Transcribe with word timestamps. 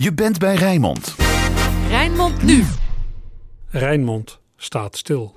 Je 0.00 0.14
bent 0.14 0.38
bij 0.38 0.54
Rijnmond. 0.54 1.14
Rijnmond 1.88 2.42
nu. 2.42 2.64
Rijnmond 3.70 4.40
staat 4.56 4.96
stil. 4.96 5.34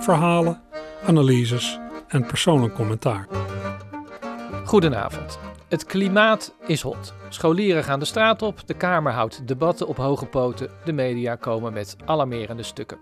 Verhalen, 0.00 0.62
analyses 1.06 1.78
en 2.08 2.26
persoonlijk 2.26 2.74
commentaar. 2.74 3.28
Goedenavond. 4.64 5.38
Het 5.68 5.84
klimaat 5.84 6.54
is 6.66 6.80
hot. 6.80 7.14
Scholieren 7.28 7.84
gaan 7.84 7.98
de 7.98 8.04
straat 8.04 8.42
op, 8.42 8.62
de 8.66 8.74
Kamer 8.74 9.12
houdt 9.12 9.48
debatten 9.48 9.86
op 9.86 9.96
hoge 9.96 10.26
poten, 10.26 10.70
de 10.84 10.92
media 10.92 11.34
komen 11.34 11.72
met 11.72 11.96
alarmerende 12.04 12.62
stukken. 12.62 12.98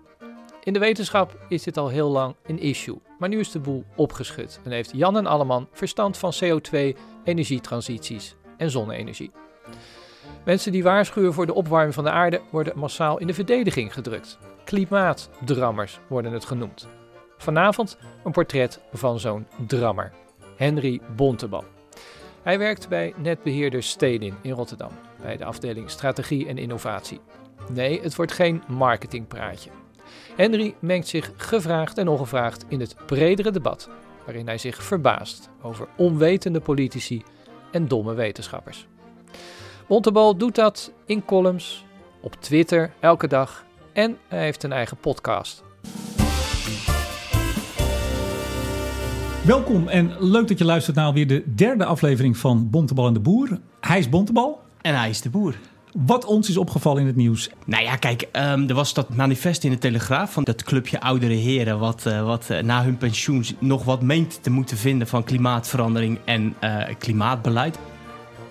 In 0.63 0.73
de 0.73 0.79
wetenschap 0.79 1.45
is 1.49 1.63
dit 1.63 1.77
al 1.77 1.87
heel 1.87 2.09
lang 2.09 2.35
een 2.45 2.59
issue, 2.59 3.01
maar 3.19 3.29
nu 3.29 3.39
is 3.39 3.51
de 3.51 3.59
boel 3.59 3.85
opgeschud 3.95 4.59
en 4.63 4.71
heeft 4.71 4.91
Jan 4.93 5.17
en 5.17 5.25
Alleman 5.25 5.67
verstand 5.71 6.17
van 6.17 6.33
CO2, 6.43 6.97
energietransities 7.23 8.35
en 8.57 8.71
zonne-energie. 8.71 9.31
Mensen 10.45 10.71
die 10.71 10.83
waarschuwen 10.83 11.33
voor 11.33 11.45
de 11.45 11.53
opwarming 11.53 11.93
van 11.93 12.03
de 12.03 12.09
aarde 12.09 12.41
worden 12.51 12.79
massaal 12.79 13.19
in 13.19 13.27
de 13.27 13.33
verdediging 13.33 13.93
gedrukt. 13.93 14.37
Klimaatdrammers 14.63 15.99
worden 16.07 16.31
het 16.31 16.45
genoemd. 16.45 16.87
Vanavond 17.37 17.97
een 18.23 18.31
portret 18.31 18.79
van 18.93 19.19
zo'n 19.19 19.47
drammer, 19.67 20.11
Henry 20.55 21.01
Bontebal. 21.15 21.63
Hij 22.41 22.59
werkt 22.59 22.89
bij 22.89 23.13
netbeheerder 23.17 23.83
Stedin 23.83 24.35
in 24.41 24.51
Rotterdam, 24.51 24.91
bij 25.21 25.37
de 25.37 25.45
afdeling 25.45 25.89
Strategie 25.89 26.47
en 26.47 26.57
Innovatie. 26.57 27.19
Nee, 27.71 28.01
het 28.01 28.15
wordt 28.15 28.31
geen 28.31 28.63
marketingpraatje. 28.67 29.69
Henry 30.35 30.75
mengt 30.79 31.07
zich 31.07 31.31
gevraagd 31.35 31.97
en 31.97 32.07
ongevraagd 32.07 32.65
in 32.67 32.79
het 32.79 32.95
bredere 33.05 33.51
debat, 33.51 33.89
waarin 34.25 34.47
hij 34.47 34.57
zich 34.57 34.83
verbaast 34.83 35.49
over 35.61 35.87
onwetende 35.97 36.59
politici 36.59 37.23
en 37.71 37.87
domme 37.87 38.13
wetenschappers. 38.13 38.87
Bontebal 39.87 40.37
doet 40.37 40.55
dat 40.55 40.91
in 41.05 41.25
columns, 41.25 41.85
op 42.21 42.35
Twitter, 42.39 42.93
elke 42.99 43.27
dag 43.27 43.65
en 43.93 44.17
hij 44.27 44.43
heeft 44.43 44.63
een 44.63 44.71
eigen 44.71 44.97
podcast. 44.97 45.63
Welkom 49.43 49.87
en 49.87 50.15
leuk 50.19 50.47
dat 50.47 50.57
je 50.57 50.65
luistert 50.65 50.95
naar 50.95 51.05
alweer 51.05 51.27
de 51.27 51.53
derde 51.55 51.85
aflevering 51.85 52.37
van 52.37 52.69
Bontebal 52.69 53.07
en 53.07 53.13
de 53.13 53.19
Boer. 53.19 53.59
Hij 53.79 53.99
is 53.99 54.09
Bontebal. 54.09 54.61
En 54.81 54.97
hij 54.97 55.09
is 55.09 55.21
de 55.21 55.29
boer. 55.29 55.55
Wat 56.05 56.25
ons 56.25 56.49
is 56.49 56.57
opgevallen 56.57 57.01
in 57.01 57.07
het 57.07 57.15
nieuws. 57.15 57.49
Nou 57.65 57.83
ja, 57.83 57.95
kijk, 57.95 58.27
ehm, 58.31 58.67
er 58.67 58.75
was 58.75 58.93
dat 58.93 59.15
manifest 59.15 59.63
in 59.63 59.71
de 59.71 59.77
Telegraaf 59.77 60.33
van 60.33 60.43
dat 60.43 60.63
clubje 60.63 61.01
oudere 61.01 61.33
heren... 61.33 61.79
wat, 61.79 62.05
eh, 62.05 62.25
wat 62.25 62.49
eh, 62.49 62.63
na 62.63 62.83
hun 62.83 62.97
pensioen 62.97 63.45
nog 63.59 63.83
wat 63.83 64.01
meent 64.01 64.43
te 64.43 64.49
moeten 64.49 64.77
vinden 64.77 65.07
van 65.07 65.23
klimaatverandering 65.23 66.19
en 66.25 66.55
eh, 66.59 66.95
klimaatbeleid. 66.97 67.79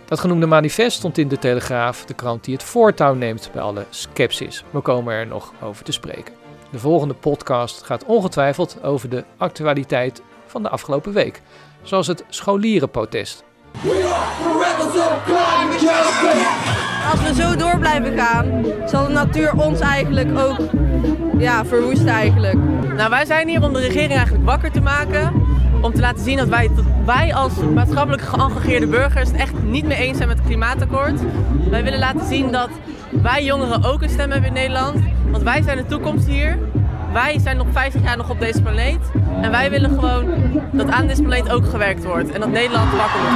Dat 0.04 0.20
genoemde 0.20 0.46
manifest 0.46 0.96
stond 0.96 1.18
in 1.18 1.28
de 1.28 1.38
Telegraaf, 1.38 2.04
de 2.04 2.14
krant 2.14 2.44
die 2.44 2.54
het 2.54 2.62
voortouw 2.62 3.14
neemt 3.14 3.50
bij 3.52 3.62
alle 3.62 3.84
scepsis. 3.90 4.64
We 4.70 4.80
komen 4.80 5.14
er 5.14 5.26
nog 5.26 5.52
over 5.62 5.84
te 5.84 5.92
spreken. 5.92 6.34
De 6.70 6.78
volgende 6.78 7.14
podcast 7.14 7.82
gaat 7.82 8.04
ongetwijfeld 8.04 8.78
over 8.82 9.08
de 9.08 9.24
actualiteit 9.36 10.22
van 10.46 10.62
de 10.62 10.68
afgelopen 10.68 11.12
week, 11.12 11.42
zoals 11.82 12.06
het 12.06 12.24
scholierenprotest. 12.28 13.44
Als 17.10 17.22
we 17.22 17.34
zo 17.34 17.56
door 17.56 17.78
blijven 17.78 18.18
gaan, 18.18 18.64
zal 18.86 19.06
de 19.06 19.12
natuur 19.12 19.52
ons 19.52 19.80
eigenlijk 19.80 20.38
ook 20.38 20.58
ja, 21.38 21.64
verwoesten 21.64 22.08
eigenlijk. 22.08 22.58
Nou, 22.96 23.10
wij 23.10 23.24
zijn 23.24 23.48
hier 23.48 23.62
om 23.62 23.72
de 23.72 23.80
regering 23.80 24.12
eigenlijk 24.12 24.44
wakker 24.44 24.70
te 24.70 24.80
maken. 24.80 25.43
Om 25.84 25.92
te 25.92 26.00
laten 26.00 26.24
zien 26.24 26.36
dat 26.36 26.48
wij, 26.48 26.70
dat 26.74 26.84
wij 27.04 27.34
als 27.34 27.52
maatschappelijk 27.74 28.22
geëngageerde 28.22 28.86
burgers 28.86 29.30
het 29.30 29.40
echt 29.40 29.62
niet 29.62 29.84
mee 29.84 29.98
eens 29.98 30.16
zijn 30.16 30.28
met 30.28 30.38
het 30.38 30.46
klimaatakkoord. 30.46 31.20
Wij 31.70 31.84
willen 31.84 31.98
laten 31.98 32.26
zien 32.26 32.52
dat 32.52 32.68
wij 33.10 33.44
jongeren 33.44 33.84
ook 33.84 34.02
een 34.02 34.08
stem 34.08 34.30
hebben 34.30 34.48
in 34.48 34.54
Nederland. 34.54 35.00
Want 35.30 35.42
wij 35.42 35.62
zijn 35.62 35.76
de 35.76 35.86
toekomst 35.86 36.26
hier. 36.26 36.58
Wij 37.12 37.38
zijn 37.38 37.56
nog 37.56 37.66
50 37.72 38.02
jaar 38.02 38.16
nog 38.16 38.30
op 38.30 38.40
deze 38.40 38.62
planeet. 38.62 39.10
En 39.42 39.50
wij 39.50 39.70
willen 39.70 39.90
gewoon 39.90 40.30
dat 40.72 40.88
aan 40.90 41.06
deze 41.06 41.22
planeet 41.22 41.50
ook 41.50 41.66
gewerkt 41.66 42.04
wordt. 42.04 42.30
En 42.30 42.40
dat 42.40 42.50
Nederland 42.50 42.90
wakker 42.90 43.20
wordt. 43.20 43.34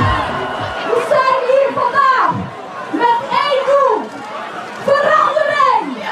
We 0.84 1.04
zijn 1.08 1.40
hier 1.48 1.82
vandaag 1.82 2.32
met 2.92 3.30
één 3.30 3.64
doel. 3.66 4.08
Verandering! 4.84 6.04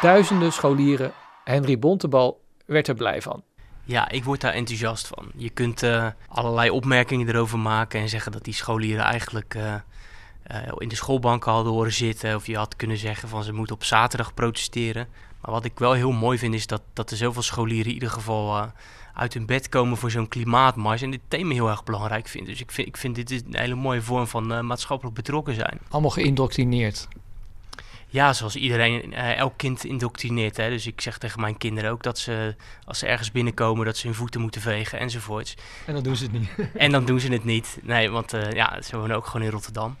Duizenden 0.00 0.52
scholieren, 0.52 1.12
Henry 1.44 1.78
Bontebal 1.78 2.40
werd 2.66 2.88
er 2.88 2.94
blij 2.94 3.22
van. 3.22 3.42
Ja, 3.84 4.08
ik 4.08 4.24
word 4.24 4.40
daar 4.40 4.52
enthousiast 4.52 5.06
van. 5.06 5.30
Je 5.36 5.50
kunt 5.50 5.82
eh, 5.82 6.06
allerlei 6.28 6.70
opmerkingen 6.70 7.28
erover 7.28 7.58
maken 7.58 8.00
en 8.00 8.08
zeggen 8.08 8.32
dat 8.32 8.44
die 8.44 8.54
scholieren 8.54 9.04
eigenlijk 9.04 9.54
eh, 9.54 9.74
eh, 10.42 10.72
in 10.78 10.88
de 10.88 10.94
schoolbanken 10.94 11.52
hadden 11.52 11.72
horen 11.72 11.92
zitten. 11.92 12.34
Of 12.34 12.46
je 12.46 12.56
had 12.56 12.76
kunnen 12.76 12.96
zeggen 12.96 13.28
van 13.28 13.44
ze 13.44 13.52
moeten 13.52 13.74
op 13.74 13.84
zaterdag 13.84 14.34
protesteren. 14.34 15.08
Maar 15.40 15.50
wat 15.50 15.64
ik 15.64 15.78
wel 15.78 15.92
heel 15.92 16.12
mooi 16.12 16.38
vind 16.38 16.54
is 16.54 16.66
dat, 16.66 16.82
dat 16.92 17.10
er 17.10 17.16
zoveel 17.16 17.42
scholieren 17.42 17.86
in 17.86 17.92
ieder 17.92 18.10
geval 18.10 18.70
uit 19.14 19.34
hun 19.34 19.46
bed 19.46 19.68
komen 19.68 19.96
voor 19.96 20.10
zo'n 20.10 20.28
klimaatmars. 20.28 21.02
En 21.02 21.10
dit 21.10 21.20
thema 21.28 21.52
heel 21.52 21.68
erg 21.68 21.84
belangrijk 21.84 22.28
vinden. 22.28 22.52
Dus 22.52 22.60
ik 22.60 22.70
vind, 22.70 22.88
ik 22.88 22.96
vind 22.96 23.14
dit 23.14 23.30
een 23.30 23.56
hele 23.58 23.74
mooie 23.74 24.02
vorm 24.02 24.26
van 24.26 24.66
maatschappelijk 24.66 25.16
betrokken 25.16 25.54
zijn. 25.54 25.78
Allemaal 25.88 26.10
geïndoctrineerd. 26.10 27.08
Ja, 28.14 28.32
zoals 28.32 28.56
iedereen, 28.56 29.14
eh, 29.14 29.36
elk 29.36 29.52
kind 29.56 29.84
indoctrineert. 29.84 30.56
Hè? 30.56 30.68
Dus 30.68 30.86
ik 30.86 31.00
zeg 31.00 31.18
tegen 31.18 31.40
mijn 31.40 31.56
kinderen 31.58 31.90
ook 31.90 32.02
dat 32.02 32.18
ze, 32.18 32.56
als 32.84 32.98
ze 32.98 33.06
ergens 33.06 33.32
binnenkomen, 33.32 33.86
dat 33.86 33.96
ze 33.96 34.06
hun 34.06 34.16
voeten 34.16 34.40
moeten 34.40 34.60
vegen 34.60 34.98
enzovoorts. 34.98 35.56
En 35.86 35.94
dan 35.94 36.02
doen 36.02 36.16
ze 36.16 36.22
het 36.22 36.32
niet. 36.32 36.48
En 36.74 36.90
dan 36.90 37.04
doen 37.04 37.20
ze 37.20 37.32
het 37.32 37.44
niet. 37.44 37.78
Nee, 37.82 38.10
want 38.10 38.32
eh, 38.32 38.52
ja, 38.52 38.82
ze 38.82 38.96
wonen 38.98 39.16
ook 39.16 39.26
gewoon 39.26 39.46
in 39.46 39.52
Rotterdam. 39.52 39.96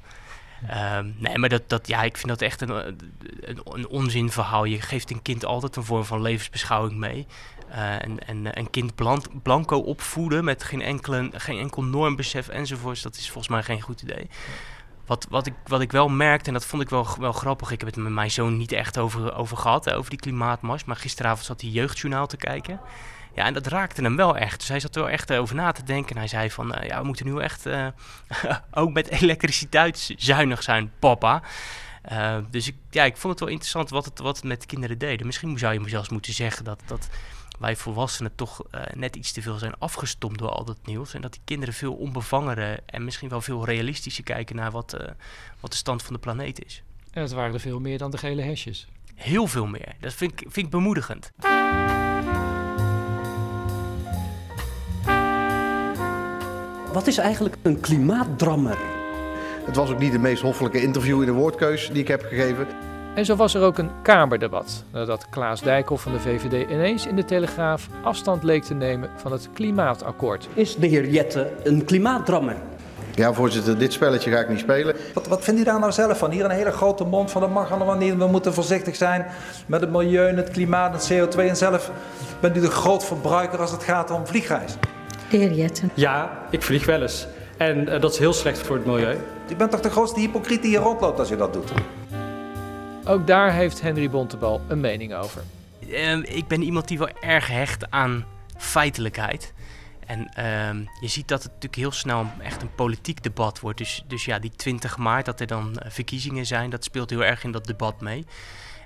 Ehm, 0.68 1.10
nee, 1.16 1.38
maar 1.38 1.48
dat, 1.48 1.68
dat, 1.68 1.88
ja, 1.88 2.02
ik 2.02 2.16
vind 2.16 2.28
dat 2.28 2.42
echt 2.42 2.60
een, 2.60 2.70
een, 2.70 3.60
een 3.64 3.88
onzinverhaal. 3.88 4.64
Je 4.64 4.80
geeft 4.80 5.10
een 5.10 5.22
kind 5.22 5.44
altijd 5.44 5.76
een 5.76 5.84
vorm 5.84 6.04
van 6.04 6.22
levensbeschouwing 6.22 6.98
mee. 6.98 7.26
Eh, 7.68 7.92
en, 8.04 8.26
en 8.26 8.58
een 8.58 8.70
kind 8.70 8.94
blan- 8.94 9.40
blanco 9.42 9.78
opvoeden 9.78 10.44
met 10.44 10.64
geen, 10.64 10.82
enkele, 10.82 11.30
geen 11.32 11.58
enkel 11.58 11.82
normbesef 11.82 12.48
enzovoorts, 12.48 13.02
dat 13.02 13.16
is 13.16 13.24
volgens 13.30 13.48
mij 13.48 13.62
geen 13.62 13.80
goed 13.80 14.02
idee. 14.02 14.28
Wat, 15.06 15.26
wat, 15.30 15.46
ik, 15.46 15.54
wat 15.66 15.80
ik 15.80 15.92
wel 15.92 16.08
merkte, 16.08 16.46
en 16.46 16.52
dat 16.52 16.66
vond 16.66 16.82
ik 16.82 16.88
wel, 16.88 17.06
wel 17.18 17.32
grappig, 17.32 17.70
ik 17.70 17.80
heb 17.80 17.88
het 17.88 17.98
met 17.98 18.12
mijn 18.12 18.30
zoon 18.30 18.56
niet 18.56 18.72
echt 18.72 18.98
over, 18.98 19.34
over 19.34 19.56
gehad, 19.56 19.92
over 19.92 20.10
die 20.10 20.18
klimaatmars, 20.18 20.84
maar 20.84 20.96
gisteravond 20.96 21.46
zat 21.46 21.60
hij 21.60 21.70
jeugdjournaal 21.70 22.26
te 22.26 22.36
kijken. 22.36 22.80
Ja, 23.34 23.44
en 23.44 23.54
dat 23.54 23.66
raakte 23.66 24.02
hem 24.02 24.16
wel 24.16 24.36
echt. 24.36 24.58
Dus 24.58 24.68
hij 24.68 24.80
zat 24.80 24.94
er 24.96 25.02
wel 25.02 25.10
echt 25.10 25.32
over 25.32 25.54
na 25.54 25.72
te 25.72 25.82
denken. 25.82 26.10
En 26.10 26.18
hij 26.18 26.28
zei 26.28 26.50
van, 26.50 26.74
eh, 26.74 26.88
ja, 26.88 27.00
we 27.00 27.06
moeten 27.06 27.26
nu 27.26 27.40
echt 27.40 27.66
eh, 27.66 27.86
ook 28.70 28.92
met 28.92 29.08
elektriciteit 29.08 30.14
zuinig 30.16 30.62
zijn, 30.62 30.92
papa. 30.98 31.42
Dus 32.50 32.68
ik, 32.68 32.76
ja, 32.90 33.04
ik 33.04 33.16
vond 33.16 33.32
het 33.32 33.42
wel 33.42 33.52
interessant 33.52 33.90
wat 33.90 34.04
het, 34.04 34.18
wat 34.18 34.42
met 34.42 34.60
de 34.60 34.66
kinderen 34.66 34.98
deden. 34.98 35.26
Misschien 35.26 35.58
zou 35.58 35.72
je 35.72 35.80
me 35.80 35.88
zelfs 35.88 36.08
moeten 36.08 36.32
zeggen 36.32 36.64
dat, 36.64 36.80
dat 36.86 37.08
wij 37.58 37.76
volwassenen 37.76 38.34
toch 38.34 38.62
uh, 38.70 38.80
net 38.94 39.16
iets 39.16 39.32
te 39.32 39.42
veel 39.42 39.58
zijn 39.58 39.78
afgestompt 39.78 40.38
door 40.38 40.48
al 40.48 40.64
dat 40.64 40.78
nieuws. 40.84 41.14
En 41.14 41.20
dat 41.20 41.32
die 41.32 41.40
kinderen 41.44 41.74
veel 41.74 41.94
onbevangener 41.94 42.78
en 42.86 43.04
misschien 43.04 43.28
wel 43.28 43.40
veel 43.40 43.64
realistischer 43.64 44.24
kijken 44.24 44.56
naar 44.56 44.70
wat, 44.70 44.94
uh, 45.00 45.08
wat 45.60 45.70
de 45.70 45.76
stand 45.76 46.02
van 46.02 46.14
de 46.14 46.20
planeet 46.20 46.64
is. 46.64 46.82
En 47.10 47.22
het 47.22 47.32
waren 47.32 47.54
er 47.54 47.60
veel 47.60 47.80
meer 47.80 47.98
dan 47.98 48.10
de 48.10 48.18
gele 48.18 48.42
hesjes. 48.42 48.88
Heel 49.14 49.46
veel 49.46 49.66
meer. 49.66 49.94
Dat 50.00 50.12
vind 50.12 50.32
ik, 50.32 50.38
vind 50.38 50.66
ik 50.66 50.70
bemoedigend. 50.70 51.32
Wat 56.92 57.06
is 57.06 57.18
eigenlijk 57.18 57.56
een 57.62 57.80
klimaatdrammer? 57.80 58.78
Het 59.64 59.76
was 59.76 59.90
ook 59.90 59.98
niet 59.98 60.12
de 60.12 60.18
meest 60.18 60.42
hoffelijke 60.42 60.82
interview 60.82 61.20
in 61.20 61.26
de 61.26 61.32
woordkeus 61.32 61.88
die 61.88 62.02
ik 62.02 62.08
heb 62.08 62.22
gegeven. 62.22 62.66
En 63.14 63.24
zo 63.24 63.36
was 63.36 63.54
er 63.54 63.62
ook 63.62 63.78
een 63.78 63.90
Kamerdebat, 64.02 64.84
nadat 64.92 65.28
Klaas 65.30 65.60
Dijkhoff 65.60 66.02
van 66.02 66.12
de 66.12 66.20
VVD 66.20 66.70
ineens 66.70 67.06
in 67.06 67.16
de 67.16 67.24
Telegraaf 67.24 67.88
afstand 68.02 68.42
leek 68.42 68.64
te 68.64 68.74
nemen 68.74 69.10
van 69.16 69.32
het 69.32 69.48
klimaatakkoord. 69.52 70.48
Is 70.54 70.76
de 70.76 70.86
heer 70.86 71.08
Jette 71.08 71.50
een 71.62 71.84
klimaatdrammer? 71.84 72.56
Ja, 73.14 73.32
voorzitter, 73.32 73.78
dit 73.78 73.92
spelletje 73.92 74.30
ga 74.30 74.38
ik 74.38 74.48
niet 74.48 74.58
spelen. 74.58 74.96
Wat, 75.14 75.26
wat 75.26 75.44
vindt 75.44 75.60
u 75.60 75.64
daar 75.64 75.78
nou 75.78 75.92
zelf 75.92 76.18
van? 76.18 76.30
Hier 76.30 76.44
een 76.44 76.50
hele 76.50 76.70
grote 76.70 77.04
mond 77.04 77.30
van 77.30 77.40
dat 77.40 77.50
mag 77.50 77.72
allemaal 77.72 77.96
niet. 77.96 78.16
We 78.16 78.26
moeten 78.26 78.54
voorzichtig 78.54 78.96
zijn 78.96 79.26
met 79.66 79.80
het 79.80 79.90
milieu, 79.90 80.28
en 80.28 80.36
het 80.36 80.50
klimaat, 80.50 81.08
het 81.08 81.12
CO2. 81.12 81.38
En 81.38 81.56
zelf 81.56 81.90
bent 82.40 82.56
u 82.56 82.60
de 82.60 82.70
groot 82.70 83.04
verbruiker 83.04 83.60
als 83.60 83.70
het 83.70 83.82
gaat 83.82 84.10
om 84.10 84.26
vliegreis. 84.26 84.74
De 85.30 85.36
heer 85.36 85.52
Jetten. 85.52 85.90
Ja, 85.94 86.38
ik 86.50 86.62
vlieg 86.62 86.86
wel 86.86 87.02
eens. 87.02 87.26
En 87.56 87.88
uh, 87.88 88.00
dat 88.00 88.12
is 88.12 88.18
heel 88.18 88.32
slecht 88.32 88.58
voor 88.58 88.76
het 88.76 88.86
milieu. 88.86 89.16
U 89.48 89.56
bent 89.56 89.70
toch 89.70 89.80
de 89.80 89.90
grootste 89.90 90.20
hypocriet 90.20 90.62
die 90.62 90.70
hier 90.70 90.80
rondloopt 90.80 91.18
als 91.18 91.30
u 91.30 91.36
dat 91.36 91.52
doet? 91.52 91.72
Ook 93.06 93.26
daar 93.26 93.52
heeft 93.52 93.80
Henry 93.80 94.10
Bontebal 94.10 94.60
een 94.68 94.80
mening 94.80 95.14
over. 95.14 95.42
Uh, 95.88 96.16
ik 96.16 96.46
ben 96.46 96.62
iemand 96.62 96.88
die 96.88 96.98
wel 96.98 97.08
erg 97.20 97.46
hecht 97.46 97.90
aan 97.90 98.24
feitelijkheid. 98.56 99.52
En 100.06 100.18
uh, 100.38 100.86
je 101.00 101.08
ziet 101.08 101.28
dat 101.28 101.42
het 101.42 101.52
natuurlijk 101.52 101.80
heel 101.80 101.92
snel 101.92 102.26
echt 102.42 102.62
een 102.62 102.74
politiek 102.74 103.22
debat 103.22 103.60
wordt. 103.60 103.78
Dus, 103.78 104.04
dus 104.06 104.24
ja, 104.24 104.38
die 104.38 104.50
20 104.50 104.96
maart, 104.96 105.24
dat 105.24 105.40
er 105.40 105.46
dan 105.46 105.70
uh, 105.70 105.90
verkiezingen 105.90 106.46
zijn, 106.46 106.70
dat 106.70 106.84
speelt 106.84 107.10
heel 107.10 107.24
erg 107.24 107.44
in 107.44 107.52
dat 107.52 107.66
debat 107.66 108.00
mee. 108.00 108.24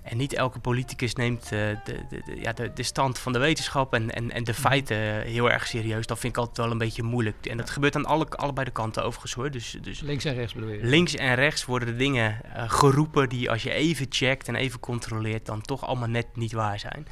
En 0.08 0.16
niet 0.16 0.34
elke 0.34 0.58
politicus 0.58 1.14
neemt 1.14 1.44
uh, 1.44 1.50
de, 1.50 1.78
de, 1.84 2.22
de, 2.24 2.40
ja, 2.40 2.52
de, 2.52 2.72
de, 2.72 2.82
stand 2.82 3.18
van 3.18 3.32
de 3.32 3.38
wetenschap 3.38 3.94
en, 3.94 4.10
en, 4.10 4.30
en 4.30 4.44
de 4.44 4.54
feiten 4.54 4.96
heel 5.22 5.50
erg 5.50 5.66
serieus. 5.66 6.06
Dat 6.06 6.18
vind 6.18 6.32
ik 6.32 6.38
altijd 6.38 6.56
wel 6.56 6.70
een 6.70 6.78
beetje 6.78 7.02
moeilijk. 7.02 7.46
En 7.46 7.56
dat 7.56 7.70
gebeurt 7.70 7.96
aan 7.96 8.04
alle, 8.04 8.28
allebei 8.28 8.64
de 8.64 8.72
kanten 8.72 9.04
overigens 9.04 9.32
hoor. 9.32 9.50
Dus, 9.50 9.76
dus 9.80 10.00
links 10.00 10.24
en 10.24 10.34
rechts 10.34 10.54
bedoel 10.54 10.70
je? 10.70 10.78
Links 10.82 11.14
en 11.14 11.34
rechts 11.34 11.64
worden 11.64 11.88
de 11.88 11.96
dingen 11.96 12.40
uh, 12.46 12.70
geroepen 12.70 13.28
die 13.28 13.50
als 13.50 13.62
je 13.62 13.72
even 13.72 14.06
checkt 14.08 14.48
en 14.48 14.54
even 14.54 14.80
controleert, 14.80 15.46
dan 15.46 15.60
toch 15.60 15.86
allemaal 15.86 16.08
net 16.08 16.26
niet 16.36 16.52
waar 16.52 16.78
zijn. 16.78 17.06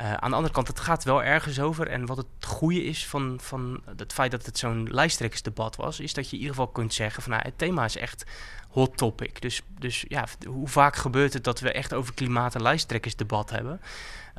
Uh, 0.00 0.12
aan 0.12 0.30
de 0.30 0.36
andere 0.36 0.54
kant, 0.54 0.68
het 0.68 0.80
gaat 0.80 1.04
wel 1.04 1.22
ergens 1.22 1.60
over. 1.60 1.88
En 1.88 2.06
wat 2.06 2.16
het 2.16 2.26
goede 2.46 2.84
is 2.84 3.06
van, 3.06 3.38
van 3.42 3.82
het 3.96 4.12
feit 4.12 4.30
dat 4.30 4.46
het 4.46 4.58
zo'n 4.58 4.88
lijsttrekkersdebat 4.90 5.76
was, 5.76 6.00
is 6.00 6.14
dat 6.14 6.24
je 6.24 6.36
in 6.36 6.42
ieder 6.42 6.54
geval 6.54 6.72
kunt 6.72 6.94
zeggen 6.94 7.22
van 7.22 7.32
nou, 7.32 7.44
het 7.44 7.58
thema 7.58 7.84
is 7.84 7.96
echt 7.96 8.24
hot 8.68 8.96
topic. 8.96 9.42
Dus, 9.42 9.62
dus 9.78 10.04
ja, 10.08 10.26
hoe 10.46 10.68
vaak 10.68 10.96
gebeurt 10.96 11.32
het 11.32 11.44
dat 11.44 11.60
we 11.60 11.72
echt 11.72 11.94
over 11.94 12.14
klimaat- 12.14 12.54
en 12.54 12.62
lijsttrekkersdebat 12.62 13.50
hebben? 13.50 13.80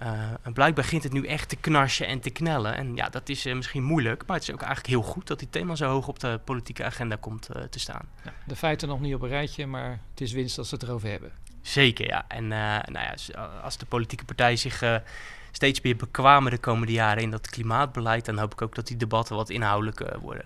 Uh, 0.04 0.10
en 0.42 0.54
blijkbaar 0.54 0.84
begint 0.84 1.04
het 1.04 1.14
nu 1.14 1.26
echt 1.26 1.50
te 1.50 1.56
knarsen 1.56 2.08
en 2.08 2.20
te 2.20 2.30
knellen. 2.30 2.76
En 2.76 2.96
ja, 2.96 3.10
dat 3.10 3.30
is 3.30 3.46
uh, 3.46 3.56
misschien 3.56 3.84
moeilijk, 3.84 4.24
maar 4.28 4.36
het 4.36 4.48
is 4.48 4.54
ook 4.54 4.62
eigenlijk 4.62 4.90
heel 4.90 5.12
goed 5.12 5.28
dat 5.28 5.40
die 5.40 5.50
thema 5.50 5.76
zo 5.76 5.90
hoog 5.90 6.08
op 6.08 6.20
de 6.20 6.40
politieke 6.44 6.84
agenda 6.84 7.16
komt 7.16 7.50
te 7.70 7.80
staan. 7.80 8.10
Ja, 8.24 8.34
de 8.46 8.56
feiten 8.56 8.88
nog 8.88 9.00
niet 9.00 9.16
op 9.16 9.22
een 9.22 9.30
rijtje, 9.30 9.66
maar 9.66 10.00
het 10.10 10.22
is 10.22 10.32
winst 10.32 10.58
als 10.58 10.70
ze 10.70 10.76
het 10.76 10.84
erover 10.84 11.10
hebben. 11.10 11.32
Zeker, 11.70 12.08
ja. 12.08 12.26
En 12.28 12.48
nou 12.48 12.82
ja, 12.92 13.14
als 13.64 13.78
de 13.78 13.86
politieke 13.86 14.26
partijen 14.26 14.58
zich 14.58 15.02
steeds 15.52 15.82
meer 15.82 15.96
bekwamen 15.96 16.52
de 16.52 16.58
komende 16.58 16.92
jaren 16.92 17.24
in 17.24 17.32
dat 17.32 17.50
klimaatbeleid, 17.50 18.26
dan 18.26 18.38
hoop 18.38 18.52
ik 18.52 18.62
ook 18.62 18.76
dat 18.76 18.88
die 18.88 18.98
debatten 18.98 19.36
wat 19.36 19.50
inhoudelijker 19.50 20.20
worden. 20.20 20.46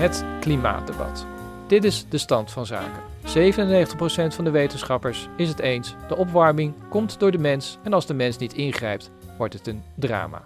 Het 0.00 0.24
klimaatdebat. 0.40 1.26
Dit 1.66 1.84
is 1.84 2.06
de 2.08 2.18
stand 2.18 2.50
van 2.50 2.66
zaken. 2.66 3.02
97% 3.24 4.34
van 4.34 4.44
de 4.44 4.50
wetenschappers 4.50 5.28
is 5.36 5.48
het 5.48 5.58
eens: 5.58 5.94
de 6.08 6.16
opwarming 6.16 6.74
komt 6.88 7.18
door 7.18 7.30
de 7.30 7.38
mens 7.38 7.78
en 7.82 7.92
als 7.92 8.06
de 8.06 8.14
mens 8.14 8.36
niet 8.36 8.52
ingrijpt, 8.52 9.10
wordt 9.40 9.54
het 9.54 9.66
een 9.66 9.82
drama. 9.94 10.44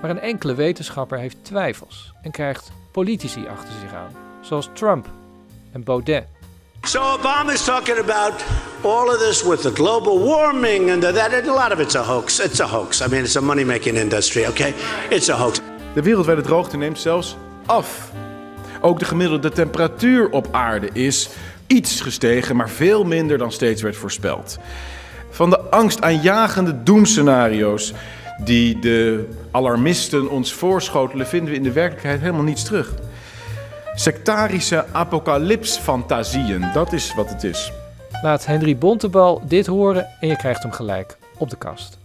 Maar 0.00 0.10
een 0.10 0.20
enkele 0.20 0.54
wetenschapper 0.54 1.18
heeft 1.18 1.36
twijfels 1.42 2.12
en 2.22 2.30
krijgt 2.30 2.72
politici 2.92 3.46
achter 3.46 3.72
zich 3.80 3.94
aan, 3.94 4.10
zoals 4.40 4.68
Trump 4.72 5.06
en 5.72 5.84
Baudet. 5.84 6.24
So 6.82 7.00
Obama's 7.00 7.64
talking 7.64 7.98
about 7.98 8.44
all 8.82 9.08
of 9.08 9.18
this 9.18 9.42
with 9.42 9.60
the 9.60 9.70
global 9.74 10.18
warming 10.18 10.90
and 10.92 11.02
that, 11.02 11.46
a 11.48 11.52
lot 11.52 11.72
of 11.72 11.78
it's 11.78 11.94
a 11.94 12.02
hoax. 12.02 12.40
It's 12.40 12.60
a 12.60 12.66
hoax. 12.66 13.00
I 13.00 13.08
mean, 13.08 13.22
it's 13.22 13.36
a 13.36 13.40
money-making 13.40 13.96
industry, 13.96 14.46
okay? 14.46 14.74
It's 15.10 15.28
a 15.28 15.36
hoax. 15.36 15.60
De 15.94 16.02
wereldwijde 16.02 16.42
droogte 16.42 16.76
neemt 16.76 16.98
zelfs 16.98 17.36
af. 17.66 18.10
Ook 18.80 18.98
de 18.98 19.04
gemiddelde 19.04 19.50
temperatuur 19.50 20.30
op 20.30 20.48
aarde 20.50 20.88
is 20.92 21.28
iets 21.66 22.00
gestegen, 22.00 22.56
maar 22.56 22.70
veel 22.70 23.04
minder 23.04 23.38
dan 23.38 23.52
steeds 23.52 23.82
werd 23.82 23.96
voorspeld. 23.96 24.58
Van 25.34 25.50
de 25.50 25.58
angstaanjagende 25.58 26.82
doemscenario's 26.82 27.92
die 28.44 28.78
de 28.78 29.28
alarmisten 29.50 30.30
ons 30.30 30.52
voorschotelen, 30.52 31.26
vinden 31.26 31.50
we 31.50 31.56
in 31.56 31.62
de 31.62 31.72
werkelijkheid 31.72 32.20
helemaal 32.20 32.42
niets 32.42 32.64
terug. 32.64 32.92
Sectarische 33.94 34.84
apocalypsfantasieën, 34.92 36.70
dat 36.72 36.92
is 36.92 37.14
wat 37.14 37.28
het 37.28 37.44
is. 37.44 37.72
Laat 38.22 38.46
Henry 38.46 38.76
Bontebal 38.78 39.42
dit 39.44 39.66
horen 39.66 40.08
en 40.20 40.28
je 40.28 40.36
krijgt 40.36 40.62
hem 40.62 40.72
gelijk 40.72 41.16
op 41.38 41.50
de 41.50 41.56
kast. 41.56 41.98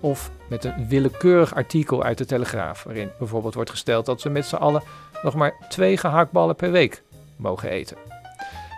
Of 0.00 0.30
met 0.48 0.64
een 0.64 0.88
willekeurig 0.88 1.54
artikel 1.54 2.02
uit 2.02 2.18
de 2.18 2.24
Telegraaf, 2.24 2.82
waarin 2.82 3.10
bijvoorbeeld 3.18 3.54
wordt 3.54 3.70
gesteld 3.70 4.06
dat 4.06 4.22
we 4.22 4.28
met 4.28 4.46
z'n 4.46 4.56
allen 4.56 4.82
nog 5.22 5.34
maar 5.34 5.54
twee 5.68 5.96
gehaktballen 5.96 6.56
per 6.56 6.70
week 6.70 7.02
mogen 7.36 7.70
eten. 7.70 7.96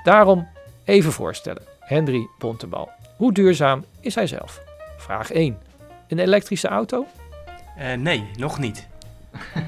Daarom 0.05 0.49
even 0.85 1.13
voorstellen, 1.13 1.63
Henry 1.81 2.27
Bontebal. 2.39 2.89
Hoe 3.17 3.33
duurzaam 3.33 3.85
is 4.03 4.15
hij 4.15 4.27
zelf? 4.27 4.61
Vraag 4.97 5.31
1. 5.31 5.59
Een 6.09 6.19
elektrische 6.19 6.69
auto? 6.69 7.07
Uh, 7.79 7.93
nee, 7.93 8.31
nog 8.37 8.59
niet. 8.59 8.87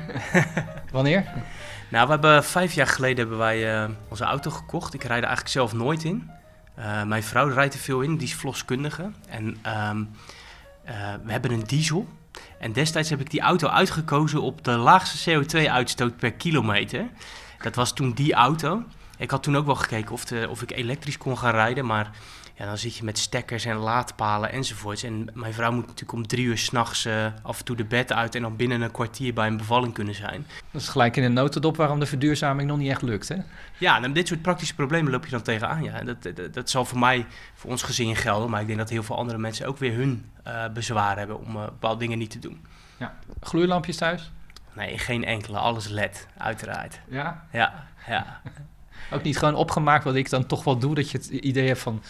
Wanneer? 0.92 1.25
Nou, 1.90 2.04
we 2.06 2.12
hebben 2.12 2.44
vijf 2.44 2.72
jaar 2.72 2.86
geleden 2.86 3.19
hebben 3.19 3.38
wij 3.38 3.82
uh, 3.82 3.90
onze 4.08 4.25
auto 4.25 4.50
gekocht. 4.50 4.94
Ik 4.94 5.02
rijd 5.02 5.22
er 5.22 5.28
eigenlijk 5.28 5.48
zelf 5.48 5.72
nooit 5.72 6.04
in. 6.04 6.31
Uh, 6.78 7.02
mijn 7.02 7.22
vrouw 7.22 7.48
rijdt 7.48 7.75
er 7.75 7.81
veel 7.81 8.00
in, 8.00 8.16
die 8.16 8.26
is 8.26 8.34
verloskundige. 8.34 9.10
En 9.28 9.44
um, 9.90 10.10
we 11.25 11.32
hebben 11.32 11.50
een 11.50 11.64
diesel. 11.66 12.08
En 12.58 12.72
destijds 12.72 13.10
heb 13.10 13.20
ik 13.20 13.31
die 13.31 13.40
auto 13.40 13.69
uitgekozen 13.69 14.42
op 14.42 14.64
de 14.64 14.70
laagste 14.70 15.31
CO2-uitstoot 15.31 16.16
per 16.16 16.32
kilometer. 16.32 17.08
Dat 17.62 17.75
was 17.75 17.92
toen 17.92 18.12
die 18.12 18.34
auto. 18.34 18.82
Ik 19.19 19.31
had 19.31 19.42
toen 19.42 19.56
ook 19.56 19.66
wel 19.66 19.75
gekeken 19.75 20.12
of, 20.12 20.25
de, 20.25 20.46
of 20.50 20.62
ik 20.62 20.70
elektrisch 20.70 21.19
kon 21.19 21.38
gaan 21.38 21.50
rijden, 21.50 21.86
maar 21.86 22.10
ja, 22.56 22.64
dan 22.64 22.78
zit 22.78 22.96
je 22.96 23.04
met 23.04 23.18
stekkers 23.18 23.64
en 23.64 23.76
laadpalen 23.76 24.52
enzovoorts. 24.52 25.02
En 25.02 25.28
mijn 25.32 25.52
vrouw 25.52 25.72
moet 25.72 25.86
natuurlijk 25.86 26.12
om 26.12 26.26
drie 26.26 26.44
uur 26.44 26.58
s'nachts 26.58 27.06
uh, 27.06 27.26
af 27.42 27.58
en 27.58 27.64
toe 27.64 27.76
de 27.76 27.84
bed 27.84 28.12
uit 28.12 28.34
en 28.34 28.42
dan 28.42 28.56
binnen 28.56 28.80
een 28.80 28.90
kwartier 28.90 29.34
bij 29.34 29.46
een 29.46 29.56
bevalling 29.56 29.94
kunnen 29.94 30.14
zijn. 30.14 30.46
Dat 30.70 30.80
is 30.80 30.88
gelijk 30.88 31.16
in 31.16 31.22
een 31.22 31.32
notendop 31.32 31.76
waarom 31.76 32.00
de 32.00 32.06
verduurzaming 32.06 32.68
nog 32.68 32.78
niet 32.78 32.90
echt 32.90 33.02
lukt, 33.02 33.28
hè? 33.28 33.36
Ja, 33.78 34.02
en 34.02 34.12
dit 34.12 34.28
soort 34.28 34.42
praktische 34.42 34.74
problemen 34.74 35.12
loop 35.12 35.24
je 35.24 35.30
dan 35.30 35.42
tegenaan. 35.42 35.82
Ja. 35.82 36.02
Dat, 36.02 36.22
dat, 36.22 36.54
dat 36.54 36.70
zal 36.70 36.84
voor 36.84 36.98
mij, 36.98 37.26
voor 37.54 37.70
ons 37.70 37.82
gezin 37.82 38.16
gelden, 38.16 38.50
maar 38.50 38.60
ik 38.60 38.66
denk 38.66 38.78
dat 38.78 38.90
heel 38.90 39.02
veel 39.02 39.16
andere 39.16 39.38
mensen 39.38 39.66
ook 39.66 39.78
weer 39.78 39.94
hun 39.94 40.30
uh, 40.46 40.68
bezwaar 40.68 41.18
hebben 41.18 41.40
om 41.40 41.56
uh, 41.56 41.64
bepaalde 41.64 41.98
dingen 41.98 42.18
niet 42.18 42.30
te 42.30 42.38
doen. 42.38 42.66
Ja. 42.96 43.14
Gloeilampjes 43.40 43.96
thuis? 43.96 44.30
Nee, 44.72 44.98
geen 44.98 45.24
enkele. 45.24 45.58
Alles 45.58 45.88
LED, 45.88 46.26
uiteraard. 46.36 47.00
Ja? 47.08 47.46
Ja, 47.52 47.86
ja. 48.06 48.40
Ook 49.12 49.22
niet 49.22 49.38
gewoon 49.38 49.54
opgemaakt 49.54 50.04
wat 50.04 50.14
ik 50.14 50.30
dan 50.30 50.46
toch 50.46 50.64
wel 50.64 50.78
doe, 50.78 50.94
dat 50.94 51.10
je 51.10 51.18
het 51.18 51.26
idee 51.26 51.66
hebt 51.66 51.80
van 51.80 52.02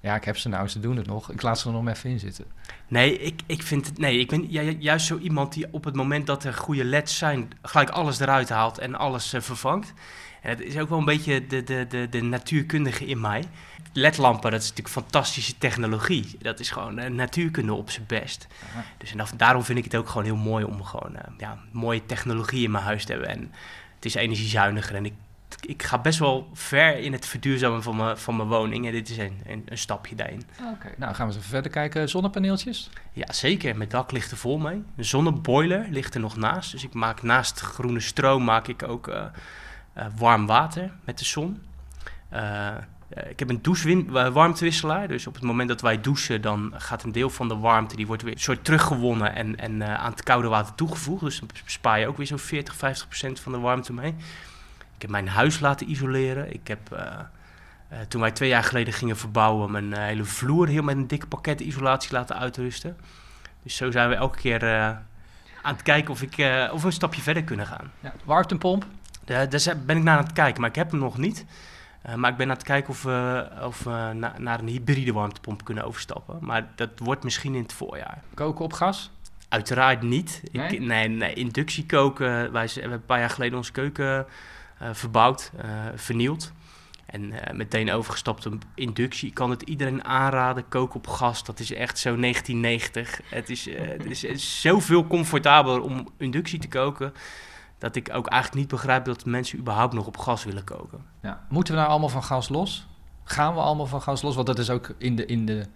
ja, 0.00 0.14
ik 0.14 0.24
heb 0.24 0.36
ze 0.36 0.48
nou, 0.48 0.68
ze 0.68 0.80
doen 0.80 0.96
het 0.96 1.06
nog. 1.06 1.30
Ik 1.30 1.42
laat 1.42 1.58
ze 1.58 1.66
er 1.66 1.74
nog 1.74 1.88
even 1.88 2.10
in 2.10 2.18
zitten. 2.18 2.44
Nee, 2.88 3.18
ik, 3.18 3.40
ik 3.46 3.62
vind 3.62 3.86
het. 3.86 3.98
Nee, 3.98 4.18
ik 4.18 4.28
ben 4.28 4.50
juist 4.80 5.06
zo 5.06 5.18
iemand 5.18 5.52
die 5.52 5.66
op 5.70 5.84
het 5.84 5.94
moment 5.94 6.26
dat 6.26 6.44
er 6.44 6.54
goede 6.54 6.84
LED's 6.84 7.18
zijn, 7.18 7.50
gelijk 7.62 7.90
alles 7.90 8.20
eruit 8.20 8.48
haalt 8.48 8.78
en 8.78 8.94
alles 8.94 9.34
uh, 9.34 9.40
vervangt. 9.40 9.92
En 10.42 10.50
het 10.50 10.60
is 10.60 10.78
ook 10.78 10.88
wel 10.88 10.98
een 10.98 11.04
beetje 11.04 11.46
de, 11.46 11.64
de, 11.64 11.86
de, 11.88 12.08
de 12.10 12.22
natuurkundige 12.22 13.06
in 13.06 13.20
mij. 13.20 13.44
LED-lampen, 13.92 14.50
dat 14.50 14.62
is 14.62 14.68
natuurlijk 14.68 14.94
fantastische 14.94 15.58
technologie. 15.58 16.36
Dat 16.38 16.60
is 16.60 16.70
gewoon 16.70 16.98
uh, 16.98 17.06
natuurkunde 17.06 17.74
op 17.74 17.90
zijn 17.90 18.04
best. 18.06 18.46
Aha. 18.70 18.84
Dus 18.98 19.12
en 19.14 19.26
daarom 19.36 19.64
vind 19.64 19.78
ik 19.78 19.84
het 19.84 19.96
ook 19.96 20.08
gewoon 20.08 20.24
heel 20.24 20.36
mooi 20.36 20.64
om 20.64 20.84
gewoon 20.84 21.12
uh, 21.12 21.20
ja, 21.38 21.58
mooie 21.72 22.06
technologie 22.06 22.64
in 22.64 22.70
mijn 22.70 22.84
huis 22.84 23.04
te 23.04 23.12
hebben. 23.12 23.30
En 23.30 23.52
het 23.94 24.04
is 24.04 24.14
energiezuiniger 24.14 24.94
en 24.94 25.04
ik 25.04 25.14
ik 25.60 25.82
ga 25.82 25.98
best 25.98 26.18
wel 26.18 26.48
ver 26.52 26.98
in 26.98 27.12
het 27.12 27.26
verduurzamen 27.26 27.82
van 27.82 27.96
mijn, 27.96 28.18
van 28.18 28.36
mijn 28.36 28.48
woning. 28.48 28.86
En 28.86 28.92
dit 28.92 29.08
is 29.08 29.16
een, 29.16 29.40
een, 29.46 29.62
een 29.66 29.78
stapje 29.78 30.14
daarin. 30.14 30.42
Oké, 30.74 30.90
nou 30.96 31.14
gaan 31.14 31.26
we 31.26 31.32
eens 31.32 31.36
even 31.36 31.50
verder 31.50 31.70
kijken. 31.70 32.08
Zonnepaneeltjes? 32.08 32.90
Ja, 33.12 33.32
zeker. 33.32 33.76
Mijn 33.76 33.88
dak 33.88 34.12
ligt 34.12 34.30
er 34.30 34.36
vol 34.36 34.58
mee. 34.58 34.82
Een 34.96 35.04
zonneboiler 35.04 35.86
ligt 35.90 36.14
er 36.14 36.20
nog 36.20 36.36
naast. 36.36 36.70
Dus 36.70 36.84
ik 36.84 36.94
maak 36.94 37.22
naast 37.22 37.60
groene 37.60 38.00
stroom 38.00 38.44
maak 38.44 38.68
ik 38.68 38.82
ook 38.82 39.08
uh, 39.08 39.24
uh, 39.96 40.04
warm 40.16 40.46
water 40.46 40.92
met 41.04 41.18
de 41.18 41.24
zon. 41.24 41.62
Uh, 42.32 42.68
ik 43.28 43.38
heb 43.38 43.48
een 43.48 43.62
douchewarmtewisselaar. 43.62 45.08
Dus 45.08 45.26
op 45.26 45.34
het 45.34 45.42
moment 45.42 45.68
dat 45.68 45.80
wij 45.80 46.00
douchen, 46.00 46.40
dan 46.40 46.72
gaat 46.76 47.02
een 47.02 47.12
deel 47.12 47.30
van 47.30 47.48
de 47.48 47.56
warmte... 47.56 47.96
die 47.96 48.06
wordt 48.06 48.22
weer 48.22 48.32
een 48.32 48.40
soort 48.40 48.64
teruggewonnen 48.64 49.34
en, 49.34 49.58
en 49.58 49.98
aan 49.98 50.10
het 50.10 50.22
koude 50.22 50.48
water 50.48 50.74
toegevoegd. 50.74 51.24
Dus 51.24 51.38
dan 51.38 51.48
bespaar 51.64 52.00
je 52.00 52.06
ook 52.06 52.16
weer 52.16 52.26
zo'n 52.26 52.38
40, 52.38 52.74
50 52.74 53.08
procent 53.08 53.40
van 53.40 53.52
de 53.52 53.58
warmte 53.58 53.92
mee. 53.92 54.14
Ik 54.98 55.04
heb 55.04 55.12
mijn 55.12 55.28
huis 55.28 55.60
laten 55.60 55.90
isoleren. 55.90 56.52
Ik 56.52 56.68
heb, 56.68 56.78
uh, 56.92 56.98
uh, 57.92 57.98
toen 58.08 58.20
wij 58.20 58.30
twee 58.30 58.48
jaar 58.48 58.64
geleden 58.64 58.92
gingen 58.92 59.16
verbouwen, 59.16 59.70
mijn 59.70 59.90
uh, 59.90 59.98
hele 59.98 60.24
vloer 60.24 60.68
heel 60.68 60.82
met 60.82 60.96
een 60.96 61.06
dik 61.06 61.28
pakket 61.28 61.60
isolatie 61.60 62.12
laten 62.12 62.36
uitrusten. 62.36 62.96
Dus 63.62 63.76
zo 63.76 63.90
zijn 63.90 64.08
we 64.08 64.14
elke 64.14 64.38
keer 64.38 64.64
aan 65.62 65.72
het 65.72 65.82
kijken 65.82 66.10
of, 66.10 66.22
ik, 66.22 66.32
of 66.72 66.80
we 66.80 66.86
een 66.86 66.92
stapje 66.92 67.22
verder 67.22 67.44
kunnen 67.44 67.66
gaan. 67.66 67.92
Ja, 68.00 68.12
warmtepomp? 68.24 68.86
daar 69.24 69.76
ben 69.86 69.96
ik 69.96 70.02
naar 70.02 70.18
aan 70.18 70.24
het 70.24 70.32
kijken, 70.32 70.60
maar 70.60 70.70
ik 70.70 70.76
heb 70.76 70.90
hem 70.90 71.00
nog 71.00 71.18
niet. 71.18 71.44
maar 72.16 72.30
ik 72.30 72.36
ben 72.36 72.48
aan 72.48 72.56
het 72.56 72.62
kijken 72.62 72.90
of 72.90 73.02
we, 73.02 73.48
of 73.62 73.84
we 73.84 74.10
na, 74.14 74.34
naar 74.38 74.60
een 74.60 74.68
hybride 74.68 75.12
warmtepomp 75.12 75.64
kunnen 75.64 75.84
overstappen. 75.84 76.38
Maar 76.40 76.66
dat 76.74 76.90
wordt 76.96 77.24
misschien 77.24 77.54
in 77.54 77.62
het 77.62 77.72
voorjaar. 77.72 78.22
Koken 78.34 78.64
op 78.64 78.72
gas? 78.72 79.10
Uiteraard 79.48 80.02
niet. 80.02 80.42
Nee? 80.52 80.68
Ik, 80.68 80.80
nee, 80.80 81.08
nee, 81.08 81.34
inductie 81.34 81.86
koken. 81.86 82.52
Wij 82.52 82.68
hebben 82.72 82.92
een 82.92 83.04
paar 83.04 83.18
jaar 83.18 83.30
geleden 83.30 83.56
onze 83.56 83.72
keuken 83.72 84.26
verbouwd, 84.92 85.50
uh, 85.64 85.70
vernield. 85.94 86.52
En 87.06 87.22
uh, 87.22 87.38
meteen 87.52 87.92
overgestapt 87.92 88.46
op 88.46 88.54
inductie. 88.74 89.28
Ik 89.28 89.34
kan 89.34 89.50
het 89.50 89.62
iedereen 89.62 90.04
aanraden. 90.04 90.68
Koken 90.68 90.96
op 90.96 91.06
gas, 91.06 91.44
dat 91.44 91.60
is 91.60 91.72
echt 91.72 91.98
zo 91.98 92.16
1990. 92.16 93.20
Het 93.30 93.50
is, 93.50 93.64
het 93.64 94.22
is 94.22 94.60
zoveel 94.60 95.06
comfortabeler 95.06 95.80
om 95.80 96.08
inductie 96.16 96.58
te 96.58 96.68
koken. 96.68 97.12
Dat 97.78 97.96
ik 97.96 98.08
ook 98.12 98.26
eigenlijk 98.26 98.60
niet 98.60 98.70
begrijp 98.70 99.04
dat 99.04 99.24
mensen 99.24 99.58
überhaupt 99.58 99.94
nog 99.94 100.06
op 100.06 100.16
gas 100.16 100.44
willen 100.44 100.64
koken. 100.64 101.04
Ja. 101.22 101.46
Moeten 101.48 101.74
we 101.74 101.78
nou 101.78 101.90
allemaal 101.90 102.08
van 102.08 102.24
gas 102.24 102.48
los? 102.48 102.86
Gaan 103.24 103.54
we 103.54 103.60
allemaal 103.60 103.86
van 103.86 104.02
gas 104.02 104.22
los? 104.22 104.34
Want 104.34 104.46
dat 104.46 104.58
is 104.58 104.70
ook 104.70 104.94
in 104.98 105.16
de, 105.16 105.26
in 105.26 105.46
de 105.46 105.66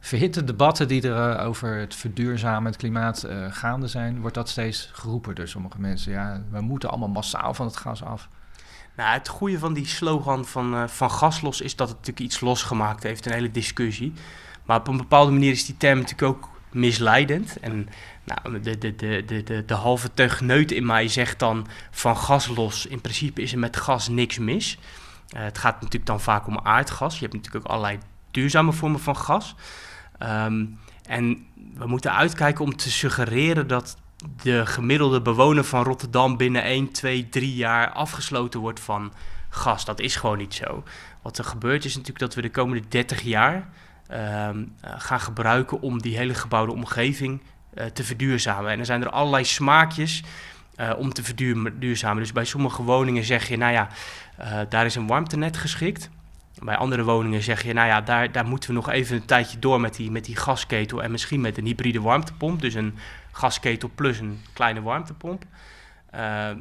verhitte 0.00 0.44
debatten 0.44 0.88
die 0.88 1.02
er 1.02 1.36
eh, 1.36 1.46
over 1.46 1.76
het 1.76 1.94
verduurzamen, 1.94 2.70
het 2.70 2.80
klimaat 2.80 3.22
eh, 3.22 3.46
gaande 3.50 3.86
zijn, 3.86 4.20
wordt 4.20 4.34
dat 4.34 4.48
steeds 4.48 4.90
geroepen 4.92 5.34
door 5.34 5.48
sommige 5.48 5.80
mensen. 5.80 6.12
Ja, 6.12 6.42
we 6.50 6.60
moeten 6.60 6.88
allemaal 6.90 7.08
massaal 7.08 7.54
van 7.54 7.66
het 7.66 7.76
gas 7.76 8.02
af. 8.02 8.28
Nou, 8.98 9.12
het 9.12 9.28
goede 9.28 9.58
van 9.58 9.72
die 9.72 9.86
slogan 9.86 10.46
van, 10.46 10.74
eh, 10.74 10.88
van 10.88 11.10
gas 11.10 11.40
los 11.40 11.60
is 11.60 11.76
dat 11.76 11.88
het 11.88 11.96
natuurlijk 11.96 12.26
iets 12.26 12.40
losgemaakt 12.40 13.02
heeft, 13.02 13.26
een 13.26 13.32
hele 13.32 13.50
discussie. 13.50 14.12
Maar 14.64 14.78
op 14.78 14.88
een 14.88 14.96
bepaalde 14.96 15.32
manier 15.32 15.50
is 15.50 15.66
die 15.66 15.76
term 15.76 15.98
natuurlijk 15.98 16.36
ook 16.36 16.48
misleidend. 16.70 17.60
En 17.60 17.88
nou, 18.24 18.60
de, 18.60 18.78
de, 18.78 18.96
de, 18.96 19.24
de, 19.44 19.64
de, 19.64 19.74
halve 19.74 20.14
teugneut 20.14 20.70
in 20.70 20.86
mij 20.86 21.08
zegt 21.08 21.38
dan 21.38 21.66
van 21.90 22.16
gas 22.16 22.46
los. 22.46 22.86
In 22.86 23.00
principe 23.00 23.42
is 23.42 23.52
er 23.52 23.58
met 23.58 23.76
gas 23.76 24.08
niks 24.08 24.38
mis. 24.38 24.78
Uh, 25.36 25.42
het 25.42 25.58
gaat 25.58 25.74
natuurlijk 25.74 26.06
dan 26.06 26.20
vaak 26.20 26.46
om 26.46 26.58
aardgas. 26.58 27.14
Je 27.14 27.20
hebt 27.20 27.34
natuurlijk 27.34 27.64
ook 27.64 27.72
allerlei 27.72 27.98
duurzame 28.30 28.72
vormen 28.72 29.00
van 29.00 29.16
gas. 29.16 29.54
Um, 30.22 30.78
en 31.06 31.46
we 31.74 31.86
moeten 31.86 32.14
uitkijken 32.14 32.64
om 32.64 32.76
te 32.76 32.90
suggereren 32.90 33.66
dat 33.66 33.96
de 34.42 34.66
gemiddelde 34.66 35.20
bewoner 35.20 35.64
van 35.64 35.82
Rotterdam 35.82 36.36
binnen 36.36 36.62
1, 36.62 36.92
2, 36.92 37.28
3 37.28 37.54
jaar 37.54 37.90
afgesloten 37.90 38.60
wordt 38.60 38.80
van 38.80 39.12
gas. 39.48 39.84
Dat 39.84 40.00
is 40.00 40.16
gewoon 40.16 40.38
niet 40.38 40.54
zo. 40.54 40.82
Wat 41.22 41.38
er 41.38 41.44
gebeurt 41.44 41.84
is 41.84 41.92
natuurlijk 41.92 42.18
dat 42.18 42.34
we 42.34 42.42
de 42.42 42.50
komende 42.50 42.88
30 42.88 43.20
jaar 43.20 43.68
um, 44.12 44.74
gaan 44.82 45.20
gebruiken 45.20 45.80
om 45.80 46.02
die 46.02 46.16
hele 46.16 46.34
gebouwde 46.34 46.72
omgeving 46.72 47.40
uh, 47.74 47.84
te 47.84 48.04
verduurzamen. 48.04 48.70
En 48.70 48.78
er 48.78 48.86
zijn 48.86 49.02
er 49.02 49.10
allerlei 49.10 49.44
smaakjes 49.44 50.22
uh, 50.76 50.92
om 50.98 51.12
te 51.12 51.22
verduurzamen. 51.22 52.22
Dus 52.22 52.32
bij 52.32 52.44
sommige 52.44 52.82
woningen 52.82 53.24
zeg 53.24 53.48
je, 53.48 53.56
nou 53.56 53.72
ja, 53.72 53.88
daar 54.68 54.86
is 54.86 54.94
een 54.94 55.06
warmtenet 55.06 55.56
geschikt. 55.56 56.10
Bij 56.62 56.76
andere 56.76 57.04
woningen 57.04 57.42
zeg 57.42 57.62
je, 57.62 57.72
nou 57.72 57.86
ja, 57.86 58.00
daar, 58.00 58.32
daar 58.32 58.46
moeten 58.46 58.68
we 58.68 58.74
nog 58.74 58.90
even 58.90 59.16
een 59.16 59.24
tijdje 59.24 59.58
door 59.58 59.80
met 59.80 59.94
die, 59.94 60.10
met 60.10 60.24
die 60.24 60.36
gasketel 60.36 61.02
en 61.02 61.10
misschien 61.10 61.40
met 61.40 61.58
een 61.58 61.66
hybride 61.66 62.00
warmtepomp. 62.00 62.60
Dus 62.60 62.74
een 62.74 62.98
gasketel 63.38 63.90
plus 63.94 64.18
een 64.18 64.40
kleine 64.52 64.82
warmtepomp. 64.82 65.44
Uh, 66.14 66.20
uh, 66.20 66.54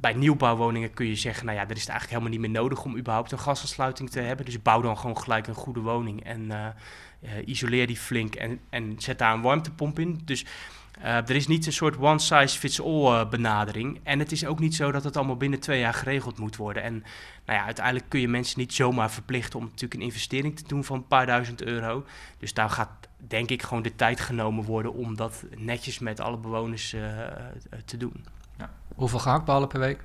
bij 0.00 0.12
nieuwbouwwoningen 0.12 0.94
kun 0.94 1.06
je 1.06 1.16
zeggen, 1.16 1.46
nou 1.46 1.58
ja, 1.58 1.64
er 1.64 1.76
is 1.76 1.80
het 1.80 1.88
eigenlijk 1.88 2.20
helemaal 2.20 2.40
niet 2.40 2.50
meer 2.50 2.62
nodig 2.62 2.84
om 2.84 2.96
überhaupt 2.96 3.32
een 3.32 3.38
gasaansluiting 3.38 4.10
te 4.10 4.20
hebben. 4.20 4.44
Dus 4.44 4.62
bouw 4.62 4.80
dan 4.80 4.98
gewoon 4.98 5.18
gelijk 5.18 5.46
een 5.46 5.54
goede 5.54 5.80
woning 5.80 6.24
en 6.24 6.40
uh, 6.40 6.68
isoleer 7.44 7.86
die 7.86 7.96
flink 7.96 8.34
en, 8.34 8.60
en 8.70 8.94
zet 8.98 9.18
daar 9.18 9.34
een 9.34 9.42
warmtepomp 9.42 9.98
in. 9.98 10.20
Dus 10.24 10.44
er 11.02 11.30
is 11.30 11.46
niet 11.46 11.66
een 11.66 11.72
soort 11.72 11.96
one-size-fits-all 11.98 13.28
benadering. 13.28 14.00
En 14.02 14.18
het 14.18 14.32
is 14.32 14.46
ook 14.46 14.58
niet 14.58 14.74
zo 14.74 14.92
dat 14.92 15.04
het 15.04 15.16
allemaal 15.16 15.36
binnen 15.36 15.60
twee 15.60 15.80
jaar 15.80 15.94
geregeld 15.94 16.38
moet 16.38 16.56
worden. 16.56 16.82
En 16.82 16.92
nou 17.46 17.58
ja, 17.58 17.64
uiteindelijk 17.64 18.08
kun 18.08 18.20
je 18.20 18.28
mensen 18.28 18.58
niet 18.58 18.74
zomaar 18.74 19.10
verplichten 19.10 19.58
om 19.58 19.64
natuurlijk 19.64 19.94
een 19.94 20.06
investering 20.06 20.56
te 20.56 20.64
doen 20.66 20.84
van 20.84 20.96
een 20.96 21.06
paar 21.06 21.26
duizend 21.26 21.62
euro. 21.62 22.04
Dus 22.38 22.54
daar 22.54 22.70
gaat 22.70 23.08
denk 23.28 23.50
ik 23.50 23.62
gewoon 23.62 23.82
de 23.82 23.96
tijd 23.96 24.20
genomen 24.20 24.64
worden 24.64 24.94
om 24.94 25.16
dat 25.16 25.44
netjes 25.56 25.98
met 25.98 26.20
alle 26.20 26.36
bewoners 26.36 26.90
te 27.84 27.96
doen. 27.96 28.24
Ja. 28.58 28.70
Hoeveel 28.94 29.18
gehaktballen 29.18 29.68
per 29.68 29.80
week? 29.80 30.02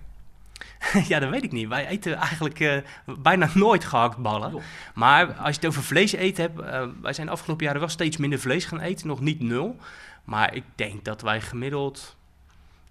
ja, 1.07 1.19
dat 1.19 1.29
weet 1.29 1.43
ik 1.43 1.51
niet. 1.51 1.67
Wij 1.67 1.87
eten 1.87 2.13
eigenlijk 2.13 2.59
uh, 2.59 2.77
bijna 3.19 3.49
nooit 3.53 3.85
gehaktballen. 3.85 4.51
Jo. 4.51 4.61
Maar 4.93 5.33
als 5.33 5.55
je 5.55 5.61
het 5.61 5.65
over 5.65 5.83
vlees 5.83 6.11
eten 6.11 6.43
hebt, 6.43 6.59
uh, 6.59 7.01
wij 7.01 7.13
zijn 7.13 7.27
de 7.27 7.33
afgelopen 7.33 7.65
jaren 7.65 7.79
wel 7.79 7.89
steeds 7.89 8.17
minder 8.17 8.39
vlees 8.39 8.65
gaan 8.65 8.79
eten. 8.79 9.07
Nog 9.07 9.19
niet 9.19 9.39
nul. 9.39 9.77
Maar 10.23 10.55
ik 10.55 10.63
denk 10.75 11.05
dat 11.05 11.21
wij 11.21 11.41
gemiddeld, 11.41 12.15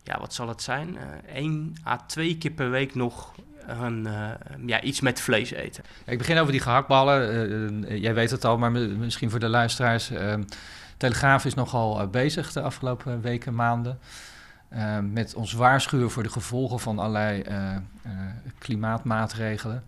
ja, 0.02 0.18
wat 0.18 0.34
zal 0.34 0.48
het 0.48 0.62
zijn? 0.62 0.94
Uh, 0.94 1.34
één 1.34 1.74
à 1.86 1.96
twee 1.96 2.38
keer 2.38 2.50
per 2.50 2.70
week 2.70 2.94
nog 2.94 3.34
een, 3.66 4.08
ja, 4.66 4.80
iets 4.80 5.00
met 5.00 5.20
vlees 5.20 5.50
eten. 5.50 5.84
Ik 6.06 6.18
begin 6.18 6.38
over 6.38 6.52
die 6.52 6.60
gehaktballen. 6.60 8.00
jij 8.00 8.14
weet 8.14 8.30
het 8.30 8.44
al, 8.44 8.58
maar 8.58 8.72
misschien 8.72 9.30
voor 9.30 9.38
de 9.38 9.48
luisteraars. 9.48 10.10
Telegraaf 10.96 11.44
is 11.44 11.54
nogal 11.54 12.08
bezig 12.08 12.52
de 12.52 12.60
afgelopen 12.60 13.20
weken, 13.20 13.54
maanden. 13.54 13.98
Uh, 14.72 14.98
met 14.98 15.34
ons 15.34 15.52
waarschuwen 15.52 16.10
voor 16.10 16.22
de 16.22 16.28
gevolgen 16.28 16.80
van 16.80 16.98
allerlei 16.98 17.44
klimaatmaatregelen. 18.58 19.84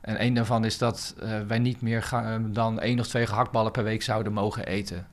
En 0.00 0.22
een 0.24 0.34
daarvan 0.34 0.64
is 0.64 0.78
dat 0.78 1.14
wij 1.46 1.58
niet 1.58 1.80
meer 1.80 2.10
dan 2.40 2.80
één 2.80 3.00
of 3.00 3.06
twee 3.06 3.26
gehaktballen 3.26 3.72
per 3.72 3.84
week 3.84 4.02
zouden 4.02 4.32
mogen 4.32 4.66
eten. 4.66 5.06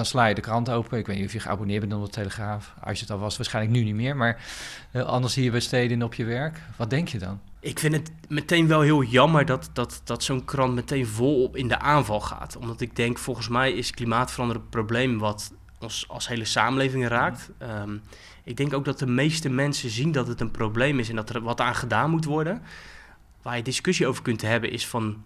Dan 0.00 0.08
sla 0.08 0.26
je 0.26 0.34
de 0.34 0.40
krant 0.40 0.70
open. 0.70 0.98
Ik 0.98 1.06
weet 1.06 1.16
niet 1.16 1.26
of 1.26 1.32
je 1.32 1.40
geabonneerd 1.40 1.80
bent 1.80 1.92
op 1.92 2.04
de 2.04 2.10
Telegraaf. 2.10 2.74
Als 2.82 2.98
je 2.98 3.04
het 3.04 3.12
al 3.12 3.18
was, 3.18 3.36
waarschijnlijk 3.36 3.76
nu 3.76 3.84
niet 3.84 3.94
meer. 3.94 4.16
Maar 4.16 4.40
anders 5.04 5.34
hier 5.34 5.50
bij 5.50 5.60
steden 5.60 6.02
op 6.02 6.14
je 6.14 6.24
werk. 6.24 6.60
Wat 6.76 6.90
denk 6.90 7.08
je 7.08 7.18
dan? 7.18 7.40
Ik 7.60 7.78
vind 7.78 7.94
het 7.94 8.10
meteen 8.28 8.66
wel 8.66 8.80
heel 8.80 9.02
jammer 9.02 9.46
dat, 9.46 9.70
dat, 9.72 10.00
dat 10.04 10.22
zo'n 10.22 10.44
krant 10.44 10.74
meteen 10.74 11.06
volop 11.06 11.56
in 11.56 11.68
de 11.68 11.78
aanval 11.78 12.20
gaat. 12.20 12.56
Omdat 12.56 12.80
ik 12.80 12.96
denk, 12.96 13.18
volgens 13.18 13.48
mij 13.48 13.72
is 13.72 13.90
klimaatveranderen 13.90 14.62
een 14.62 14.68
probleem 14.68 15.18
wat 15.18 15.52
ons 15.78 16.04
als 16.08 16.28
hele 16.28 16.44
samenleving 16.44 17.08
raakt. 17.08 17.50
Um, 17.62 18.02
ik 18.44 18.56
denk 18.56 18.72
ook 18.72 18.84
dat 18.84 18.98
de 18.98 19.06
meeste 19.06 19.48
mensen 19.48 19.90
zien 19.90 20.12
dat 20.12 20.26
het 20.26 20.40
een 20.40 20.50
probleem 20.50 20.98
is 20.98 21.08
en 21.08 21.16
dat 21.16 21.30
er 21.30 21.42
wat 21.42 21.60
aan 21.60 21.74
gedaan 21.74 22.10
moet 22.10 22.24
worden. 22.24 22.62
Waar 23.42 23.56
je 23.56 23.62
discussie 23.62 24.06
over 24.06 24.22
kunt 24.22 24.42
hebben 24.42 24.70
is 24.70 24.86
van 24.86 25.22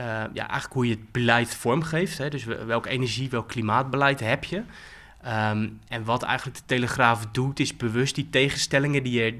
uh, 0.00 0.06
ja, 0.32 0.48
eigenlijk 0.48 0.72
hoe 0.72 0.86
je 0.86 0.94
het 0.94 1.12
beleid 1.12 1.54
vormgeeft. 1.54 2.18
Hè? 2.18 2.28
Dus 2.28 2.44
welk 2.44 2.86
energie, 2.86 3.30
welk 3.30 3.48
klimaatbeleid 3.48 4.20
heb 4.20 4.44
je? 4.44 4.62
Um, 5.26 5.80
en 5.88 6.04
wat 6.04 6.22
eigenlijk 6.22 6.56
de 6.56 6.64
Telegraaf 6.66 7.26
doet, 7.26 7.60
is 7.60 7.76
bewust 7.76 8.14
die 8.14 8.30
tegenstellingen 8.30 9.02
die 9.02 9.22
er 9.22 9.34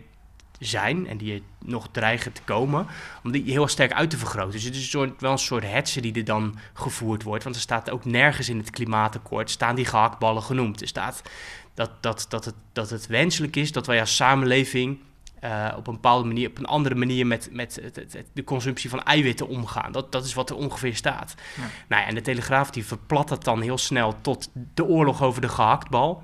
zijn 0.58 1.06
en 1.06 1.16
die 1.16 1.34
er 1.34 1.40
nog 1.64 1.88
dreigen 1.90 2.32
te 2.32 2.42
komen, 2.42 2.86
om 3.22 3.32
die 3.32 3.50
heel 3.50 3.68
sterk 3.68 3.92
uit 3.92 4.10
te 4.10 4.16
vergroten. 4.16 4.52
Dus 4.52 4.64
het 4.64 4.74
is 4.74 4.92
wel 4.92 5.32
een 5.32 5.38
soort 5.38 5.64
hetze 5.64 6.00
die 6.00 6.12
er 6.12 6.24
dan 6.24 6.58
gevoerd 6.72 7.22
wordt, 7.22 7.44
want 7.44 7.56
er 7.56 7.62
staat 7.62 7.90
ook 7.90 8.04
nergens 8.04 8.48
in 8.48 8.58
het 8.58 8.70
klimaatakkoord, 8.70 9.50
staan 9.50 9.74
die 9.74 9.84
gehaktballen 9.84 10.42
genoemd. 10.42 10.80
Er 10.80 10.88
staat 10.88 11.22
dat, 11.74 11.90
dat, 12.00 12.26
dat, 12.28 12.44
het, 12.44 12.54
dat 12.72 12.90
het 12.90 13.06
wenselijk 13.06 13.56
is 13.56 13.72
dat 13.72 13.86
wij 13.86 14.00
als 14.00 14.16
samenleving 14.16 14.98
uh, 15.44 15.74
op 15.76 15.86
een 15.86 15.94
bepaalde 15.94 16.26
manier, 16.26 16.48
op 16.48 16.58
een 16.58 16.66
andere 16.66 16.94
manier 16.94 17.26
met, 17.26 17.48
met 17.52 17.78
het, 17.82 17.96
het, 17.96 18.26
de 18.32 18.44
consumptie 18.44 18.90
van 18.90 19.02
eiwitten 19.02 19.48
omgaan. 19.48 19.92
Dat, 19.92 20.12
dat 20.12 20.24
is 20.24 20.34
wat 20.34 20.50
er 20.50 20.56
ongeveer 20.56 20.96
staat. 20.96 21.34
Ja. 21.56 21.62
Nou 21.88 22.02
ja, 22.02 22.08
en 22.08 22.14
de 22.14 22.20
Telegraaf 22.20 22.70
die 22.70 22.86
verplat 22.86 23.28
dat 23.28 23.44
dan 23.44 23.60
heel 23.60 23.78
snel 23.78 24.14
tot 24.20 24.50
de 24.74 24.84
oorlog 24.84 25.22
over 25.22 25.40
de 25.40 25.48
gehaktbal. 25.48 26.22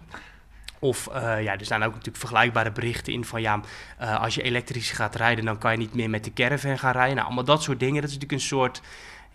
Of 0.79 1.09
uh, 1.13 1.43
ja, 1.43 1.59
er 1.59 1.65
staan 1.65 1.83
ook 1.83 1.91
natuurlijk 1.91 2.17
vergelijkbare 2.17 2.73
berichten 2.73 3.13
in 3.13 3.25
van 3.25 3.41
ja, 3.41 3.61
uh, 4.01 4.21
als 4.21 4.35
je 4.35 4.43
elektrisch 4.43 4.91
gaat 4.91 5.15
rijden, 5.15 5.45
dan 5.45 5.59
kan 5.59 5.73
je 5.73 5.79
niet 5.79 5.95
meer 5.95 6.11
met 6.11 6.25
de 6.25 6.33
caravan 6.33 6.79
gaan 6.79 6.93
rijden. 6.93 7.15
Nou, 7.15 7.27
allemaal 7.27 7.45
dat 7.45 7.63
soort 7.63 7.81
dingen. 7.81 8.01
Dat 8.01 8.11
is 8.11 8.17
natuurlijk 8.17 8.43
een 8.43 8.49
soort 8.49 8.81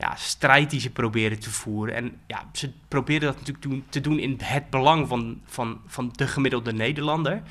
ja, 0.02 0.16
strijd 0.16 0.70
die 0.70 0.80
ze 0.80 0.90
proberen 0.90 1.40
te 1.40 1.52
voeren. 1.52 1.96
En 1.96 2.20
ja, 2.28 2.50
ze 2.52 2.72
proberen 2.88 3.22
dat 3.22 3.36
natuurlijk 3.36 3.64
doen, 3.64 3.86
te 3.90 4.02
doen 4.02 4.20
in 4.20 4.40
het 4.44 4.70
belang 4.70 5.08
van, 5.08 5.42
van, 5.46 5.82
van 5.86 6.10
de 6.16 6.28
gemiddelde 6.28 6.74
Nederlander. 6.74 7.42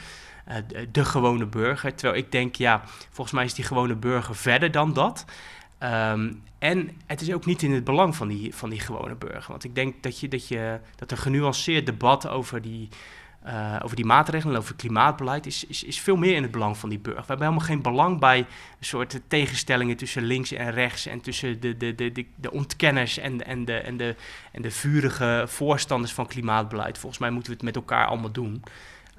Uh, 0.48 0.54
de, 0.92 1.04
gewone 1.04 1.46
burger. 1.46 1.94
Terwijl 1.94 2.18
ik 2.18 2.32
denk, 2.32 2.56
ja, 2.56 2.82
volgens 3.10 3.32
mij 3.36 3.44
is 3.44 3.54
die 3.54 3.64
gewone 3.64 3.94
burger 3.94 4.36
verder 4.36 4.70
dan 4.70 4.92
dat. 4.92 5.24
Um, 5.82 6.42
en 6.58 6.90
het 7.06 7.20
is 7.20 7.32
ook 7.32 7.46
niet 7.46 7.62
in 7.62 7.72
het 7.72 7.84
belang 7.84 8.16
van 8.16 8.28
die, 8.28 8.54
van 8.54 8.70
die 8.70 8.80
gewone 8.80 9.14
burger. 9.14 9.50
Want 9.50 9.64
ik 9.64 9.74
denk 9.74 10.02
dat, 10.02 10.20
je, 10.20 10.28
dat, 10.28 10.48
je, 10.48 10.80
dat 10.96 11.10
een 11.10 11.18
genuanceerd 11.18 11.86
debat 11.86 12.28
over 12.28 12.62
die 12.62 12.88
uh, 13.46 13.76
over 13.82 13.96
die 13.96 14.04
maatregelen, 14.04 14.56
over 14.56 14.74
klimaatbeleid, 14.74 15.46
is, 15.46 15.64
is, 15.64 15.84
is 15.84 16.00
veel 16.00 16.16
meer 16.16 16.34
in 16.34 16.42
het 16.42 16.50
belang 16.50 16.76
van 16.76 16.88
die 16.88 16.98
burger. 16.98 17.20
We 17.20 17.26
hebben 17.26 17.46
helemaal 17.46 17.68
geen 17.68 17.82
belang 17.82 18.20
bij 18.20 18.38
een 18.38 18.46
soort 18.80 19.20
tegenstellingen 19.28 19.96
tussen 19.96 20.22
links 20.22 20.52
en 20.52 20.70
rechts 20.70 21.06
en 21.06 21.20
tussen 21.20 21.60
de, 21.60 21.76
de, 21.76 21.94
de, 21.94 22.12
de, 22.12 22.26
de 22.34 22.52
ontkenners 22.52 23.18
en, 23.18 23.46
en, 23.46 23.64
de, 23.64 23.76
en, 23.76 23.96
de, 23.96 24.16
en 24.52 24.62
de 24.62 24.70
vurige 24.70 25.44
voorstanders 25.46 26.12
van 26.12 26.26
klimaatbeleid. 26.26 26.98
Volgens 26.98 27.20
mij 27.20 27.30
moeten 27.30 27.50
we 27.50 27.56
het 27.56 27.66
met 27.66 27.76
elkaar 27.76 28.06
allemaal 28.06 28.32
doen. 28.32 28.62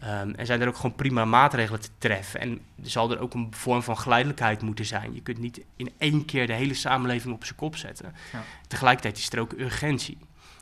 Um, 0.04 0.34
en 0.36 0.46
zijn 0.46 0.62
er 0.62 0.68
ook 0.68 0.76
gewoon 0.76 0.96
prima 0.96 1.26
maatregelen 1.26 1.82
te 1.82 1.90
treffen. 1.98 2.40
En 2.40 2.52
er 2.84 2.90
zal 2.90 3.12
er 3.12 3.20
ook 3.20 3.34
een 3.34 3.48
vorm 3.52 3.84
van 3.84 3.98
geleidelijkheid 3.98 4.62
moeten 4.62 4.86
zijn. 4.86 5.14
Je 5.14 5.22
kunt 5.22 5.38
niet 5.38 5.62
in 5.76 5.92
één 5.98 6.26
keer 6.26 6.48
de 6.48 6.54
hele 6.54 6.74
samenleving 6.74 7.34
op 7.34 7.44
zijn 7.44 7.58
kop 7.58 7.76
zetten. 7.76 8.14
Ja. 8.32 8.44
Tegelijkertijd 8.68 9.18
is 9.18 9.30
er 9.30 9.40
ook 9.40 9.54
urgentie. 9.58 10.18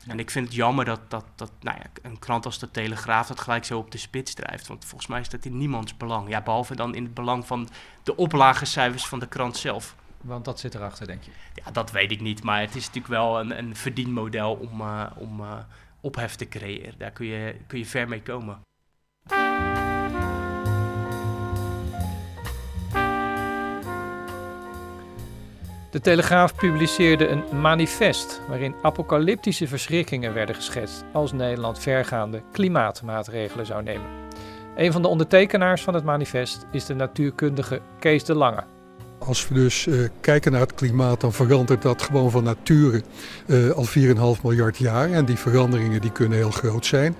En 0.06 0.18
ik 0.18 0.30
vind 0.30 0.46
het 0.46 0.54
jammer 0.54 0.84
dat, 0.84 1.00
dat, 1.08 1.24
dat 1.34 1.52
nou 1.60 1.78
ja, 1.78 1.86
een 2.02 2.18
krant 2.18 2.44
als 2.44 2.58
de 2.58 2.70
Telegraaf 2.70 3.26
dat 3.26 3.40
gelijk 3.40 3.64
zo 3.64 3.78
op 3.78 3.90
de 3.90 3.98
spits 3.98 4.34
drijft. 4.34 4.66
Want 4.66 4.84
volgens 4.84 5.10
mij 5.10 5.20
is 5.20 5.28
dat 5.28 5.44
in 5.44 5.58
niemands 5.58 5.96
belang. 5.96 6.28
Ja, 6.28 6.42
behalve 6.42 6.76
dan 6.76 6.94
in 6.94 7.04
het 7.04 7.14
belang 7.14 7.46
van 7.46 7.68
de 8.02 8.16
oplagecijfers 8.16 9.06
van 9.06 9.18
de 9.18 9.28
krant 9.28 9.56
zelf. 9.56 9.96
Want 10.20 10.44
dat 10.44 10.60
zit 10.60 10.74
erachter, 10.74 11.06
denk 11.06 11.22
je? 11.22 11.30
Ja, 11.54 11.70
dat 11.70 11.90
weet 11.90 12.10
ik 12.10 12.20
niet. 12.20 12.42
Maar 12.42 12.60
het 12.60 12.74
is 12.74 12.86
natuurlijk 12.86 13.14
wel 13.14 13.40
een, 13.40 13.58
een 13.58 13.76
verdienmodel 13.76 14.54
om, 14.54 14.80
uh, 14.80 15.06
om 15.16 15.40
uh, 15.40 15.58
ophef 16.00 16.34
te 16.34 16.48
creëren. 16.48 16.94
Daar 16.98 17.10
kun 17.10 17.26
je, 17.26 17.56
kun 17.66 17.78
je 17.78 17.86
ver 17.86 18.08
mee 18.08 18.22
komen. 18.22 18.60
De 25.90 26.00
Telegraaf 26.00 26.54
publiceerde 26.54 27.28
een 27.28 27.60
manifest 27.60 28.40
waarin 28.48 28.74
apocalyptische 28.82 29.68
verschrikkingen 29.68 30.34
werden 30.34 30.54
geschetst 30.54 31.04
als 31.12 31.32
Nederland 31.32 31.78
vergaande 31.78 32.42
klimaatmaatregelen 32.52 33.66
zou 33.66 33.82
nemen. 33.82 34.06
Een 34.76 34.92
van 34.92 35.02
de 35.02 35.08
ondertekenaars 35.08 35.82
van 35.82 35.94
het 35.94 36.04
manifest 36.04 36.66
is 36.72 36.86
de 36.86 36.94
natuurkundige 36.94 37.80
Kees 37.98 38.24
de 38.24 38.34
Lange. 38.34 38.64
Als 39.18 39.48
we 39.48 39.54
dus 39.54 39.86
uh, 39.86 40.08
kijken 40.20 40.52
naar 40.52 40.60
het 40.60 40.74
klimaat, 40.74 41.20
dan 41.20 41.32
verandert 41.32 41.82
dat 41.82 42.02
gewoon 42.02 42.30
van 42.30 42.44
nature 42.44 43.02
uh, 43.46 43.70
al 43.70 43.86
4,5 44.36 44.42
miljard 44.42 44.76
jaar. 44.76 45.10
En 45.10 45.24
die 45.24 45.38
veranderingen 45.38 46.00
die 46.00 46.12
kunnen 46.12 46.38
heel 46.38 46.50
groot 46.50 46.86
zijn. 46.86 47.16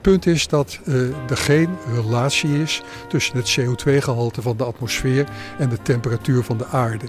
Punt 0.00 0.26
is 0.26 0.48
dat 0.48 0.80
uh, 0.84 1.30
er 1.30 1.36
geen 1.36 1.68
relatie 1.94 2.62
is 2.62 2.82
tussen 3.08 3.36
het 3.36 3.58
CO2-gehalte 3.60 4.42
van 4.42 4.56
de 4.56 4.64
atmosfeer 4.64 5.26
en 5.58 5.68
de 5.68 5.82
temperatuur 5.82 6.42
van 6.42 6.58
de 6.58 6.66
aarde. 6.66 7.06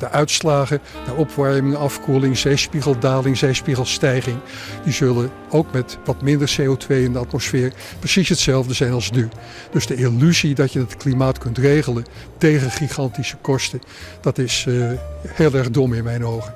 De 0.00 0.08
uitslagen 0.08 0.80
naar 1.06 1.16
opwarming, 1.16 1.76
afkoeling, 1.76 2.38
zeespiegeldaling, 2.38 3.38
zeespiegelstijging, 3.38 4.38
die 4.84 4.92
zullen 4.92 5.30
ook 5.50 5.72
met 5.72 5.98
wat 6.04 6.22
minder 6.22 6.56
CO2 6.60 6.86
in 6.88 7.12
de 7.12 7.18
atmosfeer 7.18 7.72
precies 7.98 8.28
hetzelfde 8.28 8.74
zijn 8.74 8.92
als 8.92 9.10
nu. 9.10 9.28
Dus 9.70 9.86
de 9.86 9.94
illusie 9.94 10.54
dat 10.54 10.72
je 10.72 10.78
het 10.78 10.96
klimaat 10.96 11.38
kunt 11.38 11.58
regelen 11.58 12.04
tegen 12.38 12.70
gigantische 12.70 13.36
kosten, 13.36 13.80
dat 14.20 14.38
is 14.38 14.64
uh, 14.68 14.92
heel 15.26 15.54
erg 15.54 15.70
dom 15.70 15.94
in 15.94 16.04
mijn 16.04 16.24
ogen. 16.24 16.54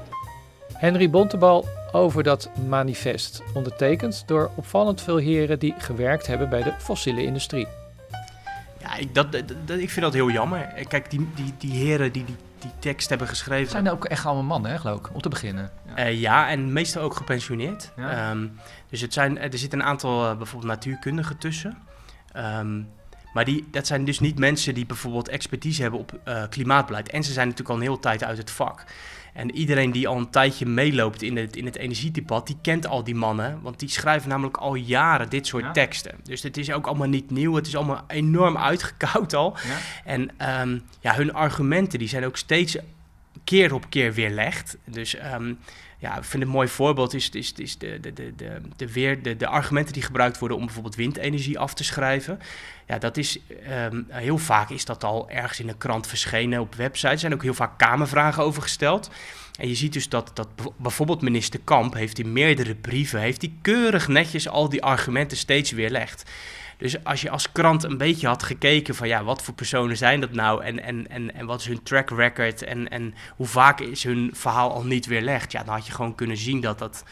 Henry 0.73 1.11
Bontebal 1.11 1.69
over 1.93 2.23
dat 2.23 2.51
manifest, 2.69 3.43
ondertekend 3.55 4.23
door 4.27 4.51
opvallend 4.55 5.01
veel 5.01 5.17
heren 5.17 5.59
die 5.59 5.75
gewerkt 5.79 6.27
hebben 6.27 6.49
bij 6.49 6.63
de 6.63 6.73
fossiele 6.79 7.23
industrie. 7.23 7.67
Ja, 8.81 8.97
ik, 8.97 9.15
dat, 9.15 9.33
dat, 9.33 9.79
ik 9.79 9.91
vind 9.91 10.01
dat 10.01 10.15
heel 10.15 10.31
jammer. 10.31 10.73
Kijk, 10.89 11.11
die, 11.11 11.29
die, 11.35 11.55
die 11.59 11.73
heren 11.73 12.13
die 12.13 12.25
die, 12.25 12.37
die 12.65 12.79
tekst 12.79 13.09
hebben 13.09 13.29
geschreven. 13.29 13.71
Zijn 13.71 13.87
er 13.87 13.93
ook 13.93 14.05
echt 14.05 14.25
allemaal 14.25 14.43
mannen, 14.45 14.71
hè, 14.71 14.79
geloof 14.79 14.99
ik, 14.99 15.15
om 15.15 15.21
te 15.21 15.29
beginnen? 15.29 15.71
Ja, 15.97 16.07
uh, 16.07 16.21
ja 16.21 16.49
en 16.49 16.73
meestal 16.73 17.03
ook 17.03 17.17
gepensioneerd. 17.17 17.93
Ja. 17.97 18.31
Um, 18.31 18.59
dus 18.91 19.01
het 19.01 19.13
zijn, 19.13 19.39
er 19.39 19.59
zitten 19.59 19.81
een 19.81 19.87
aantal 19.87 20.31
uh, 20.31 20.37
bijvoorbeeld 20.37 20.73
natuurkundigen 20.73 21.39
tussen. 21.39 21.79
Um, 22.37 22.89
maar 23.33 23.45
die, 23.45 23.69
dat 23.71 23.87
zijn 23.87 24.05
dus 24.05 24.21
niet 24.21 24.39
mensen 24.39 24.75
die 24.75 24.87
bijvoorbeeld 24.87 25.29
expertise 25.29 25.83
hebben 25.83 26.01
op 26.01 26.21
klimaatbeleid. 26.51 27.09
En 27.09 27.25
ze 27.25 27.33
zijn 27.33 27.49
natuurlijk 27.49 27.75
al 27.75 27.83
een 27.83 27.89
hele 27.89 28.01
tijd 28.01 28.25
uit 28.25 28.39
het 28.39 28.51
vak. 28.51 28.85
En 29.35 29.57
iedereen 29.57 29.93
die 29.93 30.09
al 30.09 30.17
een 30.17 30.31
tijdje 30.31 30.67
meeloopt 30.67 31.23
in 31.23 31.37
het, 31.37 31.57
in 31.57 31.65
het 31.65 31.77
energiedebat, 31.77 32.47
die 32.47 32.57
kent 32.63 32.87
al 32.87 33.05
die 33.05 33.15
mannen. 33.15 33.59
Want 33.63 33.79
die 33.79 33.89
schrijven 33.89 34.29
namelijk 34.29 34.57
al 34.57 34.75
jaren 34.75 35.29
dit 35.29 35.47
soort 35.47 35.65
ja. 35.65 35.71
teksten. 35.71 36.15
Dus 36.23 36.43
het 36.43 36.57
is 36.57 36.73
ook 36.73 36.87
allemaal 36.87 37.09
niet 37.09 37.31
nieuw. 37.31 37.55
Het 37.55 37.67
is 37.67 37.77
allemaal 37.77 38.05
enorm 38.07 38.57
uitgekoud 38.57 39.35
al. 39.35 39.57
Ja. 39.67 39.79
En 40.05 40.21
um, 40.61 40.83
ja, 41.01 41.15
hun 41.15 41.33
argumenten 41.33 41.99
die 41.99 42.09
zijn 42.09 42.25
ook 42.25 42.37
steeds 42.37 42.77
keer 43.45 43.75
op 43.75 43.91
keer 43.91 44.13
weerlegd. 44.13 44.77
Dus 44.85 45.17
um, 45.35 45.59
ja, 46.05 46.17
ik 46.17 46.25
vind 46.25 46.43
een 46.43 46.49
mooi 46.49 46.69
voorbeeld 46.69 47.15
is, 47.15 47.31
is, 47.31 47.53
is 47.53 47.79
de, 47.79 48.01
de, 48.01 48.13
de, 48.13 48.35
de, 48.37 48.61
de, 48.77 48.93
weer, 48.93 49.23
de, 49.23 49.37
de 49.37 49.47
argumenten 49.47 49.93
die 49.93 50.03
gebruikt 50.03 50.39
worden 50.39 50.57
om 50.57 50.65
bijvoorbeeld 50.65 50.95
windenergie 50.95 51.59
af 51.59 51.75
te 51.75 51.85
schrijven. 51.85 52.41
Ja, 52.87 52.99
dat 52.99 53.17
is 53.17 53.39
um, 53.71 54.07
heel 54.09 54.39
vaak 54.39 54.71
is 54.71 54.85
dat 54.85 55.05
al 55.05 55.31
ergens 55.31 55.61
in 55.61 55.69
een 55.69 55.79
krant 55.79 56.07
verschenen 56.07 56.61
op 56.61 56.75
websites. 56.75 57.13
Er 57.13 57.19
zijn 57.19 57.35
ook 57.35 57.43
heel 57.43 57.55
vaak 57.55 57.79
kamervragen 57.79 58.43
over 58.43 58.63
gesteld. 58.63 59.11
En 59.59 59.69
je 59.69 59.75
ziet 59.75 59.93
dus 59.93 60.09
dat, 60.09 60.31
dat 60.35 60.49
bijvoorbeeld 60.77 61.23
minister 61.23 61.61
Kamp 61.65 61.95
heeft 61.95 62.19
in 62.19 62.33
meerdere 62.33 62.75
brieven, 62.75 63.21
heeft 63.21 63.43
hij 63.43 63.53
keurig 63.63 64.09
netjes 64.09 64.49
al 64.49 64.69
die 64.69 64.83
argumenten 64.83 65.37
steeds 65.37 65.71
weerlegd. 65.71 66.31
Dus 66.77 67.05
als 67.05 67.23
je 67.23 67.31
als 67.31 67.53
krant 67.53 67.83
een 67.85 67.99
beetje 67.99 68.27
had 68.27 68.43
gekeken 68.43 68.95
van 68.95 69.09
ja, 69.09 69.25
wat 69.25 69.43
voor 69.43 69.55
personen 69.55 69.97
zijn 69.97 70.21
dat 70.21 70.33
nou? 70.33 70.65
En, 70.65 70.83
en, 70.83 71.09
en, 71.09 71.35
en 71.35 71.47
wat 71.47 71.61
is 71.61 71.67
hun 71.67 71.83
track 71.83 72.11
record? 72.11 72.63
En, 72.63 72.89
en 72.89 73.15
hoe 73.37 73.47
vaak 73.47 73.81
is 73.81 74.05
hun 74.05 74.31
verhaal 74.33 74.73
al 74.73 74.85
niet 74.85 75.07
weerlegd, 75.07 75.53
ja, 75.53 75.63
dan 75.65 75.75
had 75.75 75.87
je 75.87 75.93
gewoon 75.93 76.15
kunnen 76.15 76.37
zien 76.37 76.61
dat 76.61 76.79
dat, 76.79 77.05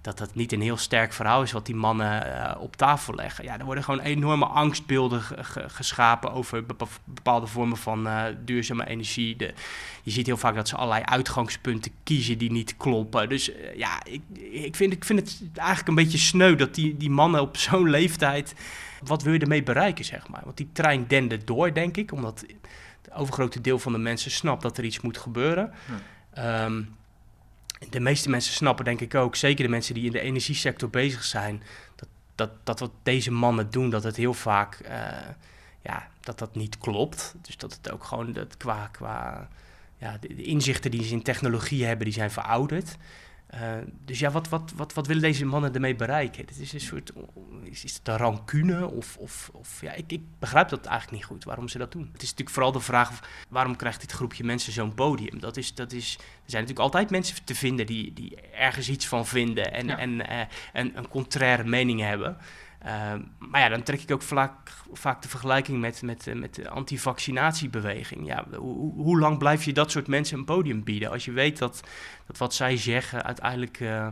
dat 0.00 0.18
dat 0.18 0.34
niet 0.34 0.52
een 0.52 0.60
heel 0.60 0.76
sterk 0.76 1.12
verhaal 1.12 1.42
is 1.42 1.52
wat 1.52 1.66
die 1.66 1.74
mannen 1.74 2.26
uh, 2.26 2.54
op 2.58 2.76
tafel 2.76 3.14
leggen. 3.14 3.44
Ja, 3.44 3.58
er 3.58 3.64
worden 3.64 3.84
gewoon 3.84 4.00
enorme 4.00 4.44
angstbeelden 4.44 5.22
geschapen 5.66 6.32
over 6.32 6.64
bepaalde 7.04 7.46
vormen 7.46 7.76
van 7.76 8.06
uh, 8.06 8.24
duurzame 8.44 8.86
energie. 8.86 9.36
De, 9.36 9.54
je 10.02 10.10
ziet 10.10 10.26
heel 10.26 10.36
vaak 10.36 10.54
dat 10.54 10.68
ze 10.68 10.76
allerlei 10.76 11.04
uitgangspunten 11.04 11.92
kiezen 12.02 12.38
die 12.38 12.50
niet 12.50 12.76
kloppen. 12.76 13.28
Dus 13.28 13.50
uh, 13.50 13.76
ja, 13.76 14.04
ik, 14.04 14.22
ik, 14.50 14.76
vind, 14.76 14.92
ik 14.92 15.04
vind 15.04 15.18
het 15.18 15.40
eigenlijk 15.54 15.88
een 15.88 16.04
beetje 16.04 16.18
sneu 16.18 16.54
dat 16.54 16.74
die, 16.74 16.96
die 16.96 17.10
mannen 17.10 17.40
op 17.40 17.56
zo'n 17.66 17.90
leeftijd 17.90 18.54
wat 19.04 19.22
wil 19.22 19.32
je 19.32 19.38
ermee 19.38 19.62
bereiken, 19.62 20.04
zeg 20.04 20.28
maar? 20.28 20.42
Want 20.44 20.56
die 20.56 20.68
trein 20.72 21.04
dende 21.06 21.44
door, 21.44 21.74
denk 21.74 21.96
ik, 21.96 22.12
omdat 22.12 22.44
het 23.02 23.14
overgrote 23.14 23.60
deel 23.60 23.78
van 23.78 23.92
de 23.92 23.98
mensen 23.98 24.30
snapt 24.30 24.62
dat 24.62 24.78
er 24.78 24.84
iets 24.84 25.00
moet 25.00 25.18
gebeuren. 25.18 25.72
Um, 26.38 26.98
de 27.88 28.00
meeste 28.00 28.30
mensen 28.30 28.52
snappen, 28.52 28.84
denk 28.84 29.00
ik 29.00 29.14
ook, 29.14 29.36
zeker 29.36 29.64
de 29.64 29.70
mensen 29.70 29.94
die 29.94 30.04
in 30.04 30.12
de 30.12 30.20
energiesector 30.20 30.90
bezig 30.90 31.24
zijn, 31.24 31.62
dat, 31.94 32.08
dat, 32.34 32.50
dat 32.64 32.80
wat 32.80 32.92
deze 33.02 33.30
mannen 33.30 33.70
doen, 33.70 33.90
dat 33.90 34.02
het 34.02 34.16
heel 34.16 34.34
vaak, 34.34 34.80
uh, 34.82 34.88
ja, 35.82 36.08
dat 36.20 36.38
dat 36.38 36.54
niet 36.54 36.78
klopt. 36.78 37.34
Dus 37.42 37.56
dat 37.56 37.72
het 37.72 37.90
ook 37.90 38.04
gewoon 38.04 38.32
dat 38.32 38.56
qua, 38.56 38.86
qua 38.86 39.48
ja, 39.98 40.18
de 40.20 40.42
inzichten 40.42 40.90
die 40.90 41.04
ze 41.04 41.12
in 41.12 41.22
technologie 41.22 41.84
hebben, 41.84 42.04
die 42.04 42.14
zijn 42.14 42.30
verouderd. 42.30 42.96
Uh, 43.54 43.72
dus 44.04 44.18
ja, 44.18 44.30
wat, 44.30 44.48
wat, 44.48 44.72
wat, 44.76 44.94
wat 44.94 45.06
willen 45.06 45.22
deze 45.22 45.44
mannen 45.44 45.74
ermee 45.74 45.96
bereiken? 45.96 46.44
Het 46.46 46.58
is 46.58 46.72
een 46.72 46.80
soort, 46.80 47.12
is, 47.64 47.84
is 47.84 47.94
het 47.94 48.08
een 48.08 48.16
rancune? 48.16 48.90
Of, 48.90 49.16
of, 49.16 49.50
of 49.52 49.80
ja, 49.80 49.92
ik, 49.92 50.12
ik 50.12 50.22
begrijp 50.38 50.68
dat 50.68 50.86
eigenlijk 50.86 51.16
niet 51.16 51.30
goed, 51.30 51.44
waarom 51.44 51.68
ze 51.68 51.78
dat 51.78 51.92
doen. 51.92 52.08
Het 52.12 52.22
is 52.22 52.28
natuurlijk 52.28 52.50
vooral 52.50 52.72
de 52.72 52.80
vraag, 52.80 53.20
waarom 53.48 53.76
krijgt 53.76 54.00
dit 54.00 54.12
groepje 54.12 54.44
mensen 54.44 54.72
zo'n 54.72 54.94
podium? 54.94 55.40
Dat 55.40 55.56
is, 55.56 55.74
dat 55.74 55.92
is, 55.92 56.14
er 56.14 56.50
zijn 56.50 56.62
natuurlijk 56.62 56.78
altijd 56.78 57.10
mensen 57.10 57.44
te 57.44 57.54
vinden 57.54 57.86
die, 57.86 58.12
die 58.12 58.40
ergens 58.40 58.88
iets 58.88 59.06
van 59.06 59.26
vinden 59.26 59.72
en, 59.72 59.86
ja. 59.86 59.98
en, 59.98 60.10
uh, 60.10 60.40
en 60.72 60.96
een 60.96 61.08
contraire 61.08 61.64
mening 61.64 62.00
hebben. 62.00 62.36
Uh, 62.86 63.12
maar 63.38 63.60
ja, 63.60 63.68
dan 63.68 63.82
trek 63.82 64.00
ik 64.00 64.10
ook 64.10 64.22
vaak, 64.22 64.70
vaak 64.92 65.22
de 65.22 65.28
vergelijking 65.28 65.80
met, 65.80 66.02
met, 66.02 66.34
met 66.34 66.54
de 66.54 66.68
antivaccinatiebeweging. 66.68 68.26
Ja, 68.26 68.44
hoe, 68.56 69.18
lang 69.18 69.38
blijf 69.38 69.64
je 69.64 69.72
dat 69.72 69.90
soort 69.90 70.06
mensen 70.06 70.38
een 70.38 70.44
podium 70.44 70.84
bieden 70.84 71.10
als 71.10 71.24
je 71.24 71.32
weet 71.32 71.58
dat, 71.58 71.80
dat 72.26 72.38
wat 72.38 72.54
zij 72.54 72.76
zeggen 72.76 73.24
uiteindelijk 73.24 73.80
uh, 73.80 74.06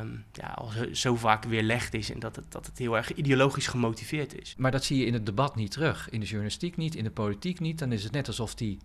um, 0.00 0.24
ja, 0.32 0.46
al 0.46 0.68
zo, 0.68 0.92
zo, 0.92 1.16
vaak 1.16 1.44
weerlegd 1.44 1.94
is 1.94 2.10
en 2.10 2.18
dat 2.18 2.36
het, 2.36 2.52
dat 2.52 2.66
het 2.66 2.78
heel 2.78 2.96
erg 2.96 3.14
ideologisch 3.14 3.66
gemotiveerd 3.66 4.40
is. 4.40 4.54
Maar 4.58 4.70
dat 4.70 4.84
zie 4.84 4.98
je 4.98 5.06
in 5.06 5.12
het 5.12 5.26
debat 5.26 5.56
niet 5.56 5.70
terug, 5.70 6.10
in 6.10 6.20
de 6.20 6.26
journalistiek 6.26 6.76
niet, 6.76 6.94
in 6.94 7.04
de 7.04 7.10
politiek 7.10 7.60
niet. 7.60 7.78
Dan 7.78 7.92
is 7.92 8.04
het 8.04 8.12
net 8.12 8.26
alsof 8.26 8.54
die 8.54 8.78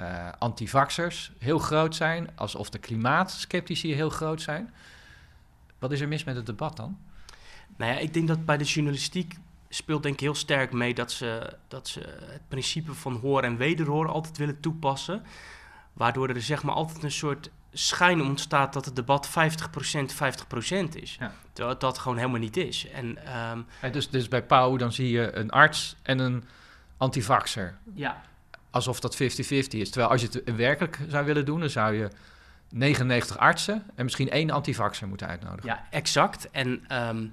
uh, 0.00 0.28
antivaxers 0.38 1.32
heel 1.38 1.58
groot 1.58 1.94
zijn, 1.94 2.36
alsof 2.36 2.70
de 2.70 2.78
klimaatskeptici 2.78 3.94
heel 3.94 4.10
groot 4.10 4.42
zijn. 4.42 4.74
Wat 5.78 5.92
is 5.92 6.00
er 6.00 6.08
mis 6.08 6.24
met 6.24 6.36
het 6.36 6.46
debat 6.46 6.76
dan? 6.76 6.98
Nou 7.76 7.92
ja, 7.92 7.98
ik 7.98 8.14
denk 8.14 8.28
dat 8.28 8.44
bij 8.44 8.56
de 8.56 8.64
journalistiek 8.64 9.34
speelt 9.68 10.02
denk 10.02 10.14
ik 10.14 10.20
heel 10.20 10.34
sterk 10.34 10.72
mee 10.72 10.94
dat 10.94 11.12
ze, 11.12 11.56
dat 11.68 11.88
ze 11.88 12.00
het 12.26 12.48
principe 12.48 12.94
van 12.94 13.14
hoor 13.14 13.42
en 13.42 13.56
wederhoor 13.56 14.08
altijd 14.08 14.36
willen 14.36 14.60
toepassen. 14.60 15.22
Waardoor 15.92 16.28
er 16.28 16.42
zeg 16.42 16.62
maar 16.62 16.74
altijd 16.74 17.02
een 17.02 17.10
soort 17.10 17.50
schijn 17.72 18.22
ontstaat 18.22 18.72
dat 18.72 18.84
het 18.84 18.96
debat 18.96 19.28
50% 19.28 19.30
50% 19.30 20.88
is. 20.92 21.16
Ja. 21.20 21.32
Terwijl 21.52 21.78
dat 21.78 21.98
gewoon 21.98 22.16
helemaal 22.16 22.40
niet 22.40 22.56
is. 22.56 22.88
En, 22.88 23.06
um, 23.06 23.66
ja, 23.82 23.88
dus, 23.92 24.10
dus 24.10 24.28
bij 24.28 24.42
Pauw 24.42 24.76
dan 24.76 24.92
zie 24.92 25.10
je 25.10 25.36
een 25.36 25.50
arts 25.50 25.96
en 26.02 26.18
een 26.18 26.44
antivaxer. 26.96 27.76
Ja. 27.94 28.22
Alsof 28.70 29.00
dat 29.00 29.14
50-50 29.14 29.18
is. 29.18 29.68
Terwijl 29.68 30.10
als 30.10 30.20
je 30.20 30.26
het 30.26 30.56
werkelijk 30.56 30.98
zou 31.08 31.24
willen 31.24 31.44
doen, 31.44 31.60
dan 31.60 31.70
zou 31.70 31.94
je 31.94 32.10
99 32.70 33.38
artsen 33.38 33.82
en 33.94 34.04
misschien 34.04 34.30
één 34.30 34.50
antivaxer 34.50 35.08
moeten 35.08 35.26
uitnodigen. 35.26 35.70
Ja, 35.70 35.86
exact. 35.90 36.50
En 36.50 36.84
um, 37.08 37.32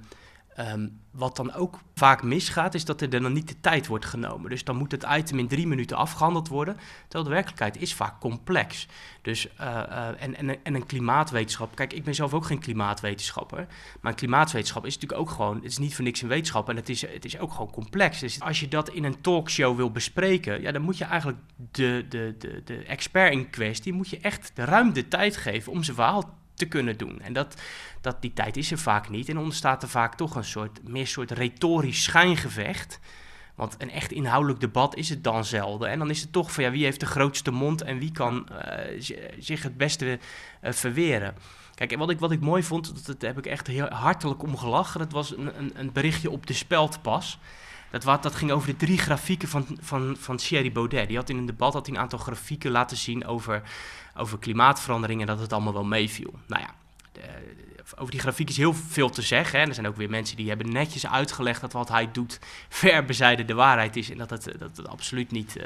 um, 0.60 1.00
wat 1.12 1.36
dan 1.36 1.54
ook 1.54 1.80
vaak 1.96 2.24
misgaat, 2.24 2.74
is 2.74 2.86
dat 2.86 3.02
er 3.02 3.10
dan 3.10 3.34
niet 3.34 3.48
de 3.48 3.60
tijd 3.62 3.88
wordt 3.88 4.06
genomen. 4.06 4.50
Dus 4.50 4.64
dan 4.64 4.76
moet 4.76 4.92
het 4.92 5.06
item 5.10 5.40
in 5.40 5.48
drie 5.48 5.68
minuten 5.68 5.98
afgehandeld 5.98 6.48
worden. 6.48 6.78
Terwijl 7.02 7.24
de 7.24 7.30
werkelijkheid 7.30 7.78
is 7.78 7.94
vaak 7.94 8.20
complex. 8.20 8.88
Dus, 9.22 9.46
uh, 9.46 9.52
uh, 9.62 10.08
en, 10.22 10.36
en, 10.36 10.64
en 10.64 10.76
een 10.76 10.86
klimaatwetenschap. 10.86 11.76
Kijk, 11.76 11.94
ik 11.94 12.04
ben 12.04 12.16
zelf 12.16 12.34
ook 12.34 12.46
geen 12.46 12.60
klimaatwetenschapper. 12.60 13.68
Maar 14.02 14.12
een 14.12 14.18
klimaatwetenschap 14.18 14.86
is 14.86 14.94
natuurlijk 14.94 15.22
ook 15.22 15.30
gewoon. 15.30 15.56
Het 15.56 15.72
is 15.72 15.78
niet 15.78 15.96
voor 15.96 16.04
niks 16.04 16.22
een 16.22 16.28
wetenschap. 16.28 16.70
En 16.70 16.76
het 16.76 16.90
is, 16.90 17.02
het 17.02 17.26
is 17.26 17.40
ook 17.40 17.52
gewoon 17.52 17.72
complex. 17.72 18.20
Dus 18.20 18.40
als 18.40 18.60
je 18.60 18.68
dat 18.68 18.90
in 18.90 19.04
een 19.04 19.22
talkshow 19.22 19.76
wil 19.76 19.92
bespreken. 19.92 20.62
Ja, 20.62 20.72
dan 20.72 20.82
moet 20.82 20.98
je 20.98 21.06
eigenlijk 21.06 21.40
de, 21.72 22.06
de, 22.10 22.36
de, 22.38 22.62
de 22.66 22.84
expert 22.84 23.34
in 23.34 23.50
kwestie. 23.50 23.94
moet 23.94 24.10
je 24.10 24.20
echt 24.20 24.52
ruim 24.56 24.94
de 24.94 25.08
tijd 25.08 25.38
geven 25.38 25.72
om 25.72 25.84
zijn 25.84 25.96
verhaal 25.96 26.40
te 26.62 26.68
kunnen 26.68 26.98
doen. 26.98 27.22
En 27.22 27.34
dat, 27.34 27.62
dat, 28.02 28.22
die 28.22 28.34
tijd 28.34 28.58
is 28.58 28.72
er 28.72 28.78
vaak 28.78 29.10
niet. 29.10 29.30
En 29.30 29.38
ontstaat 29.38 29.84
er 29.84 29.90
vaak 29.90 30.16
toch 30.16 30.36
een 30.36 30.44
soort, 30.44 30.80
meer 30.88 31.08
soort 31.08 31.32
retorisch 31.32 32.04
schijngevecht. 32.04 33.00
Want 33.56 33.76
een 33.78 33.92
echt 33.92 34.12
inhoudelijk 34.12 34.60
debat 34.60 34.96
is 34.96 35.10
het 35.10 35.24
dan 35.24 35.46
zelden. 35.46 35.90
En 35.90 36.00
dan 36.00 36.10
is 36.10 36.22
het 36.22 36.32
toch 36.32 36.52
van 36.52 36.64
ja, 36.64 36.72
wie 36.72 36.84
heeft 36.84 37.00
de 37.00 37.06
grootste 37.06 37.52
mond 37.52 37.82
en 37.82 38.00
wie 38.00 38.12
kan 38.12 38.48
uh, 38.52 39.02
zich 39.40 39.64
het 39.64 39.78
beste 39.78 40.20
uh, 40.64 40.72
verweren. 40.72 41.36
Kijk, 41.76 41.96
wat 41.98 42.10
ik, 42.10 42.20
wat 42.20 42.32
ik 42.32 42.40
mooi 42.40 42.64
vond, 42.64 42.96
dat, 42.96 43.06
dat 43.06 43.22
heb 43.22 43.38
ik 43.38 43.46
echt 43.46 43.68
heel 43.68 43.90
hartelijk 43.90 44.44
om 44.44 44.58
gelachen. 44.58 45.00
Dat 45.00 45.12
was 45.12 45.38
een, 45.38 45.58
een, 45.58 45.72
een 45.76 45.92
berichtje 45.92 46.32
op 46.32 46.48
de 46.48 46.54
Speldpas. 46.54 47.40
Dat, 47.92 48.04
wat, 48.04 48.24
dat 48.24 48.36
ging 48.36 48.52
over 48.52 48.68
de 48.68 48.76
drie 48.76 48.98
grafieken 48.98 49.48
van, 49.48 49.78
van, 49.82 50.16
van 50.20 50.38
Thierry 50.38 50.72
Baudet. 50.72 51.08
Die 51.08 51.18
had 51.18 51.30
in 51.30 51.38
een 51.38 51.46
debat 51.46 51.74
had 51.74 51.88
een 51.88 51.98
aantal 51.98 52.20
grafieken 52.20 52.72
laten 52.72 52.98
zien 52.98 53.26
over, 53.26 53.62
over 54.22 54.40
klimaatverandering 54.40 55.22
en 55.22 55.28
dat 55.28 55.40
het 55.40 55.54
allemaal 55.54 55.74
wel 55.74 55.84
meeviel. 55.84 56.34
Nou 56.48 56.62
ja, 56.62 56.74
de, 57.12 57.22
over 57.98 58.12
die 58.12 58.20
grafiek 58.20 58.50
is 58.50 58.58
heel 58.58 58.74
veel 58.74 59.10
te 59.10 59.22
zeggen. 59.22 59.60
Hè. 59.60 59.66
Er 59.66 59.74
zijn 59.74 59.88
ook 59.88 59.96
weer 59.96 60.10
mensen 60.10 60.38
die 60.38 60.48
hebben 60.48 60.72
netjes 60.72 61.08
uitgelegd 61.08 61.62
dat 61.62 61.74
wat 61.74 61.90
hij 61.90 62.12
doet 62.12 62.40
ver 62.70 63.06
bezijden 63.06 63.48
de 63.48 63.54
waarheid 63.54 63.96
is. 63.96 64.10
En 64.10 64.18
dat 64.18 64.30
het, 64.30 64.44
dat 64.60 64.78
het 64.78 64.88
absoluut 64.88 65.32
niet, 65.32 65.58
uh, 65.58 65.64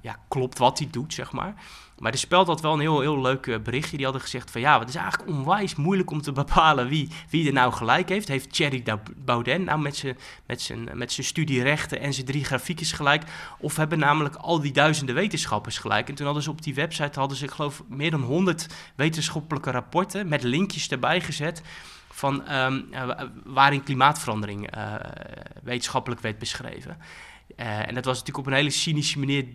ja, 0.00 0.16
klopt 0.28 0.58
wat 0.58 0.78
hij 0.78 0.88
doet, 0.90 1.14
zeg 1.14 1.32
maar. 1.32 1.54
Maar 1.98 2.12
de 2.12 2.18
speld 2.18 2.46
had 2.46 2.60
wel 2.60 2.72
een 2.72 2.80
heel, 2.80 3.00
heel 3.00 3.20
leuk 3.20 3.46
eh, 3.46 3.58
berichtje. 3.58 3.96
Die 3.96 4.04
hadden 4.04 4.22
gezegd 4.22 4.50
van 4.50 4.60
ja, 4.60 4.78
het 4.78 4.88
is 4.88 4.94
eigenlijk 4.94 5.30
onwijs 5.30 5.74
moeilijk 5.74 6.10
om 6.10 6.20
te 6.20 6.32
bepalen 6.42 6.88
wie, 6.88 7.08
wie 7.30 7.46
er 7.46 7.52
nou 7.52 7.72
gelijk 7.72 8.08
heeft. 8.08 8.28
Heeft 8.28 8.52
Thierry 8.52 8.84
Baudet 9.16 9.64
nou 9.64 9.80
met 9.80 9.96
zijn, 9.96 10.18
met, 10.46 10.60
zijn, 10.60 10.88
met 10.92 11.12
zijn 11.12 11.26
studierechten 11.26 12.00
en 12.00 12.12
zijn 12.14 12.26
drie 12.26 12.44
grafiekjes 12.44 12.92
gelijk? 12.92 13.22
Of 13.58 13.76
hebben 13.76 13.98
namelijk 13.98 14.34
al 14.34 14.60
die 14.60 14.72
duizenden 14.72 15.14
wetenschappers 15.14 15.78
gelijk? 15.78 16.08
En 16.08 16.14
toen 16.14 16.24
hadden 16.24 16.42
ze 16.42 16.50
op 16.50 16.62
die 16.62 16.74
website, 16.74 17.18
hadden 17.18 17.36
ze 17.36 17.44
ik 17.44 17.50
geloof 17.50 17.82
meer 17.88 18.10
dan 18.10 18.22
100 18.22 18.66
wetenschappelijke 18.94 19.70
rapporten 19.70 20.28
met 20.28 20.42
linkjes 20.42 20.88
erbij 20.88 21.20
gezet 21.20 21.62
van 22.08 22.52
um, 22.52 22.88
waarin 23.44 23.82
klimaatverandering 23.82 24.70
wetenschappelijk 25.62 26.20
werd 26.20 26.38
beschreven. 26.38 26.96
Uh, 27.56 27.88
en 27.88 27.94
dat 27.94 28.04
was 28.04 28.18
natuurlijk 28.18 28.46
op 28.46 28.52
een 28.52 28.58
hele 28.58 28.70
cynische 28.70 29.18
manier 29.18 29.46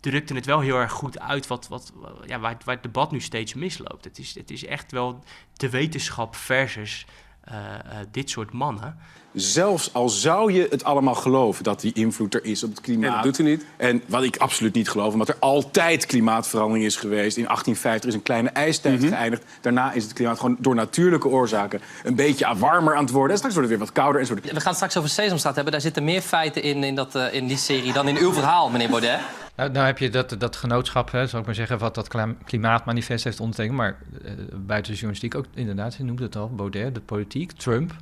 drukte 0.00 0.34
het 0.34 0.46
wel 0.46 0.60
heel 0.60 0.76
erg 0.76 0.92
goed 0.92 1.18
uit 1.18 1.46
wat, 1.46 1.68
wat, 1.68 1.92
ja, 2.26 2.38
waar, 2.38 2.56
waar 2.64 2.74
het 2.74 2.82
debat 2.82 3.10
nu 3.10 3.20
steeds 3.20 3.54
misloopt. 3.54 4.04
Het 4.04 4.18
is, 4.18 4.34
het 4.34 4.50
is 4.50 4.64
echt 4.64 4.92
wel 4.92 5.24
de 5.52 5.70
wetenschap 5.70 6.36
versus 6.36 7.06
uh, 7.50 7.54
uh, 7.56 7.98
dit 8.10 8.30
soort 8.30 8.52
mannen. 8.52 8.96
Zelfs 9.32 9.94
al 9.94 10.08
zou 10.08 10.52
je 10.52 10.66
het 10.70 10.84
allemaal 10.84 11.14
geloven 11.14 11.64
dat 11.64 11.80
die 11.80 11.92
invloed 11.92 12.34
er 12.34 12.44
is 12.44 12.62
op 12.64 12.70
het 12.70 12.80
klimaat. 12.80 13.08
En 13.08 13.14
dat 13.14 13.22
doet 13.22 13.36
hij 13.36 13.46
niet. 13.46 13.64
En 13.76 14.02
wat 14.06 14.22
ik 14.22 14.36
absoluut 14.36 14.74
niet 14.74 14.88
geloof, 14.90 15.12
omdat 15.12 15.28
er 15.28 15.36
altijd 15.38 16.06
klimaatverandering 16.06 16.84
is 16.84 16.96
geweest. 16.96 17.36
In 17.36 17.44
1850 17.44 18.08
is 18.10 18.14
een 18.14 18.22
kleine 18.22 18.48
ijstijd 18.48 19.00
Mhm. 19.00 19.08
geëindigd. 19.08 19.44
Daarna 19.60 19.92
is 19.92 20.04
het 20.04 20.12
klimaat 20.12 20.38
gewoon 20.38 20.56
door 20.60 20.74
natuurlijke 20.74 21.28
oorzaken 21.28 21.80
een 22.04 22.14
beetje 22.14 22.54
warmer 22.56 22.94
aan 22.94 23.02
het 23.04 23.12
worden. 23.12 23.30
En 23.30 23.36
straks 23.36 23.54
wordt 23.54 23.70
het 23.70 23.78
weer 23.78 23.86
wat 23.86 23.96
kouder. 23.96 24.20
En 24.20 24.26
zo. 24.26 24.34
We 24.34 24.40
gaan 24.50 24.62
het 24.64 24.74
straks 24.74 24.96
over 24.96 25.10
Sesamstraat 25.10 25.54
hebben. 25.54 25.72
Daar 25.72 25.82
zitten 25.82 26.04
meer 26.04 26.20
feiten 26.22 26.62
in, 26.62 26.84
in, 26.84 26.94
dat, 26.94 27.14
eh, 27.14 27.34
in 27.34 27.46
die 27.46 27.56
serie 27.56 27.92
dan 27.92 28.08
in 28.08 28.16
uw 28.16 28.32
verhaal, 28.32 28.70
meneer 28.70 28.88
Baudet. 28.88 29.18
Nou, 29.58 29.70
nou 29.70 29.86
heb 29.86 29.98
je 29.98 30.10
dat, 30.10 30.34
dat 30.38 30.56
genootschap, 30.56 31.10
hè, 31.10 31.26
zal 31.26 31.40
ik 31.40 31.46
maar 31.46 31.54
zeggen, 31.54 31.78
wat 31.78 31.94
dat 31.94 32.08
klimaatmanifest 32.44 33.24
heeft 33.24 33.40
ondertekend. 33.40 33.76
Maar 33.76 33.98
eh, 34.24 34.32
buiten 34.52 34.92
de 34.92 34.98
journalistiek 34.98 35.34
ook, 35.34 35.46
inderdaad, 35.54 35.94
je 35.94 36.04
noemde 36.04 36.22
het 36.22 36.36
al, 36.36 36.54
Baudet, 36.54 36.94
de 36.94 37.00
politiek, 37.00 37.52
Trump. 37.52 37.96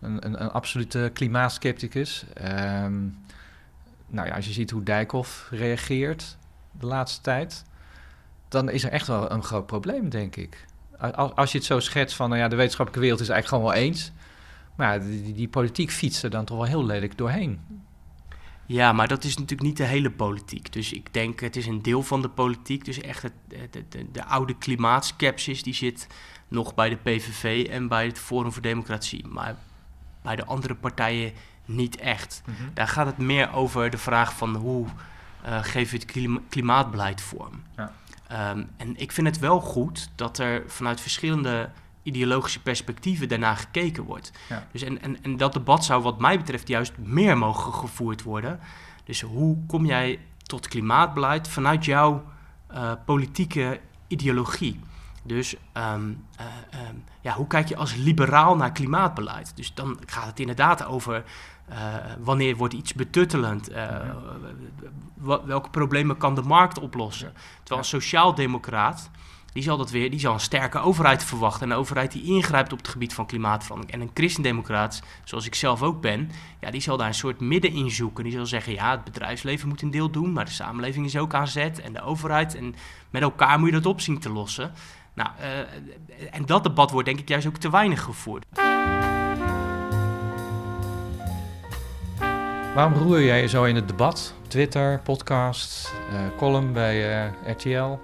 Een, 0.00 0.26
een, 0.26 0.42
een 0.42 0.50
absolute 0.50 1.10
klimaatskepticus. 1.12 2.24
Ehm, 2.34 2.94
nou 4.06 4.28
ja, 4.28 4.34
als 4.34 4.46
je 4.46 4.52
ziet 4.52 4.70
hoe 4.70 4.82
Dijkhoff 4.82 5.48
reageert 5.50 6.36
de 6.70 6.86
laatste 6.86 7.20
tijd, 7.20 7.64
dan 8.48 8.70
is 8.70 8.84
er 8.84 8.90
echt 8.90 9.06
wel 9.06 9.30
een 9.30 9.42
groot 9.42 9.66
probleem, 9.66 10.08
denk 10.08 10.36
ik. 10.36 10.64
Als, 10.98 11.32
als 11.34 11.52
je 11.52 11.58
het 11.58 11.66
zo 11.66 11.80
schetst 11.80 12.16
van, 12.16 12.28
nou 12.28 12.40
ja, 12.40 12.48
de 12.48 12.56
wetenschappelijke 12.56 13.06
wereld 13.06 13.20
is 13.20 13.28
eigenlijk 13.28 13.62
gewoon 13.62 13.74
wel 13.74 13.84
eens. 13.84 14.12
Maar 14.74 15.00
die, 15.00 15.22
die, 15.22 15.34
die 15.34 15.48
politiek 15.48 15.90
fietst 15.90 16.22
er 16.22 16.30
dan 16.30 16.44
toch 16.44 16.56
wel 16.56 16.66
heel 16.66 16.84
lelijk 16.84 17.18
doorheen. 17.18 17.60
Ja, 18.68 18.92
maar 18.92 19.08
dat 19.08 19.24
is 19.24 19.34
natuurlijk 19.34 19.68
niet 19.68 19.76
de 19.76 19.84
hele 19.84 20.10
politiek. 20.10 20.72
Dus 20.72 20.92
ik 20.92 21.14
denk, 21.14 21.40
het 21.40 21.56
is 21.56 21.66
een 21.66 21.82
deel 21.82 22.02
van 22.02 22.22
de 22.22 22.28
politiek. 22.28 22.84
Dus 22.84 23.00
echt 23.00 23.22
het, 23.22 23.32
de, 23.48 23.84
de, 23.88 24.10
de 24.12 24.24
oude 24.24 24.54
klimaatskepsis, 24.54 25.62
die 25.62 25.74
zit 25.74 26.06
nog 26.48 26.74
bij 26.74 26.88
de 26.88 26.96
PVV 26.96 27.66
en 27.70 27.88
bij 27.88 28.06
het 28.06 28.18
Forum 28.18 28.52
voor 28.52 28.62
Democratie. 28.62 29.26
Maar 29.26 29.56
bij 30.22 30.36
de 30.36 30.44
andere 30.44 30.74
partijen 30.74 31.32
niet 31.64 31.96
echt. 31.96 32.42
Mhm. 32.46 32.68
Daar 32.74 32.88
gaat 32.88 33.06
het 33.06 33.18
meer 33.18 33.52
over 33.52 33.90
de 33.90 33.98
vraag 33.98 34.36
van 34.36 34.54
hoe 34.54 34.86
uh, 35.46 35.58
geven 35.62 35.92
we 35.92 36.02
het 36.02 36.12
klima 36.12 36.40
klimaatbeleid 36.48 37.20
vorm. 37.20 37.62
Ja. 37.76 37.92
Um, 38.50 38.70
en 38.76 38.96
ik 38.96 39.12
vind 39.12 39.26
het 39.26 39.38
wel 39.38 39.60
goed 39.60 40.10
dat 40.14 40.38
er 40.38 40.62
vanuit 40.66 41.00
verschillende 41.00 41.70
ideologische 42.08 42.62
perspectieven 42.62 43.28
daarna 43.28 43.54
gekeken 43.54 44.04
wordt. 44.04 44.32
Ja. 44.48 44.66
Dus 44.72 44.82
en, 44.82 45.02
en, 45.02 45.22
en 45.22 45.36
dat 45.36 45.52
debat 45.52 45.84
zou 45.84 46.02
wat 46.02 46.20
mij 46.20 46.36
betreft 46.36 46.68
juist 46.68 46.92
meer 46.98 47.38
mogen 47.38 47.72
gevoerd 47.72 48.22
worden. 48.22 48.60
Dus 49.04 49.20
hoe 49.20 49.66
kom 49.66 49.86
jij 49.86 50.18
tot 50.42 50.68
klimaatbeleid 50.68 51.48
vanuit 51.48 51.84
jouw 51.84 52.24
uh, 52.72 52.92
politieke 53.04 53.80
ideologie? 54.06 54.80
Dus 55.22 55.54
um, 55.54 56.24
uh, 56.40 56.46
um, 56.88 57.04
ja, 57.20 57.32
hoe 57.32 57.46
kijk 57.46 57.68
je 57.68 57.76
als 57.76 57.94
liberaal 57.94 58.56
naar 58.56 58.72
klimaatbeleid? 58.72 59.56
Dus 59.56 59.74
dan 59.74 59.98
gaat 60.06 60.26
het 60.26 60.40
inderdaad 60.40 60.84
over 60.84 61.24
uh, 61.70 61.76
wanneer 62.18 62.56
wordt 62.56 62.74
iets 62.74 62.94
betuttelend? 62.94 63.70
welke 65.44 65.70
problemen 65.70 66.16
kan 66.16 66.34
de 66.34 66.42
markt 66.42 66.78
oplossen? 66.78 67.32
Terwijl 67.58 67.80
een 67.80 67.84
sociaaldemocraat, 68.00 69.10
die 69.58 69.66
zal 69.66 69.76
dat 69.76 69.90
weer, 69.90 70.10
die 70.10 70.20
zal 70.20 70.32
een 70.32 70.40
sterke 70.40 70.78
overheid 70.78 71.24
verwachten. 71.24 71.62
En 71.62 71.70
een 71.70 71.76
overheid 71.76 72.12
die 72.12 72.22
ingrijpt 72.22 72.72
op 72.72 72.78
het 72.78 72.88
gebied 72.88 73.14
van 73.14 73.26
klimaatverandering. 73.26 73.94
En 73.94 74.00
een 74.00 74.10
christendemocraat, 74.14 75.02
zoals 75.24 75.46
ik 75.46 75.54
zelf 75.54 75.82
ook 75.82 76.00
ben, 76.00 76.30
ja, 76.60 76.70
die 76.70 76.80
zal 76.80 76.96
daar 76.96 77.06
een 77.06 77.14
soort 77.14 77.40
midden 77.40 77.72
in 77.72 77.90
zoeken. 77.90 78.24
Die 78.24 78.32
zal 78.32 78.46
zeggen, 78.46 78.72
ja, 78.72 78.90
het 78.90 79.04
bedrijfsleven 79.04 79.68
moet 79.68 79.82
een 79.82 79.90
deel 79.90 80.10
doen, 80.10 80.32
maar 80.32 80.44
de 80.44 80.50
samenleving 80.50 81.06
is 81.06 81.16
ook 81.16 81.34
aan 81.34 81.48
zet. 81.48 81.80
En 81.80 81.92
de 81.92 82.02
overheid, 82.02 82.54
en 82.54 82.74
met 83.10 83.22
elkaar 83.22 83.58
moet 83.58 83.68
je 83.68 83.74
dat 83.74 83.86
op 83.86 84.00
zien 84.00 84.18
te 84.18 84.30
lossen. 84.30 84.72
Nou, 85.14 85.30
uh, 85.40 85.58
en 86.30 86.46
dat 86.46 86.62
debat 86.62 86.90
wordt 86.90 87.06
denk 87.06 87.18
ik 87.18 87.28
juist 87.28 87.46
ook 87.46 87.56
te 87.56 87.70
weinig 87.70 88.02
gevoerd. 88.02 88.44
Waarom 92.74 92.92
roer 92.92 93.22
jij 93.22 93.40
je 93.40 93.48
zo 93.48 93.64
in 93.64 93.74
het 93.74 93.88
debat? 93.88 94.34
Twitter, 94.48 95.00
podcast, 95.00 95.94
uh, 96.12 96.18
column 96.36 96.72
bij 96.72 97.26
uh, 97.26 97.52
RTL? 97.52 97.98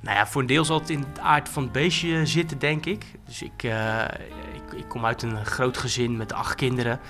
Nou 0.00 0.16
ja, 0.16 0.26
voor 0.26 0.40
een 0.40 0.46
deel 0.46 0.64
zal 0.64 0.78
het 0.78 0.90
in 0.90 0.98
het 0.98 1.18
aard 1.18 1.48
van 1.48 1.62
het 1.62 1.72
beestje 1.72 2.26
zitten, 2.26 2.58
denk 2.58 2.86
ik. 2.86 3.04
Dus 3.26 3.42
ik, 3.42 3.62
uh, 3.62 4.02
ik, 4.54 4.78
ik, 4.78 4.88
kom 4.88 5.06
uit 5.06 5.22
een 5.22 5.46
groot 5.46 5.78
gezin 5.78 6.16
met 6.16 6.32
acht 6.32 6.54
kinderen. 6.54 7.00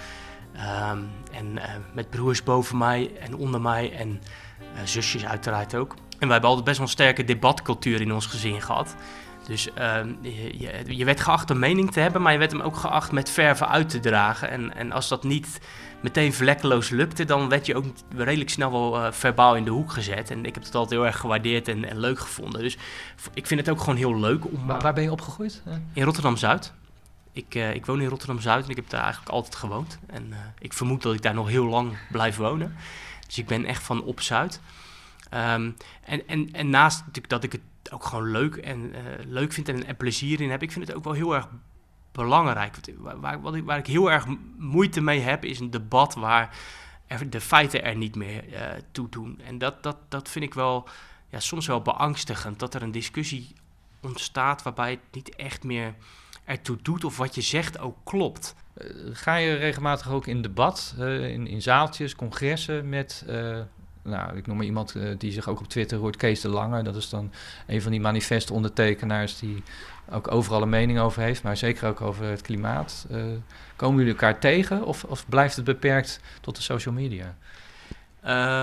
Um, 0.91 1.11
en 1.33 1.59
met 1.95 2.11
broers 2.11 2.43
boven 2.43 2.79
mij 2.79 3.11
en 3.21 3.37
onder 3.37 3.61
mij 3.61 3.93
en 3.93 4.21
zusjes 4.85 5.25
uiteraard 5.25 5.75
ook. 5.75 5.95
En 6.19 6.27
wij 6.27 6.31
hebben 6.31 6.49
altijd 6.49 6.65
best 6.65 6.79
wel 6.79 6.87
een 6.87 6.93
sterke 6.93 7.25
debatcultuur 7.25 8.01
in 8.01 8.13
ons 8.13 8.27
gezin 8.27 8.63
gehad. 8.63 8.95
Dus 9.49 9.69
uh, 9.79 10.01
je, 10.21 10.97
je, 10.97 11.05
werd 11.05 11.21
geacht 11.21 11.51
een 11.51 11.59
mening 11.59 11.93
te 11.93 12.01
hebben, 12.01 12.23
maar 12.23 12.33
je 12.33 12.39
werd 12.39 12.53
hem 12.53 12.61
ook 12.61 12.77
geacht 12.77 13.13
met 13.13 13.31
verven 13.31 13.69
uit 13.69 13.89
te 13.89 14.01
dragen. 14.01 14.51
En, 14.51 14.75
en 14.77 14.93
als 14.93 15.09
dat 15.09 15.25
niet 15.25 15.61
meteen 16.01 16.33
vlekkeloos 16.33 16.89
lukte, 16.89 17.25
dan 17.25 17.49
werd 17.49 17.67
je 17.67 17.77
ook 17.77 17.85
redelijk 18.17 18.51
snel 18.51 18.71
wel 18.71 19.05
uh, 19.05 19.13
verbaal 19.13 19.57
in 19.57 19.65
de 19.65 19.71
hoek 19.71 19.93
gezet. 19.93 20.31
En 20.31 20.45
ik 20.45 20.55
heb 20.55 20.65
het 20.65 20.75
altijd 20.75 21.01
heel 21.01 21.07
erg 21.07 21.19
gewaardeerd 21.19 21.69
en, 21.69 21.89
en 21.89 21.99
leuk 21.99 22.19
gevonden. 22.19 22.63
Dus 22.63 22.77
ik 23.35 23.47
vind 23.47 23.61
het 23.61 23.71
ook 23.71 23.81
gewoon 23.81 23.97
heel 23.97 24.19
leuk 24.19 24.45
om... 24.45 24.67
Waar, 24.67 24.81
waar 24.81 24.95
ben 24.95 25.03
je 25.03 25.11
opgegroeid? 25.11 25.63
In 25.93 26.03
Rotterdam-Zuid. 26.03 26.73
Ik, 27.33 27.55
uh, 27.55 27.75
ik 27.75 27.87
woon 27.87 28.01
in 28.01 28.09
Rotterdam-Zuid 28.09 28.65
en 28.65 28.71
ik 28.71 28.77
heb 28.77 28.91
daar 28.91 29.03
eigenlijk 29.03 29.33
altijd 29.33 29.55
gewoond. 29.55 29.99
En 30.07 30.27
uh, 30.31 30.37
ik 30.59 30.73
vermoed 30.73 31.03
dat 31.03 31.15
ik 31.15 31.23
daar 31.23 31.35
nog 31.35 31.49
heel 31.49 31.67
lang 31.67 31.97
blijf 32.11 32.37
wonen. 32.37 32.77
Dus 33.27 33.39
ik 33.39 33.47
ben 33.47 33.65
echt 33.65 33.83
van 33.83 34.03
op 34.03 34.21
Zuid. 34.21 34.61
Um, 35.35 35.77
en, 36.05 36.29
en, 36.29 36.49
en 36.53 36.71
naast 36.71 37.05
dat 37.27 37.45
ik 37.45 37.53
het 37.53 37.61
ook 37.93 38.05
gewoon 38.05 38.31
leuk, 38.31 38.57
en, 38.57 38.79
uh, 38.79 38.99
leuk 39.27 39.53
vind 39.53 39.69
en 39.69 39.87
er 39.87 39.95
plezier 39.95 40.41
in 40.41 40.51
heb, 40.51 40.63
ik 40.63 40.73
vind 40.73 40.87
het 40.87 40.97
ook 40.97 41.05
wel 41.05 41.13
heel 41.13 41.35
erg 41.35 41.49
belangrijk. 42.13 42.77
Waar, 42.97 43.41
waar, 43.41 43.55
ik, 43.55 43.65
waar 43.65 43.79
ik 43.79 43.87
heel 43.87 44.11
erg 44.11 44.27
moeite 44.59 45.01
mee 45.01 45.21
heb, 45.21 45.45
is 45.45 45.61
een 45.61 45.71
debat 45.71 46.15
waar 46.15 46.57
er 47.07 47.31
de 47.31 47.41
feiten 47.41 47.85
er 47.85 47.97
niet 47.97 48.17
meer 48.17 48.49
uh, 48.49 48.61
toe 48.91 49.09
doen. 49.09 49.41
En 49.45 49.59
dat, 49.59 49.83
dat, 49.83 49.97
dat 50.09 50.29
vind 50.29 50.45
ik 50.45 50.55
wel 50.55 50.89
ja, 51.29 51.41
soms 51.41 51.67
wel 51.67 51.83
beangstigend, 51.83 52.59
dat 52.59 52.75
er 52.75 52.83
een 52.83 52.91
discussie 52.91 53.55
ontstaat 54.01 54.63
waarbij 54.63 54.91
het 54.91 55.01
niet 55.11 55.37
echt 55.37 55.65
meer 55.65 55.95
ertoe 56.45 56.79
doet 56.83 57.05
of 57.05 57.17
wat 57.17 57.35
je 57.35 57.41
zegt 57.41 57.79
ook 57.79 57.97
klopt. 58.05 58.55
Uh, 58.77 58.91
ga 59.13 59.37
je 59.37 59.55
regelmatig 59.55 60.11
ook 60.11 60.27
in 60.27 60.43
debat, 60.43 60.95
in, 60.99 61.47
in 61.47 61.63
zaaltjes, 61.63 62.15
congressen 62.15 62.89
met 62.89 63.25
nou, 64.09 64.37
ik 64.37 64.47
noem 64.47 64.57
maar 64.57 64.67
iemand 64.67 64.95
uh, 64.95 65.15
die 65.19 65.33
zich 65.33 65.49
ook 65.49 65.61
op 65.61 65.69
Twitter 65.69 65.99
hoort, 65.99 66.17
Kees 66.17 66.41
de 66.41 66.49
Lange. 66.49 66.83
Dat 66.83 66.97
is 66.97 67.09
dan 67.09 67.33
een 67.67 67.83
van 67.83 67.91
die 67.91 68.01
manifestondertekenaars 68.01 69.39
die 69.39 69.63
ook 70.11 70.31
overal 70.31 70.63
een 70.63 70.69
mening 70.69 70.99
over 70.99 71.23
heeft, 71.23 71.43
maar 71.43 71.57
zeker 71.57 71.89
ook 71.89 72.01
over 72.01 72.25
het 72.25 72.43
klimaat. 72.43 73.07
Uh, 73.11 73.23
komen 73.77 73.99
jullie 73.99 74.13
elkaar 74.13 74.39
tegen 74.39 74.85
of, 74.85 75.05
of, 75.05 75.29
blijft 75.29 75.57
het 75.57 75.65
beperkt 75.65 76.21
tot 76.41 76.57
de 76.57 76.63
social 76.63 76.95
media? 76.95 77.37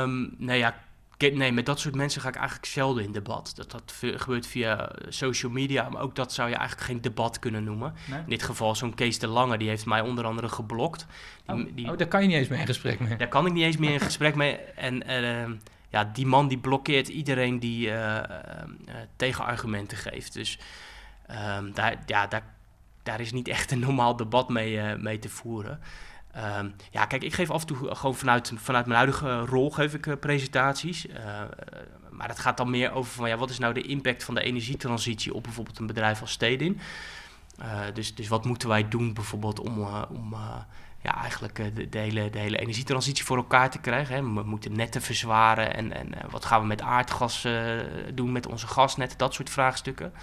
Um, 0.02 0.36
nee, 0.38 0.58
ja, 0.58 0.76
nee, 1.18 1.52
met 1.52 1.66
dat 1.66 1.80
soort 1.80 1.96
mensen 1.96 2.22
ga 2.22 2.28
ik 2.28 2.36
eigenlijk 2.36 2.66
zelden 2.66 3.04
in 3.04 3.12
debat. 3.12 3.54
Dat, 3.56 3.72
dat 3.72 3.94
gebeurt 4.16 4.48
via 4.48 4.92
social 5.10 5.52
media, 5.52 5.90
maar 5.90 6.02
ook 6.02 6.16
dat 6.16 6.34
zou 6.34 6.50
je 6.50 6.56
eigenlijk 6.56 6.88
geen 6.88 7.02
debat 7.02 7.40
kunnen 7.40 7.64
noemen. 7.64 7.94
Nee? 8.06 8.20
In 8.20 8.30
dit 8.30 8.44
geval 8.44 8.76
zo'n 8.76 8.94
Kees 8.94 9.20
de 9.20 9.28
Lange, 9.28 9.58
die 9.58 9.70
heeft 9.70 9.86
mij 9.86 10.02
onder 10.02 10.26
andere 10.26 10.50
geblokt. 10.50 11.06
Die, 11.46 11.56
oh, 11.56 11.76
die, 11.76 11.92
oh, 11.92 11.98
daar 11.98 12.08
kan 12.08 12.22
je 12.22 12.28
niet 12.28 12.38
eens 12.38 12.48
meer 12.48 12.60
in 12.60 12.66
gesprek 12.66 13.00
mee. 13.00 13.16
Daar 13.16 13.28
kan 13.28 13.46
ik 13.46 13.54
niet 13.54 13.64
eens 13.64 13.78
meer 13.78 13.92
in 13.92 14.00
gesprek 14.10 14.36
mee. 14.36 14.56
En 14.56 15.10
uh, 15.10 15.56
ja, 15.90 16.04
die 16.14 16.26
man 16.26 16.48
die 16.48 16.58
blokkeert 16.58 17.08
iedereen 17.08 17.60
die 17.60 17.88
uh, 17.88 17.94
uh, 17.94 18.22
tegenargumenten 19.16 19.98
geeft. 19.98 20.34
Dus 20.34 20.60
um, 21.58 21.74
daar, 21.74 22.04
ja, 22.06 22.28
daar, 22.28 22.44
daar 23.04 23.20
is 23.20 23.32
niet 23.32 23.48
echt 23.48 23.72
een 23.72 23.80
normaal 23.80 24.16
debat 24.16 24.50
mee, 24.50 24.96
mee 24.98 25.20
te 25.20 25.30
voeren. 25.30 25.80
Um, 26.38 26.76
ja, 26.92 27.06
kijk, 27.06 27.24
ik 27.24 27.34
geef 27.34 27.50
af 27.50 27.62
en 27.62 27.68
toe 27.68 27.96
gewoon 27.96 28.16
vanuit, 28.16 28.52
vanuit 28.56 28.86
mijn 28.86 28.98
huidige 28.98 29.40
rol 29.40 29.72
geef 29.72 29.94
ik 29.94 30.06
uh, 30.06 30.16
presentaties. 30.20 31.08
Uh, 31.08 31.16
maar 32.12 32.28
dat 32.28 32.40
gaat 32.40 32.58
dan 32.58 32.70
meer 32.70 32.92
over 32.92 33.12
van 33.12 33.30
ja, 33.30 33.38
wat 33.38 33.50
is 33.50 33.60
nou 33.60 33.74
de 33.74 33.82
impact 33.82 34.24
van 34.24 34.36
de 34.36 34.42
energietransitie 34.42 35.34
op 35.34 35.44
bijvoorbeeld 35.44 35.80
een 35.80 35.88
bedrijf 35.88 36.22
als 36.22 36.32
Stedin. 36.32 36.80
Dus, 37.94 38.16
dus 38.16 38.28
wat 38.28 38.46
moeten 38.46 38.70
wij 38.70 38.88
doen 38.88 39.14
bijvoorbeeld 39.14 39.60
om, 39.60 39.80
om 40.10 40.36
ja, 41.02 41.22
eigenlijk 41.22 41.76
de, 41.76 41.90
de, 41.90 41.98
hele, 41.98 42.30
de 42.30 42.40
hele 42.40 42.58
energietransitie 42.58 43.26
voor 43.26 43.38
elkaar 43.38 43.70
te 43.70 43.80
krijgen? 43.80 44.16
Hè? 44.16 44.22
We 44.22 44.44
moeten 44.44 44.76
netten 44.76 45.02
verzwaren 45.02 45.76
en, 45.76 45.94
en 45.94 46.12
wat 46.30 46.46
gaan 46.46 46.62
we 46.62 46.68
met 46.68 46.82
aardgas 46.82 47.48
doen, 48.14 48.32
met 48.32 48.48
onze 48.48 48.68
gasnetten, 48.68 49.18
dat 49.18 49.34
soort 49.34 49.50
vraagstukken. 49.50 50.14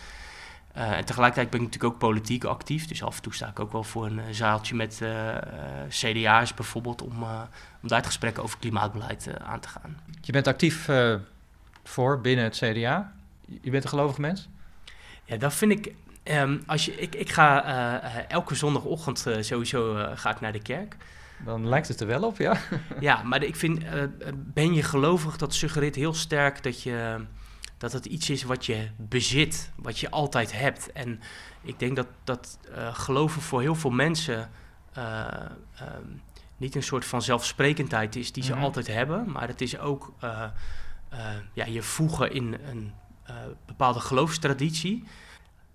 En 0.73 1.05
tegelijkertijd 1.05 1.51
ben 1.51 1.61
ik 1.61 1.67
natuurlijk 1.67 1.95
ook 1.95 1.99
politiek 1.99 2.45
actief, 2.45 2.87
dus 2.87 3.03
af 3.03 3.17
en 3.17 3.23
toe 3.23 3.35
sta 3.35 3.49
ik 3.49 3.61
ook 3.61 3.73
wel 3.73 3.85
voor 3.85 4.07
een 4.07 4.35
zaaltje 4.35 4.75
met 4.75 5.03
CDA's 5.89 6.55
bijvoorbeeld 6.55 7.03
om, 7.03 7.23
om 7.83 7.89
daar 7.89 7.99
het 7.99 8.07
gesprek 8.07 8.39
over 8.39 8.59
klimaatbeleid 8.59 9.29
aan 9.43 9.61
te 9.61 9.69
gaan. 9.69 9.97
Je 10.21 10.33
bent 10.33 10.47
actief 10.47 10.89
voor 11.85 12.21
binnen 12.21 12.45
het 12.45 12.57
CDA. 12.57 13.13
Je 13.61 13.71
bent 13.71 13.83
een 13.83 13.91
gelovig 13.91 14.19
mens? 14.19 14.49
Ja, 15.25 15.37
dat 15.37 15.55
vind 15.55 15.73
ik 15.73 15.95
Um, 16.25 16.63
als 16.67 16.85
je, 16.85 16.95
ik, 16.95 17.15
ik 17.15 17.31
ga 17.31 17.65
elke 18.29 18.55
zondagochtend 18.55 19.27
sowieso 19.41 20.07
ga 20.15 20.31
ik 20.31 20.41
naar 20.41 20.53
de 20.53 20.63
kerk. 20.63 20.97
Dan 21.45 21.69
lijkt 21.69 21.89
het 21.89 22.01
er 22.01 22.07
wel 22.07 22.23
op, 22.23 22.39
ja. 22.39 22.57
ja, 23.01 23.23
maar 23.23 23.43
ik 23.43 23.57
vind, 23.57 23.85
ben 24.35 24.75
je 24.75 24.83
gelovig, 24.83 25.37
dat 25.37 25.55
suggereert 25.55 25.95
heel 25.95 26.15
sterk 26.15 26.63
dat, 26.63 26.83
je, 26.83 27.25
dat 27.83 27.93
het 27.93 28.07
iets 28.07 28.31
is 28.31 28.43
wat 28.43 28.67
je 28.67 28.89
bezit, 28.97 29.71
wat 29.77 29.99
je 29.99 30.11
altijd 30.11 30.53
hebt. 30.53 30.93
En 30.93 31.21
ik 31.63 31.79
denk 31.79 31.97
dat, 31.97 32.07
dat 32.25 32.59
geloven 32.93 33.43
voor 33.43 33.61
heel 33.61 33.75
veel 33.75 33.91
mensen 33.91 34.51
um, 34.99 36.23
niet 36.57 36.75
een 36.75 36.83
soort 36.83 37.05
van 37.05 37.23
zelfsprekendheid 37.23 38.17
is 38.17 38.33
die 38.33 38.43
ze 38.43 38.53
mhm. 38.53 38.63
altijd 38.63 38.87
hebben, 38.87 39.31
maar 39.31 39.49
het 39.49 39.61
is 39.61 39.79
ook 39.79 40.13
ja, 41.53 41.65
je 41.65 41.83
voegen 41.83 42.33
in 42.33 42.57
een 42.65 42.93
bepaalde 43.67 44.01
geloofstraditie 44.01 45.05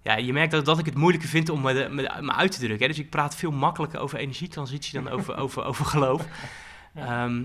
ja, 0.07 0.15
je 0.15 0.33
merkt 0.33 0.51
dat, 0.51 0.65
dat 0.65 0.79
ik 0.79 0.85
het 0.85 0.95
moeilijker 0.95 1.29
vind 1.29 1.49
om 1.49 1.61
me, 1.61 1.87
me, 1.89 2.11
me 2.21 2.33
uit 2.33 2.51
te 2.51 2.59
drukken. 2.59 2.79
Hè? 2.79 2.87
Dus 2.87 3.03
ik 3.03 3.09
praat 3.09 3.35
veel 3.35 3.51
makkelijker 3.51 3.99
over 3.99 4.17
energietransitie 4.17 5.01
dan 5.01 5.11
over, 5.13 5.35
over, 5.43 5.63
over 5.63 5.85
geloof. 5.85 6.25
Ehm, 6.93 7.43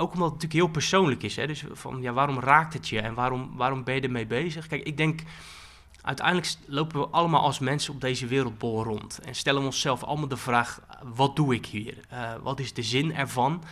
ook 0.00 0.12
omdat 0.12 0.30
het 0.30 0.34
natuurlijk 0.42 0.64
heel 0.64 0.72
persoonlijk 0.72 1.22
is. 1.22 1.36
Hè? 1.36 1.46
Dus 1.46 1.64
van, 1.72 2.02
ja, 2.02 2.12
waarom 2.12 2.40
raakt 2.40 2.72
het 2.72 2.88
je 2.88 3.00
en 3.00 3.14
waarom, 3.14 3.50
waarom 3.56 3.84
ben 3.84 3.94
je 3.94 4.00
ermee 4.00 4.26
bezig? 4.26 4.66
Kijk, 4.66 4.82
ik 4.82 4.96
denk, 4.96 5.22
uiteindelijk 6.02 6.54
lopen 6.66 7.00
we 7.00 7.06
allemaal 7.06 7.42
als 7.42 7.58
mensen 7.58 7.94
op 7.94 8.00
deze 8.00 8.26
wereldbol 8.26 8.84
rond. 8.84 9.18
En 9.18 9.34
stellen 9.34 9.60
we 9.60 9.66
onszelf 9.66 10.02
allemaal 10.04 10.28
de 10.28 10.36
vraag, 10.36 10.80
wat 11.14 11.36
doe 11.36 11.54
ik 11.54 11.66
hier? 11.66 11.98
Uh, 12.12 12.32
wat 12.42 12.60
is 12.60 12.72
de 12.72 12.82
zin 12.82 13.14
ervan? 13.14 13.62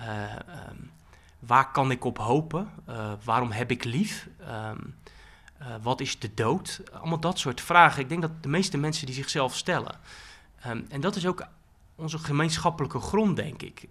Uh, 0.00 0.32
um, 0.70 0.90
waar 1.38 1.70
kan 1.70 1.90
ik 1.90 2.04
op 2.04 2.18
hopen? 2.18 2.70
Uh, 2.88 3.12
waarom 3.24 3.50
heb 3.50 3.70
ik 3.70 3.84
lief? 3.84 4.28
Uh, 4.40 4.70
wat 5.82 6.00
is 6.00 6.18
de 6.18 6.34
dood? 6.34 6.82
Allemaal 6.92 7.20
dat 7.20 7.38
soort 7.38 7.60
vragen. 7.60 8.02
Ik 8.02 8.08
denk 8.08 8.22
dat 8.22 8.42
de 8.42 8.48
meeste 8.48 8.78
mensen 8.78 9.06
die 9.06 9.14
zichzelf 9.14 9.56
stellen. 9.56 9.94
Um, 10.66 10.86
en 10.88 11.00
dat 11.00 11.16
is 11.16 11.26
ook 11.26 11.46
onze 11.94 12.18
gemeenschappelijke 12.18 13.00
grond, 13.00 13.36
denk 13.36 13.62
ik. 13.62 13.88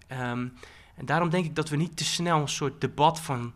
En 0.95 1.05
daarom 1.05 1.29
denk 1.29 1.45
ik 1.45 1.55
dat 1.55 1.69
we 1.69 1.75
niet 1.75 1.97
te 1.97 2.03
snel 2.03 2.41
een 2.41 2.47
soort 2.47 2.81
debat 2.81 3.19
van 3.19 3.53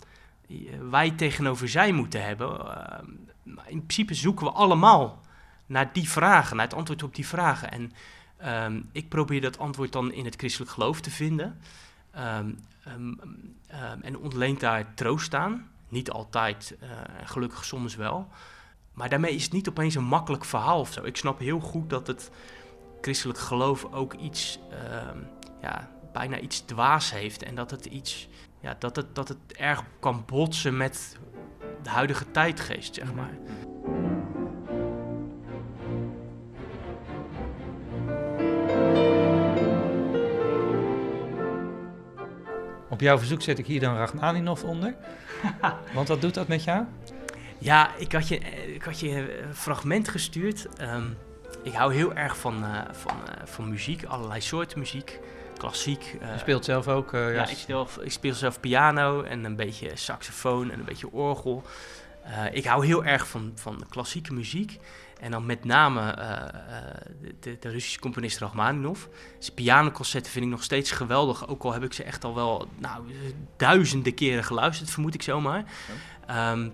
uh, 0.48 0.70
wij 0.90 1.12
tegenover 1.12 1.70
zij 1.70 1.92
moeten 1.92 2.24
hebben. 2.24 2.66
Uh, 2.66 3.58
in 3.66 3.86
principe 3.86 4.14
zoeken 4.14 4.46
we 4.46 4.52
allemaal 4.52 5.22
naar 5.66 5.94
die 5.94 6.10
vragen, 6.10 6.56
naar 6.56 6.66
het 6.66 6.76
antwoord 6.76 7.04
op 7.04 7.16
die 7.16 7.28
vragen. 7.28 7.72
En 7.72 7.92
um, 8.66 8.90
ik 8.92 9.10
probeer 9.10 9.42
dat 9.42 9.58
antwoord 9.58 9.92
dan 9.92 10.12
in 10.12 10.26
het 10.26 10.36
christelijk 10.36 10.72
geloof 10.72 11.02
te 11.02 11.12
vinden. 11.12 11.60
en 14.02 14.18
ontleent 14.18 14.60
daar 14.60 14.94
troost 14.94 15.36
aan. 15.36 15.70
Niet 15.90 16.12
altijd, 16.12 16.76
uh, 16.84 16.90
gelukkig 17.24 17.66
soms 17.66 17.96
wel. 17.96 18.28
Maar 18.94 19.10
daarmee 19.10 19.36
is 19.36 19.44
het 19.44 19.54
niet 19.54 19.70
opeens 19.70 19.96
een 19.96 20.04
makkelijk 20.04 20.46
verhaal 20.46 20.80
of 20.80 20.92
zo. 20.92 21.04
Ik 21.04 21.18
snap 21.18 21.40
heel 21.40 21.60
goed 21.60 21.90
dat 21.90 22.08
het 22.08 22.32
christelijk 23.02 23.40
geloof 23.40 23.86
ook 23.92 24.14
iets, 24.14 24.60
ja, 25.62 25.90
bijna 26.12 26.40
iets 26.40 26.60
dwaas 26.60 27.12
heeft. 27.12 27.44
En 27.44 27.56
dat 27.56 27.72
het 27.72 27.86
iets, 27.86 28.30
ja, 28.60 28.76
dat 28.80 28.96
het, 28.96 29.16
dat 29.16 29.28
het 29.28 29.38
erg 29.58 29.84
kan 30.00 30.24
botsen 30.26 30.78
met 30.78 31.18
de 31.84 31.90
huidige 31.90 32.32
tijdgeest, 32.32 32.96
zeg 32.96 33.14
maar. 33.14 33.34
Op 42.90 43.02
jouw 43.02 43.18
verzoek 43.18 43.42
zet 43.42 43.60
ik 43.60 43.66
hier 43.66 43.80
dan 43.80 43.96
Rachmaninov 43.96 44.64
onder. 44.64 44.96
Want 45.94 46.08
wat 46.08 46.22
doet 46.22 46.34
dat 46.34 46.48
met 46.48 46.64
jou? 46.64 46.86
Ja, 47.58 47.96
ik 47.96 48.12
had 48.12 48.28
je, 48.28 48.38
ik 48.74 48.84
had 48.84 49.00
je 49.00 49.42
een 49.42 49.54
fragment 49.54 50.08
gestuurd. 50.08 50.68
Um, 50.82 51.18
ik 51.64 51.74
hou 51.74 51.94
heel 51.94 52.14
erg 52.14 52.38
van, 52.38 52.64
uh, 52.64 52.80
van, 52.92 53.16
uh, 53.16 53.46
van 53.46 53.70
muziek, 53.70 54.04
allerlei 54.04 54.42
soorten 54.42 54.80
muziek. 54.80 55.20
Klassiek. 55.60 56.18
Je 56.20 56.38
speelt 56.38 56.66
zelf 56.66 56.88
ook? 56.88 57.12
ja, 57.12 57.30
ja 57.30 57.48
ik, 57.48 57.58
speel, 57.58 57.88
ik 58.02 58.12
speel 58.12 58.34
zelf 58.34 58.60
piano 58.60 59.22
en 59.22 59.44
een 59.44 59.56
beetje 59.56 59.92
saxofoon 59.94 60.72
en 60.72 60.80
een 60.80 60.86
beetje 60.86 61.12
orgel. 61.12 61.64
ik 62.52 62.66
hou 62.66 62.86
heel 62.86 63.06
erg 63.06 63.28
van, 63.28 63.52
van 63.56 63.84
klassieke 63.90 64.34
muziek. 64.34 64.80
En 65.20 65.32
dan 65.32 65.46
met 65.46 65.66
name 65.66 66.16
de, 67.40 67.58
de, 67.60 67.70
Russische 67.70 68.00
componist 68.00 68.40
Rachmaninov. 68.40 69.06
Zijn 69.40 69.56
pianoconcerten 69.56 70.32
vind 70.32 70.46
ik 70.46 70.52
nog 70.52 70.64
steeds 70.64 70.92
geweldig. 70.92 71.48
Ook 71.48 71.64
al 71.64 71.74
heb 71.74 71.84
ik 71.84 71.94
ze 71.94 72.04
echt 72.04 72.24
al 72.24 72.36
wel 72.36 72.68
nou, 72.78 73.04
duizenden 73.58 74.14
keren 74.14 74.44
geluisterd, 74.44 74.90
vermoed 74.90 75.14
ik 75.14 75.22
zomaar. 75.22 75.64
Ja. 76.28 76.52
Um, 76.52 76.74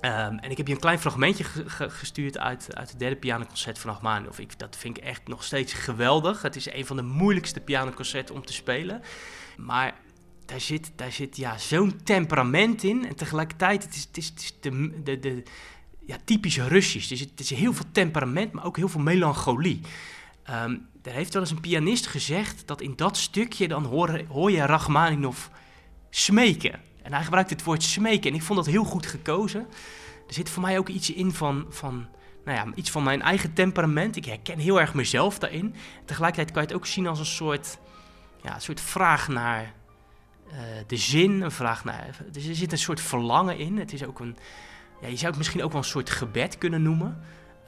um, 0.00 0.38
en 0.38 0.50
ik 0.50 0.56
heb 0.56 0.66
je 0.66 0.74
een 0.74 0.80
klein 0.80 0.98
fragmentje 0.98 1.44
gestuurd 1.88 2.38
uit, 2.38 2.76
uit 2.76 2.90
het 2.90 2.98
derde 2.98 3.16
pianoconcert 3.16 3.78
van 3.78 3.90
Rachmaninov. 3.90 4.38
Ik, 4.38 4.58
dat 4.58 4.76
vind 4.76 4.96
ik 4.96 5.04
echt 5.04 5.28
nog 5.28 5.44
steeds 5.44 5.72
geweldig. 5.72 6.42
Het 6.42 6.56
is 6.56 6.72
een 6.72 6.86
van 6.86 6.96
de 6.96 7.02
moeilijkste 7.02 7.60
pianoconcerten 7.60 8.34
om 8.34 8.44
te 8.44 8.52
spelen. 8.52 9.02
Maar 9.56 9.94
daar 10.46 10.60
zit, 10.60 10.92
daar 10.96 11.12
zit 11.12 11.36
ja, 11.36 11.58
zo'n 11.58 12.00
temperament 12.04 12.82
in. 12.82 13.06
En 13.06 13.16
tegelijkertijd, 13.16 13.84
het 13.84 13.94
is, 13.94 14.04
het 14.04 14.16
is, 14.16 14.54
de, 14.60 15.02
de, 15.02 15.18
de 15.18 15.42
ja, 16.06 16.16
typisch 16.24 16.58
Russisch. 16.58 17.08
Dus 17.08 17.20
het 17.20 17.40
is 17.40 17.50
heel 17.50 17.72
veel 17.72 17.90
temperament, 17.92 18.52
maar 18.52 18.64
ook 18.64 18.76
heel 18.76 18.88
veel 18.88 19.00
melancholie. 19.00 19.80
Um, 20.50 20.88
er 21.02 21.12
heeft 21.12 21.32
wel 21.32 21.42
eens 21.42 21.50
een 21.50 21.60
pianist 21.60 22.06
gezegd 22.06 22.66
dat 22.66 22.80
in 22.80 22.96
dat 22.96 23.16
stukje 23.16 23.68
dan 23.68 23.84
hoor, 23.84 24.20
hoor 24.28 24.50
je 24.50 24.66
Rachmaninov 24.66 25.46
smeken. 26.10 26.80
En 27.06 27.12
hij 27.12 27.24
gebruikt 27.24 27.50
het 27.50 27.64
woord 27.64 27.82
smeken 27.82 28.30
en 28.30 28.36
ik 28.36 28.42
vond 28.42 28.58
dat 28.58 28.74
heel 28.74 28.84
goed 28.84 29.06
gekozen. 29.06 29.60
Er 30.26 30.34
zit 30.34 30.50
voor 30.50 30.62
mij 30.62 30.78
ook 30.78 30.88
iets 30.88 31.12
in 31.12 31.32
van, 31.32 31.66
van, 31.68 32.06
nou 32.44 32.56
ja, 32.56 32.74
iets 32.74 32.90
van 32.90 33.02
mijn 33.02 33.22
eigen 33.22 33.52
temperament. 33.52 34.16
Ik 34.16 34.24
herken 34.24 34.58
heel 34.58 34.80
erg 34.80 34.94
mezelf 34.94 35.38
daarin. 35.38 35.74
Tegelijkertijd 36.04 36.50
kan 36.50 36.62
je 36.62 36.68
het 36.68 36.76
ook 36.76 36.86
zien 36.86 37.06
als 37.06 37.18
een 37.18 37.26
soort, 37.26 37.78
ja, 38.42 38.54
een 38.54 38.60
soort 38.60 38.80
vraag 38.80 39.28
naar 39.28 39.72
uh, 40.46 40.52
de 40.86 40.96
zin. 40.96 41.40
Een 41.40 41.50
vraag 41.50 41.84
naar, 41.84 42.16
dus 42.32 42.46
er 42.46 42.54
zit 42.54 42.72
een 42.72 42.78
soort 42.78 43.00
verlangen 43.00 43.58
in. 43.58 43.78
Het 43.78 43.92
is 43.92 44.04
ook 44.04 44.20
een, 44.20 44.36
ja, 45.00 45.08
je 45.08 45.16
zou 45.16 45.26
het 45.26 45.36
misschien 45.36 45.62
ook 45.62 45.72
wel 45.72 45.80
een 45.80 45.86
soort 45.86 46.10
gebed 46.10 46.58
kunnen 46.58 46.82
noemen. 46.82 47.22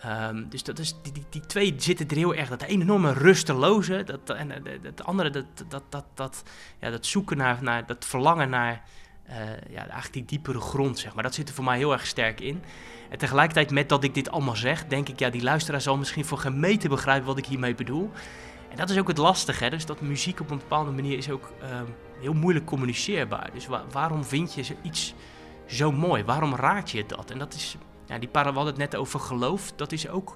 Um, 0.06 0.48
dus 0.48 0.62
dat 0.62 0.78
is, 0.78 0.94
die, 1.02 1.12
die, 1.12 1.24
die, 1.30 1.46
twee 1.46 1.74
zitten 1.76 2.08
er 2.08 2.16
heel 2.16 2.34
erg. 2.34 2.48
Dat 2.48 2.62
ene 2.62 2.82
enorme 2.82 3.12
rusteloze, 3.12 4.04
dat, 4.04 4.36
en 4.36 4.50
het 4.82 5.04
andere, 5.04 5.30
dat, 5.30 5.44
dat, 5.68 5.82
dat, 5.88 6.04
dat, 6.14 6.42
ja, 6.80 6.90
dat 6.90 7.06
zoeken 7.06 7.36
naar, 7.36 7.62
naar, 7.62 7.86
dat 7.86 8.04
verlangen 8.04 8.50
naar 8.50 8.82
uh, 9.30 9.36
ja, 9.70 9.80
eigenlijk 9.80 10.12
die 10.12 10.24
diepere 10.24 10.60
grond, 10.60 10.98
zeg 10.98 11.14
maar. 11.14 11.22
Dat 11.22 11.34
zit 11.34 11.48
er 11.48 11.54
voor 11.54 11.64
mij 11.64 11.76
heel 11.76 11.92
erg 11.92 12.06
sterk 12.06 12.40
in. 12.40 12.62
En 13.08 13.18
tegelijkertijd 13.18 13.70
met 13.70 13.88
dat 13.88 14.04
ik 14.04 14.14
dit 14.14 14.30
allemaal 14.30 14.56
zeg, 14.56 14.86
denk 14.86 15.08
ik, 15.08 15.18
ja, 15.18 15.30
die 15.30 15.42
luisteraar 15.42 15.80
zal 15.80 15.96
misschien 15.96 16.24
voor 16.24 16.38
gemeten 16.38 16.90
begrijpen 16.90 17.26
wat 17.26 17.38
ik 17.38 17.46
hiermee 17.46 17.74
bedoel. 17.74 18.10
En 18.70 18.76
dat 18.76 18.90
is 18.90 18.98
ook 18.98 19.08
het 19.08 19.18
lastige, 19.18 19.64
hè? 19.64 19.70
dus 19.70 19.86
dat 19.86 20.00
muziek 20.00 20.40
op 20.40 20.50
een 20.50 20.58
bepaalde 20.58 20.90
manier 20.90 21.16
is 21.16 21.30
ook 21.30 21.52
uh, 21.62 21.80
heel 22.20 22.32
moeilijk 22.32 22.64
communiceerbaar. 22.64 23.50
Dus 23.52 23.66
wa 23.66 23.84
waarom 23.92 24.24
vind 24.24 24.54
je 24.54 24.76
iets 24.82 25.14
zo 25.66 25.92
mooi. 25.92 26.24
Waarom 26.24 26.54
raad 26.54 26.90
je 26.90 27.06
dat? 27.06 27.30
En 27.30 27.38
dat 27.38 27.54
is, 27.54 27.76
ja, 28.06 28.18
die 28.18 28.28
para, 28.28 28.50
we 28.50 28.56
hadden 28.56 28.74
het 28.74 28.82
net 28.90 29.00
over 29.00 29.20
geloof, 29.20 29.72
dat 29.72 29.92
is 29.92 30.08
ook 30.08 30.34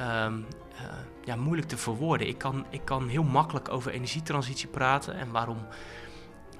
um, 0.00 0.46
uh, 0.74 0.82
ja, 1.24 1.36
moeilijk 1.36 1.68
te 1.68 1.76
verwoorden. 1.76 2.28
Ik 2.28 2.38
kan, 2.38 2.66
ik 2.70 2.84
kan 2.84 3.08
heel 3.08 3.22
makkelijk 3.22 3.68
over 3.68 3.92
energietransitie 3.92 4.68
praten 4.68 5.14
en 5.14 5.30
waarom 5.30 5.58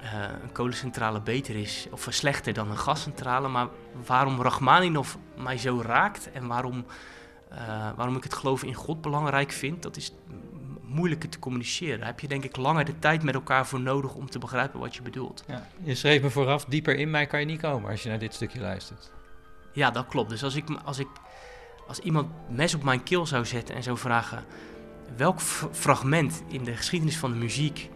uh, 0.01 0.23
een 0.43 0.51
kolencentrale 0.51 1.21
beter 1.21 1.55
is 1.55 1.87
of 1.91 2.07
slechter 2.09 2.53
dan 2.53 2.69
een 2.69 2.77
gascentrale. 2.77 3.47
Maar 3.47 3.67
waarom 4.05 4.41
Rachmaninov 4.41 5.15
mij 5.35 5.57
zo 5.57 5.81
raakt 5.81 6.31
en 6.31 6.47
waarom, 6.47 6.85
uh, 7.51 7.57
waarom 7.95 8.15
ik 8.15 8.23
het 8.23 8.33
geloof 8.33 8.63
in 8.63 8.73
God 8.73 9.01
belangrijk 9.01 9.51
vind, 9.51 9.83
dat 9.83 9.97
is 9.97 10.13
moeilijker 10.81 11.29
te 11.29 11.39
communiceren. 11.39 11.97
Daar 11.97 12.07
heb 12.07 12.19
je 12.19 12.27
denk 12.27 12.43
ik 12.43 12.57
langer 12.57 12.85
de 12.85 12.99
tijd 12.99 13.23
met 13.23 13.33
elkaar 13.33 13.67
voor 13.67 13.79
nodig 13.79 14.13
om 14.13 14.29
te 14.29 14.39
begrijpen 14.39 14.79
wat 14.79 14.95
je 14.95 15.01
bedoelt. 15.01 15.43
Ja. 15.47 15.67
Je 15.83 15.95
schreef 15.95 16.21
me 16.21 16.29
vooraf, 16.29 16.65
dieper 16.65 16.95
in 16.95 17.09
mij 17.09 17.25
kan 17.25 17.39
je 17.39 17.45
niet 17.45 17.61
komen 17.61 17.89
als 17.89 18.03
je 18.03 18.09
naar 18.09 18.19
dit 18.19 18.33
stukje 18.33 18.59
luistert. 18.59 19.11
Ja, 19.73 19.91
dat 19.91 20.07
klopt. 20.07 20.29
Dus 20.29 20.43
als, 20.43 20.55
ik, 20.55 20.69
als, 20.83 20.99
ik, 20.99 21.07
als 21.87 21.99
iemand 21.99 22.27
mes 22.49 22.73
op 22.73 22.83
mijn 22.83 23.03
keel 23.03 23.25
zou 23.25 23.45
zetten 23.45 23.75
en 23.75 23.83
zou 23.83 23.97
vragen... 23.97 24.45
welk 25.17 25.41
fragment 25.71 26.43
in 26.47 26.63
de 26.63 26.75
geschiedenis 26.75 27.17
van 27.17 27.31
de 27.31 27.37
muziek 27.37 27.89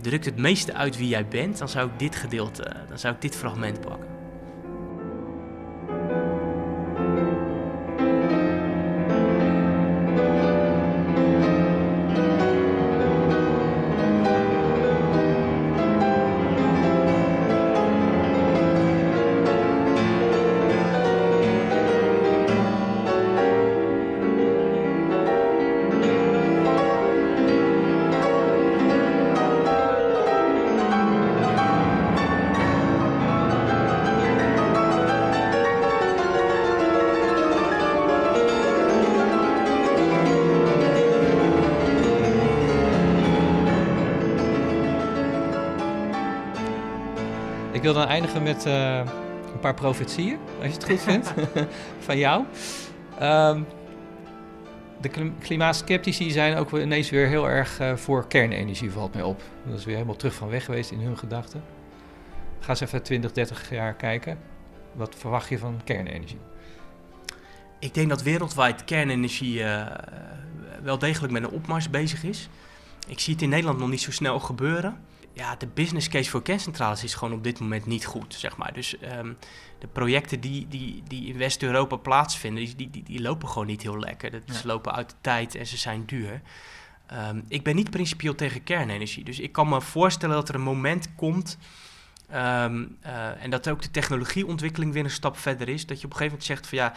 drukt 0.00 0.24
het 0.24 0.36
meeste 0.36 0.74
uit 0.74 0.96
wie 0.96 1.08
jij 1.08 1.26
bent... 1.28 1.58
dan 1.58 1.68
zou 1.68 1.90
ik 1.90 1.98
dit 1.98 2.16
gedeelte, 2.16 2.72
dan 2.88 2.98
zou 2.98 3.14
ik 3.14 3.20
dit 3.20 3.36
fragment 3.36 3.80
pakken. 3.80 4.17
Eindigen 48.08 48.42
met 48.42 48.66
eh, 48.66 48.96
een 49.52 49.60
paar 49.60 49.74
profetieën, 49.74 50.38
als 50.56 50.66
je 50.66 50.72
het 50.72 50.84
goed 50.84 51.00
vindt, 51.00 51.32
van 52.06 52.18
jou. 52.18 52.44
Ehm, 53.18 53.62
de 55.00 55.08
klim- 55.08 55.38
klimaatskeptici 55.38 56.30
zijn 56.30 56.56
ook 56.56 56.72
ineens 56.78 57.10
weer 57.10 57.26
heel 57.26 57.48
erg 57.48 57.78
eh, 57.78 57.96
voor 57.96 58.26
kernenergie, 58.28 58.90
valt 58.90 59.14
mij 59.14 59.22
op. 59.22 59.42
Dat 59.66 59.78
is 59.78 59.84
weer 59.84 59.94
helemaal 59.94 60.16
terug 60.16 60.34
van 60.34 60.48
weg 60.48 60.64
geweest 60.64 60.90
in 60.90 61.00
hun 61.00 61.18
gedachten. 61.18 61.62
Ga 62.60 62.68
eens 62.68 62.80
even 62.80 63.02
20, 63.02 63.32
30 63.32 63.70
jaar 63.70 63.94
kijken. 63.94 64.38
Wat 64.92 65.14
verwacht 65.18 65.48
je 65.48 65.58
van 65.58 65.80
kernenergie? 65.84 66.38
Ik 67.78 67.94
denk 67.94 68.08
dat 68.08 68.22
wereldwijd 68.22 68.84
kernenergie 68.84 69.64
eh, 69.64 69.86
wel 70.82 70.98
degelijk 70.98 71.32
met 71.32 71.42
een 71.42 71.50
opmars 71.50 71.90
bezig 71.90 72.24
is. 72.24 72.48
Ik 73.08 73.20
zie 73.20 73.32
het 73.32 73.42
in 73.42 73.48
Nederland 73.48 73.78
nog 73.78 73.88
niet 73.88 74.00
zo 74.00 74.10
snel 74.10 74.40
gebeuren. 74.40 74.98
Ja, 75.38 75.56
de 75.56 75.66
business 75.66 76.08
case 76.08 76.30
voor 76.30 76.42
kerncentrales 76.42 77.04
is 77.04 77.14
gewoon 77.14 77.34
op 77.34 77.44
dit 77.44 77.60
moment 77.60 77.86
niet 77.86 78.04
goed, 78.04 78.34
zeg 78.34 78.56
maar. 78.56 78.72
Dus 78.72 78.98
ehm, 78.98 79.32
de 79.78 79.86
projecten 79.86 80.40
die, 80.40 80.68
die, 80.68 81.02
die 81.08 81.26
in 81.26 81.38
West-Europa 81.38 81.96
plaatsvinden, 81.96 82.64
die, 82.64 82.90
die, 82.90 83.02
die, 83.02 83.20
lopen 83.20 83.48
gewoon 83.48 83.66
niet 83.66 83.82
heel 83.82 83.98
lekker. 83.98 84.30
Dat, 84.30 84.42
Ze 84.56 84.66
lopen 84.66 84.94
uit 84.94 85.10
de 85.10 85.16
tijd 85.20 85.54
en 85.54 85.66
ze 85.66 85.76
zijn 85.76 86.04
duur. 86.06 86.40
Ehm, 87.06 87.40
ik 87.48 87.62
ben 87.62 87.76
niet 87.76 87.90
principieel 87.90 88.34
tegen 88.34 88.64
kernenergie. 88.64 89.24
Dus 89.24 89.38
ik 89.38 89.52
kan 89.52 89.68
me 89.68 89.80
voorstellen 89.80 90.34
dat 90.34 90.48
er 90.48 90.54
een 90.54 90.60
moment 90.60 91.14
komt... 91.14 91.58
ehm, 92.28 92.84
eh, 93.00 93.42
en 93.42 93.50
dat 93.50 93.68
ook 93.68 93.82
de 93.82 93.90
technologieontwikkeling 93.90 94.92
weer 94.92 95.04
een 95.04 95.10
stap 95.10 95.38
verder 95.38 95.68
is. 95.68 95.86
Dat 95.86 96.00
je 96.00 96.04
op 96.04 96.10
een 96.12 96.18
gegeven 96.18 96.38
moment 96.38 96.44
zegt 96.44 96.66
van 96.66 96.78
ja, 96.78 96.92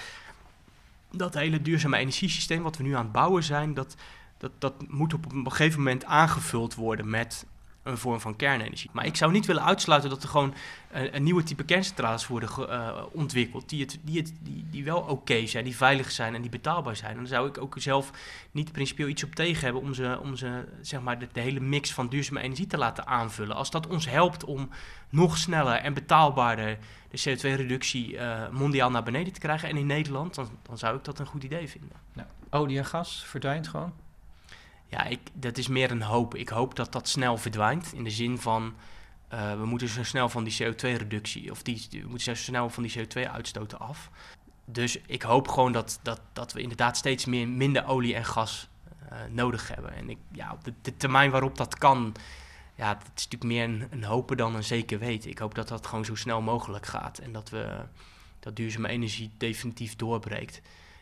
dat 1.11 1.33
hele 1.33 1.61
duurzame 1.61 1.97
energiesysteem 1.97 2.63
wat 2.63 2.77
we 2.77 2.83
nu 2.83 2.95
aan 2.95 3.03
het 3.03 3.11
bouwen 3.11 3.43
zijn, 3.43 3.73
dat, 3.73 3.95
dat, 4.37 4.51
dat 4.59 4.73
moet 4.87 5.13
op 5.13 5.31
een 5.31 5.51
gegeven 5.51 5.79
moment 5.79 6.05
aangevuld 6.05 6.75
worden 6.75 7.09
met 7.09 7.45
een 7.83 7.97
vorm 7.97 8.19
van 8.19 8.35
kernenergie. 8.35 8.89
Maar 8.93 9.05
ik 9.05 9.15
zou 9.15 9.31
niet 9.31 9.45
willen 9.45 9.63
uitsluiten 9.63 10.09
dat 10.09 10.23
er 10.23 10.29
gewoon 10.29 10.53
een, 10.91 11.15
een 11.15 11.23
nieuwe 11.23 11.43
type 11.43 11.63
kerncentrales 11.63 12.27
worden 12.27 12.49
ge- 12.49 12.67
eh, 12.67 13.03
ontwikkeld 13.11 13.69
die, 13.69 13.81
het, 13.81 13.99
die, 14.01 14.17
het, 14.19 14.33
die, 14.41 14.65
die 14.69 14.83
wel 14.83 14.99
oké 14.99 15.45
zijn, 15.45 15.63
die 15.63 15.75
veilig 15.75 16.11
zijn 16.11 16.35
en 16.35 16.41
die 16.41 16.49
betaalbaar 16.49 16.95
zijn. 16.95 17.11
En 17.11 17.17
dan 17.17 17.27
zou 17.27 17.47
ik 17.47 17.57
ook 17.61 17.75
zelf 17.77 18.11
niet 18.51 18.71
principieel 18.71 19.07
iets 19.07 19.23
op 19.23 19.35
tegen 19.35 19.63
hebben 19.63 19.81
om 19.81 19.93
ze, 19.93 20.19
om 20.21 20.35
ze 20.35 20.67
zeg 20.81 21.01
maar, 21.01 21.19
de, 21.19 21.27
de 21.31 21.39
hele 21.39 21.59
mix 21.59 21.93
van 21.93 22.07
duurzame 22.09 22.41
energie 22.41 22.67
te 22.67 22.77
laten 22.77 23.07
aanvullen. 23.07 23.55
Als 23.55 23.71
dat 23.71 23.87
ons 23.87 24.09
helpt 24.09 24.43
om 24.43 24.69
nog 25.09 25.37
sneller 25.37 25.75
en 25.75 25.93
betaalbaarder 25.93 26.77
de 27.09 27.19
CO2-reductie 27.29 28.17
eh, 28.17 28.49
mondiaal 28.49 28.91
naar 28.91 29.03
beneden 29.03 29.33
te 29.33 29.39
krijgen 29.39 29.69
en 29.69 29.77
in 29.77 29.85
Nederland, 29.85 30.35
dan, 30.35 30.49
dan 30.61 30.77
zou 30.77 30.97
ik 30.97 31.03
dat 31.03 31.19
een 31.19 31.25
goed 31.25 31.43
idee 31.43 31.67
vinden. 31.69 31.91
Olie 32.49 32.77
en 32.77 32.85
gas 32.85 33.23
verdwijnt 33.25 33.67
gewoon? 33.67 33.93
Ja, 34.91 35.03
ik, 35.03 35.19
dat 35.33 35.57
is 35.57 35.67
meer 35.67 35.91
een 35.91 36.01
hoop. 36.01 36.35
Ik 36.35 36.49
hoop 36.49 36.75
dat 36.75 36.91
dat 36.91 37.07
snel 37.07 37.37
verdwijnt. 37.37 37.93
In 37.93 38.03
de 38.03 38.09
zin 38.09 38.39
van, 38.39 38.73
eh, 39.27 39.53
we 39.53 39.65
moeten 39.65 39.87
zo 39.87 40.03
snel 40.03 40.29
van 40.29 40.43
die 40.43 40.63
CO2-reductie, 40.63 41.51
of 41.51 41.63
die, 41.63 41.87
we 41.89 42.07
moeten 42.07 42.35
zo 42.35 42.43
snel 42.43 42.69
van 42.69 42.83
die 42.83 42.99
CO2-uitstoten 42.99 43.79
af. 43.79 44.09
Dus 44.65 44.97
ik 45.05 45.21
hoop 45.21 45.47
gewoon 45.47 45.71
dat, 45.71 45.99
dat, 46.01 46.21
dat 46.33 46.53
we 46.53 46.61
inderdaad 46.61 46.97
steeds 46.97 47.25
meer, 47.25 47.47
minder 47.47 47.85
olie 47.85 48.15
en 48.15 48.25
gas 48.25 48.67
eh, 49.09 49.17
nodig 49.29 49.67
hebben. 49.67 49.93
En 49.93 50.09
ik, 50.09 50.17
ja, 50.31 50.51
op 50.51 50.63
de, 50.81 50.97
termijn 50.97 51.31
waarop 51.31 51.57
dat 51.57 51.77
kan, 51.77 52.15
ja, 52.75 52.93
dat 52.93 53.11
is 53.15 53.27
natuurlijk 53.27 53.43
meer 53.43 53.63
een, 53.63 53.87
een 53.89 54.03
hopen 54.03 54.37
dan 54.37 54.55
een 54.55 54.63
zeker 54.63 54.99
weten. 54.99 55.29
Ik 55.29 55.39
hoop 55.39 55.55
dat 55.55 55.67
dat 55.67 55.87
gewoon 55.87 56.05
zo 56.05 56.15
snel 56.15 56.41
mogelijk 56.41 56.85
gaat 56.85 57.17
en 57.17 57.31
dat 57.31 57.49
we 57.49 57.85
dat 58.39 58.55
duurzame 58.55 58.87
energie 58.87 59.31
definitief 59.37 59.95
doorbreekt. 59.95 60.61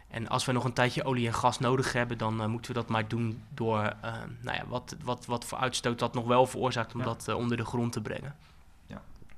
En 0.09 0.27
als 0.27 0.45
we 0.45 0.51
nog 0.51 0.63
een 0.63 0.73
tijdje 0.73 1.03
olie 1.03 1.27
en 1.27 1.33
gas 1.33 1.59
nodig 1.59 1.93
hebben, 1.93 2.17
dan 2.17 2.41
eh, 2.41 2.47
moeten 2.47 2.71
we 2.73 2.79
dat 2.79 2.89
maar 2.89 3.07
doen 3.07 3.43
door 3.53 3.95
eh, 4.01 4.13
nou 4.41 4.57
ja, 4.57 4.63
wat, 4.67 4.95
wat, 5.03 5.25
wat 5.25 5.45
voor 5.45 5.57
uitstoot 5.57 5.99
dat 5.99 6.13
nog 6.13 6.25
wel 6.25 6.45
veroorzaakt 6.45 6.93
om 6.93 6.99
Ja. 6.99 7.05
dat 7.05 7.27
eh, 7.27 7.35
onder 7.35 7.57
de 7.57 7.65
grond 7.65 7.91
te 7.91 8.01
brengen. 8.01 8.35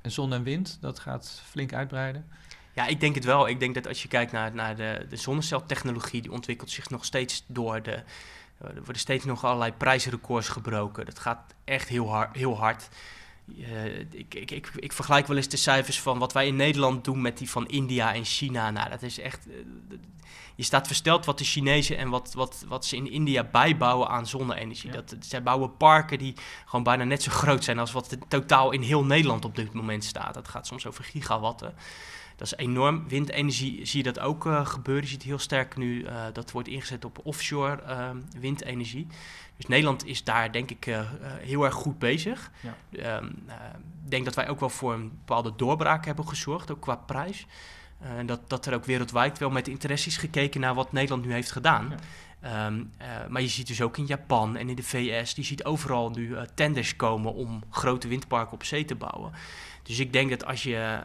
En 0.01 0.11
zon 0.11 0.33
en 0.33 0.43
wind, 0.43 0.77
dat 0.81 0.99
gaat 0.99 1.41
flink 1.45 1.73
uitbreiden. 1.73 2.27
Ja, 2.73 2.87
ik 2.87 2.99
denk 2.99 3.15
het 3.15 3.23
wel. 3.23 3.47
Ik 3.47 3.59
denk 3.59 3.73
dat 3.75 3.87
als 3.87 4.01
je 4.01 4.07
kijkt 4.07 4.31
naar, 4.31 4.55
naar 4.55 4.75
de, 4.75 5.05
de 5.09 5.15
zonneceltechnologie, 5.15 6.21
die 6.21 6.31
ontwikkelt 6.31 6.69
zich 6.69 6.89
nog 6.89 7.05
steeds 7.05 7.43
door 7.47 7.81
de. 7.81 7.91
Er 8.57 8.73
worden 8.75 8.99
steeds 8.99 9.25
nog 9.25 9.43
allerlei 9.43 9.73
prijsrecords 9.73 10.47
gebroken. 10.49 11.05
Dat 11.05 11.19
gaat 11.19 11.53
echt 11.63 11.87
heel 11.87 12.09
hard. 12.09 12.35
Heel 12.35 12.57
hard. 12.57 12.89
Eh, 13.47 13.99
ik, 13.99 14.33
ik, 14.33 14.51
ik, 14.51 14.71
ik 14.75 14.93
vergelijk 14.93 15.27
wel 15.27 15.37
eens 15.37 15.47
de 15.47 15.57
cijfers 15.57 16.01
van 16.01 16.19
wat 16.19 16.33
wij 16.33 16.47
in 16.47 16.55
Nederland 16.55 17.03
doen 17.03 17.21
met 17.21 17.37
die 17.37 17.49
van 17.49 17.67
India 17.67 18.13
en 18.13 18.25
China. 18.25 18.71
Nou, 18.71 18.89
dat 18.89 19.01
is 19.01 19.19
echt. 19.19 19.47
eh, 19.47 19.53
je 20.55 20.63
staat 20.63 20.87
versteld 20.87 21.25
wat 21.25 21.37
de 21.37 21.43
Chinezen 21.43 21.97
en 21.97 22.09
wat, 22.09 22.33
wat, 22.33 22.63
wat 22.67 22.85
ze 22.85 22.95
in 22.95 23.11
India 23.11 23.43
bijbouwen 23.43 24.07
aan 24.07 24.27
zonne-energie. 24.27 24.91
Dat, 24.91 25.15
zij 25.19 25.43
bouwen 25.43 25.77
parken 25.77 26.17
die 26.17 26.33
gewoon 26.65 26.83
bijna 26.83 27.03
net 27.03 27.23
zo 27.23 27.31
groot 27.31 27.63
zijn 27.63 27.79
als 27.79 27.91
wat 27.91 28.11
er 28.11 28.17
totaal 28.27 28.71
in 28.71 28.81
heel 28.81 29.03
Nederland 29.03 29.45
op 29.45 29.55
dit 29.55 29.73
moment 29.73 30.03
staat. 30.03 30.33
Dat 30.33 30.47
gaat 30.47 30.67
soms 30.67 30.85
over 30.87 31.03
gigawatten. 31.03 31.73
Dat 32.41 32.51
is 32.51 32.65
enorm. 32.65 33.07
Windenergie 33.07 33.85
zie 33.85 34.03
je 34.03 34.11
dat 34.11 34.19
ook 34.19 34.45
eh, 34.45 34.65
gebeuren. 34.65 35.03
Je 35.03 35.09
ziet 35.09 35.23
heel 35.23 35.39
sterk 35.39 35.77
nu 35.77 36.03
eh, 36.03 36.23
dat 36.33 36.51
wordt 36.51 36.67
ingezet 36.67 37.05
op 37.05 37.19
offshore 37.23 37.81
eh, 37.81 38.09
windenergie. 38.39 39.07
Dus 39.57 39.69
Nederland 39.69 40.05
is 40.05 40.23
daar 40.23 40.51
denk 40.51 40.71
ik 40.71 40.85
eh, 40.85 41.01
heel 41.39 41.63
erg 41.65 41.73
goed 41.73 41.99
bezig. 41.99 42.51
Ja. 42.59 42.75
Ehm, 42.91 43.25
eh, 43.47 43.55
Ik 44.05 44.11
denk 44.11 44.25
dat 44.25 44.35
wij 44.35 44.49
ook 44.49 44.59
wel 44.59 44.69
voor 44.69 44.93
een 44.93 45.09
bepaalde 45.09 45.53
doorbraak 45.55 46.05
hebben 46.05 46.27
gezorgd, 46.27 46.71
ook 46.71 46.81
qua 46.81 46.95
prijs. 46.95 47.45
En 47.99 48.25
dat, 48.25 48.49
dat 48.49 48.65
er 48.65 48.73
ook 48.73 48.85
wereldwijd 48.85 49.37
wel 49.37 49.49
met 49.49 49.67
interesse 49.67 50.07
is 50.07 50.17
gekeken 50.17 50.61
naar 50.61 50.73
wat 50.73 50.91
Nederland 50.91 51.25
nu 51.25 51.33
heeft 51.33 51.51
gedaan. 51.51 51.93
Ehm, 52.39 52.83
eh, 52.97 53.07
maar 53.29 53.41
je 53.41 53.47
ziet 53.47 53.67
dus 53.67 53.81
ook 53.81 53.97
in 53.97 54.05
Japan 54.05 54.57
en 54.57 54.69
in 54.69 54.75
de 54.75 54.83
VS, 54.83 55.33
die 55.33 55.45
ziet 55.45 55.63
overal 55.63 56.09
nu 56.09 56.35
tenders 56.53 56.95
komen 56.95 57.33
om 57.33 57.63
grote 57.69 58.07
windparken 58.07 58.53
op 58.53 58.63
zee 58.63 58.85
te 58.85 58.95
bouwen. 58.95 59.31
Dus 59.83 59.99
ik 59.99 60.13
denk 60.13 60.29
dat 60.29 60.45
als 60.45 60.63
je 60.63 61.01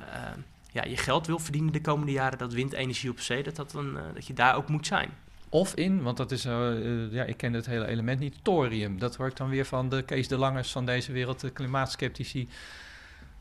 ja, 0.77 0.85
je 0.85 0.97
geld 0.97 1.27
wil 1.27 1.39
verdienen 1.39 1.73
de 1.73 1.81
komende 1.81 2.13
jaren, 2.13 2.39
dat 2.39 2.53
windenergie 2.53 3.11
op 3.11 3.21
zee, 3.21 3.43
dat, 3.43 3.57
dat, 3.57 3.71
dan, 3.71 3.99
eh, 3.99 4.03
dat 4.15 4.27
je 4.27 4.33
daar 4.33 4.57
ook 4.57 4.69
moet 4.69 4.87
zijn. 4.87 5.11
Of 5.49 5.75
in, 5.75 6.03
want 6.03 6.17
dat 6.17 6.31
is, 6.31 6.45
eh, 6.45 6.71
eh, 6.71 7.13
ja, 7.13 7.25
ik 7.25 7.37
ken 7.37 7.53
het 7.53 7.67
hele 7.67 7.87
element 7.87 8.21
niet, 8.21 8.35
thorium. 8.43 8.99
Dat 8.99 9.17
wordt 9.17 9.37
dan 9.37 9.49
weer 9.49 9.65
van 9.65 9.89
de 9.89 10.03
Kees 10.03 10.29
de 10.29 10.37
Langers 10.37 10.73
van 10.73 10.87
deze 10.87 11.13
wereld, 11.13 11.41
de 11.41 11.51
klimaatskeptici. 11.51 12.49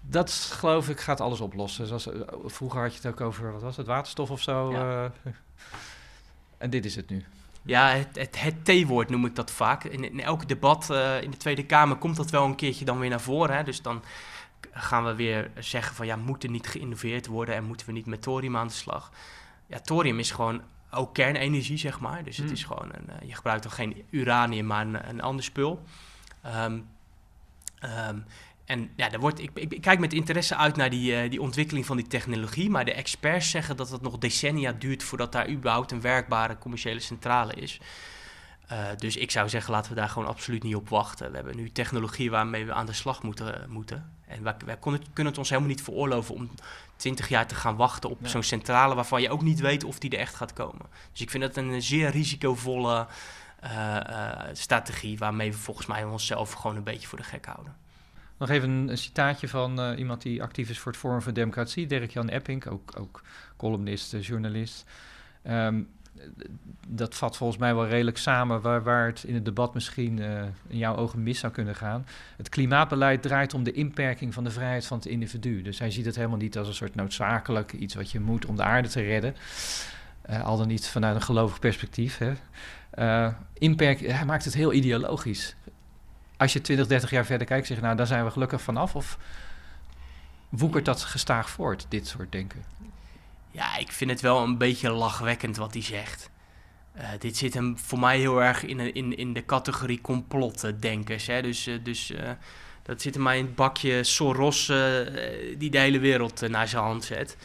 Dat 0.02 0.32
geloof 0.32 0.90
ik 0.90 1.00
gaat 1.00 1.22
alles 1.22 1.42
oplossen. 1.42 1.88
Zoals, 1.88 2.10
vroeger 2.46 2.82
had 2.82 2.92
je 2.92 2.98
het 3.02 3.08
ook 3.08 3.22
over, 3.22 3.52
wat 3.52 3.62
was 3.62 3.78
het, 3.78 3.88
waterstof 3.88 4.30
of 4.32 4.42
zo. 4.42 4.72
Ja. 4.72 5.12
en 6.58 6.70
dit 6.70 6.86
is 6.86 6.96
het 6.96 7.10
nu. 7.10 7.24
Ja, 7.62 7.90
het, 7.90 8.16
het, 8.16 8.42
het 8.42 8.66
T-woord 8.66 9.10
noem 9.10 9.26
ik 9.26 9.36
dat 9.36 9.52
vaak. 9.52 9.84
In, 9.84 10.04
in 10.04 10.22
elk 10.22 10.48
debat 10.48 10.90
in 11.22 11.32
de 11.32 11.38
Tweede 11.38 11.66
Kamer 11.66 11.98
komt 11.98 12.16
dat 12.16 12.30
wel 12.30 12.46
een 12.46 12.56
keertje 12.56 12.86
dan 12.86 13.00
weer 13.00 13.10
naar 13.10 13.22
voren. 13.22 13.56
Hè? 13.56 13.64
Dus 13.64 13.82
dan 13.82 14.04
gaan 14.72 15.06
we 15.06 15.16
weer 15.16 15.52
zeggen 15.60 15.96
van 15.96 16.06
ja, 16.06 16.16
moet 16.16 16.44
er 16.44 16.50
niet 16.50 16.68
geïnnoveerd 16.68 17.26
worden 17.26 17.56
en 17.56 17.64
moeten 17.64 17.86
we 17.86 17.92
niet 17.92 18.06
met 18.06 18.22
thorium 18.22 18.58
aan 18.58 18.68
de 18.68 18.74
slag. 18.74 19.12
Ja, 19.68 19.80
thorium 19.80 20.20
is 20.20 20.32
gewoon 20.32 20.62
ook 20.92 21.14
kernenergie, 21.14 21.78
zeg 21.78 22.00
maar. 22.00 22.24
Dus 22.24 22.38
het 22.38 22.46
Hmm. 22.46 22.56
is 22.56 22.64
gewoon, 22.64 22.90
een, 22.92 23.10
eh, 23.10 23.28
je 23.28 23.36
gebruikt 23.36 23.64
dan 23.64 23.72
geen 23.72 24.04
uranium, 24.10 24.66
maar 24.66 24.86
een, 24.86 25.10
een 25.10 25.22
ander 25.22 25.44
spul. 25.44 25.84
Ehm, 26.42 26.80
ehm, 27.80 28.20
en 28.66 28.90
ja, 28.96 29.10
daar 29.10 29.20
wordt, 29.20 29.40
ik, 29.40 29.50
ik, 29.54 29.74
ik 29.74 29.82
kijk 29.82 30.00
met 30.00 30.14
interesse 30.14 30.56
uit 30.56 30.76
naar 30.76 30.90
die, 30.90 31.16
eh, 31.16 31.30
die 31.30 31.42
ontwikkeling 31.42 31.86
van 31.86 31.98
die 31.98 32.08
technologie. 32.08 32.70
Maar 32.70 32.86
de 32.86 32.94
experts 32.94 33.50
zeggen 33.50 33.78
dat 33.78 33.90
het 33.90 34.02
nog 34.02 34.18
decennia 34.18 34.72
duurt 34.72 35.04
voordat 35.04 35.32
daar 35.32 35.50
überhaupt 35.50 35.92
een 35.92 36.02
werkbare 36.02 36.58
commerciële 36.58 37.00
centrale 37.00 37.54
is. 37.54 37.80
Eh, 38.68 38.78
dus 38.98 39.18
ik 39.18 39.32
zou 39.32 39.50
zeggen, 39.50 39.72
laten 39.72 39.90
we 39.90 40.00
daar 40.00 40.10
gewoon 40.10 40.28
absoluut 40.28 40.64
niet 40.64 40.76
op 40.76 40.90
wachten. 40.90 41.30
We 41.30 41.36
hebben 41.36 41.56
nu 41.56 41.72
technologie 41.72 42.32
waarmee 42.32 42.66
we 42.66 42.74
aan 42.74 42.86
de 42.86 42.94
slag 42.94 43.24
moeten. 43.24 43.66
moeten. 43.70 44.14
En 44.28 44.44
wij, 44.44 44.56
wij 44.66 44.78
kunnen, 44.78 45.02
kunnen 45.14 45.26
het 45.26 45.38
ons 45.38 45.50
helemaal 45.50 45.70
niet 45.72 45.82
veroorloven 45.82 46.36
om 46.36 46.50
20 46.96 47.30
jaar 47.30 47.48
te 47.48 47.56
gaan 47.56 47.76
wachten 47.76 48.10
op 48.10 48.20
zo'n 48.24 48.44
centrale 48.44 48.96
waarvan 48.96 49.22
je 49.22 49.30
ook 49.30 49.42
niet 49.42 49.60
weet 49.60 49.84
of 49.84 50.00
die 50.00 50.10
er 50.10 50.20
echt 50.20 50.36
gaat 50.36 50.54
komen. 50.54 50.86
Dus 51.12 51.22
ik 51.22 51.30
vind 51.30 51.44
dat 51.44 51.58
een 51.58 51.82
zeer 51.82 52.10
risicovolle 52.10 53.08
eh, 53.60 53.96
eh, 53.98 54.50
strategie 54.54 55.18
waarmee 55.18 55.52
we 55.52 55.58
volgens 55.58 55.88
mij 55.88 56.04
onszelf 56.04 56.52
gewoon 56.52 56.76
een 56.76 56.84
beetje 56.84 57.08
voor 57.08 57.18
de 57.18 57.24
gek 57.24 57.46
houden. 57.46 57.76
Nog 58.38 58.50
even 58.50 58.70
een, 58.70 58.90
een 58.90 58.98
citaatje 58.98 59.48
van 59.48 59.80
eh, 59.80 60.00
iemand 60.00 60.22
die 60.22 60.44
actief 60.44 60.70
is 60.70 60.80
voor 60.80 60.92
het 60.92 61.02
Forum 61.02 61.22
voor 61.22 61.34
Democratie, 61.34 61.88
Dirk-Jan 61.88 62.30
Epping, 62.30 62.68
ook, 62.68 63.00
ook 63.00 63.22
columnist, 63.58 64.14
eh, 64.14 64.24
journalist. 64.24 64.86
Ehm, 65.44 65.82
dat 66.88 67.16
vat 67.16 67.38
volgens 67.38 67.60
mij 67.60 67.76
wel 67.76 67.88
redelijk 67.88 68.18
samen 68.18 68.62
waar, 68.62 68.84
waar 68.84 69.06
het 69.06 69.24
in 69.24 69.34
het 69.34 69.46
debat 69.46 69.74
misschien 69.74 70.20
eh, 70.20 70.44
in 70.68 70.78
jouw 70.78 70.96
ogen 70.96 71.24
mis 71.24 71.40
zou 71.40 71.54
kunnen 71.54 71.76
gaan. 71.76 72.06
Het 72.38 72.50
klimaatbeleid 72.50 73.22
draait 73.22 73.54
om 73.54 73.64
de 73.64 73.72
inperking 73.72 74.34
van 74.34 74.44
de 74.44 74.52
vrijheid 74.52 74.86
van 74.86 74.98
het 74.98 75.06
individu. 75.06 75.62
Dus 75.62 75.80
hij 75.80 75.92
ziet 75.92 76.06
het 76.06 76.16
helemaal 76.16 76.38
niet 76.38 76.58
als 76.58 76.68
een 76.68 76.74
soort 76.74 76.96
noodzakelijk 76.96 77.74
iets 77.74 77.96
wat 77.96 78.12
je 78.12 78.20
moet 78.20 78.46
om 78.46 78.56
de 78.56 78.64
aarde 78.64 78.88
te 78.88 79.02
redden. 79.02 79.36
Eh, 80.22 80.44
al 80.44 80.58
dan 80.58 80.68
niet 80.68 80.88
vanuit 80.88 81.16
een 81.16 81.22
gelovig 81.22 81.60
perspectief. 81.60 82.18
Hè. 82.18 82.34
Eh, 82.90 83.34
inperk, 83.54 84.00
hij 84.00 84.26
maakt 84.26 84.46
het 84.46 84.54
heel 84.54 84.74
ideologisch. 84.74 85.56
Als 86.38 86.54
je 86.54 86.62
20, 86.62 86.88
30 86.88 87.10
jaar 87.10 87.26
verder 87.26 87.48
kijkt, 87.48 87.68
zeg 87.68 87.78
je 87.78 87.84
nou, 87.84 87.96
daar 87.96 88.08
zijn 88.08 88.26
we 88.26 88.32
gelukkig 88.32 88.62
vanaf. 88.62 88.96
Of 88.96 89.18
woekert 90.50 90.86
dat 90.86 91.02
gestaag 91.02 91.50
voort, 91.50 91.86
dit 91.90 92.08
soort 92.08 92.32
denken? 92.32 92.64
Ja, 93.56 93.78
ik 93.78 93.92
vind 93.92 94.10
het 94.12 94.22
wel 94.22 94.44
een 94.44 94.58
beetje 94.58 94.90
lachwekkend 94.90 95.58
wat 95.58 95.74
hij 95.74 95.84
zegt. 95.84 96.30
Eh, 96.94 97.10
dit 97.20 97.38
zit 97.38 97.54
hem 97.54 97.78
voor 97.78 98.00
mij 98.00 98.20
heel 98.20 98.44
erg 98.44 98.64
in, 98.64 98.94
in, 98.94 99.18
in 99.18 99.34
de 99.34 99.46
categorie 99.46 100.02
complotdenkers. 100.02 101.28
Hè? 101.28 101.42
Dus, 101.42 101.68
eh, 101.68 101.76
dus 101.84 102.12
eh, 102.12 102.32
dat 102.84 103.02
zit 103.02 103.18
maar 103.18 103.38
in 103.38 103.46
het 103.46 103.56
bakje 103.56 104.04
Soros 104.04 104.66
die 105.58 105.70
de 105.70 105.78
hele 105.78 106.00
wereld 106.00 106.48
naar 106.50 106.68
zijn 106.68 106.84
hand 106.84 107.04
zet. 107.04 107.38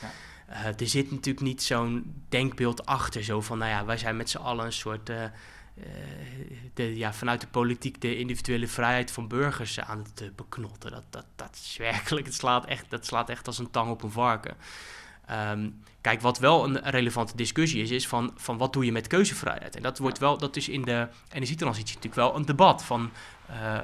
Eh, 0.46 0.66
er 0.66 0.88
zit 0.88 1.10
natuurlijk 1.10 1.46
niet 1.46 1.62
zo'n 1.62 2.24
denkbeeld 2.28 2.86
achter, 2.86 3.24
zo 3.24 3.40
van, 3.40 3.58
nou 3.58 3.70
ja, 3.70 3.84
wij 3.84 3.96
zijn 3.96 4.16
met 4.16 4.30
z'n 4.30 4.38
allen 4.38 4.64
een 4.64 4.72
soort, 4.72 5.06
de, 6.74 6.96
ja, 6.96 7.12
vanuit 7.12 7.40
de 7.40 7.46
politiek 7.46 8.00
de 8.00 8.16
individuele 8.16 8.68
vrijheid 8.68 9.10
van 9.10 9.28
burgers 9.28 9.80
aan 9.80 9.98
het 10.14 10.36
beknotten. 10.36 10.90
Dat, 10.90 11.04
dat, 11.10 11.26
dat 11.36 11.54
is 11.64 11.76
werkelijk, 11.76 12.26
het 12.26 12.34
slaat 12.34 12.66
echt, 12.66 12.90
dat 12.90 13.06
slaat 13.06 13.28
echt 13.28 13.46
als 13.46 13.58
een 13.58 13.70
tang 13.70 13.90
op 13.90 14.02
een 14.02 14.10
varken. 14.10 14.56
Ehm, 15.26 15.68
kijk, 16.00 16.20
wat 16.20 16.38
wel 16.38 16.64
een 16.64 16.80
relevante 16.82 17.36
discussie 17.36 17.82
is, 17.82 17.90
is 17.90 18.08
van, 18.08 18.32
van 18.36 18.58
wat 18.58 18.72
doe 18.72 18.84
je 18.84 18.92
met 18.92 19.06
keuzevrijheid? 19.06 19.76
En 19.76 19.82
dat 19.82 19.98
wordt 19.98 20.18
wel, 20.18 20.38
dat 20.38 20.56
is 20.56 20.68
in 20.68 20.82
de 20.82 21.08
energietransitie 21.32 21.94
natuurlijk 21.94 22.14
wel 22.14 22.36
een 22.36 22.46
debat 22.46 22.84
van 22.84 23.10
eh, 23.46 23.78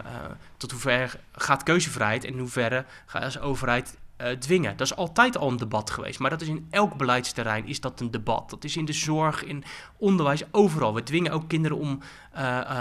tot 0.57 0.71
hoever 0.71 1.21
gaat 1.33 1.63
keuzevrijheid 1.63 2.25
en 2.25 2.33
in 2.33 2.39
hoeverre 2.39 2.85
ga 3.07 3.19
je 3.19 3.25
als 3.25 3.41
overheid 3.41 3.97
eh, 4.17 4.31
dwingen. 4.31 4.77
Dat 4.77 4.87
is 4.87 4.97
altijd 4.97 5.37
al 5.37 5.51
een 5.51 5.57
debat 5.57 5.91
geweest, 5.91 6.19
maar 6.19 6.31
dat 6.31 6.41
is 6.41 6.49
in 6.49 6.67
elk 6.71 6.97
beleidsterrein 6.97 7.67
is 7.67 7.81
dat 7.81 8.01
een 8.01 8.11
debat. 8.11 8.51
Dat 8.51 8.65
is 8.65 8.77
in 8.77 8.85
de 8.85 8.93
zorg, 8.93 9.45
in 9.45 9.65
onderwijs, 9.97 10.43
overal. 10.51 10.95
We 10.95 11.03
dwingen 11.03 11.33
ook 11.33 11.49
kinderen 11.49 11.79
om 11.79 12.01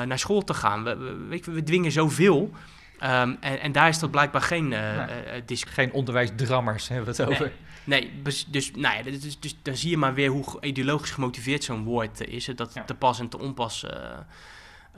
naar 0.05 0.19
school 0.19 0.43
te 0.43 0.53
gaan. 0.53 0.83
We, 0.83 1.39
we, 1.45 1.63
dwingen 1.63 1.91
zoveel. 1.91 2.51
Ehm, 2.99 3.35
en, 3.39 3.59
en 3.59 3.71
daar 3.71 3.87
is 3.87 3.99
dat 3.99 4.11
blijkbaar 4.11 4.41
geen 4.41 4.71
uh, 4.71 5.03
nee, 5.47 5.57
Geen 5.67 5.91
onderwijsdrammers 5.91 6.87
hebben 6.87 7.15
we 7.15 7.23
het 7.23 7.31
over. 7.31 7.51
Nee, 7.85 8.21
dus, 8.21 8.71
nou 8.75 8.97
ja, 8.97 9.03
dus, 9.03 9.39
dus, 9.39 9.57
dan 9.61 9.75
zie 9.75 9.89
je 9.89 9.97
maar 9.97 10.13
weer 10.13 10.29
hoe 10.29 10.45
ideologisch 10.61 11.11
gemotiveerd 11.11 11.63
zo'n 11.63 11.83
woord 11.83 12.27
is. 12.27 12.45
Dat 12.55 12.73
ja. 12.73 12.83
te 12.83 12.95
pas 12.95 13.19
en 13.19 13.29
te 13.29 13.39
onpas 13.39 13.83
uh, 13.83 13.91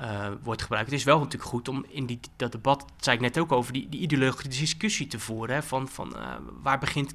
uh, 0.01 0.27
wordt 0.43 0.61
gebruikt. 0.61 0.89
Het 0.89 0.99
is 0.99 1.05
wel 1.05 1.17
natuurlijk 1.17 1.49
goed 1.49 1.67
om 1.67 1.85
in 1.89 2.05
die, 2.05 2.19
dat 2.35 2.51
debat, 2.51 2.79
dat 2.79 2.91
zei 2.97 3.15
ik 3.15 3.21
net 3.21 3.37
ook 3.37 3.51
over, 3.51 3.73
die, 3.73 3.89
die 3.89 3.99
ideologische 3.99 4.47
discussie 4.47 5.07
te 5.07 5.19
voeren. 5.19 5.55
Hè, 5.55 5.63
van 5.63 5.87
van 5.87 6.13
uh, 6.15 6.33
waar 6.61 6.79
begint, 6.79 7.13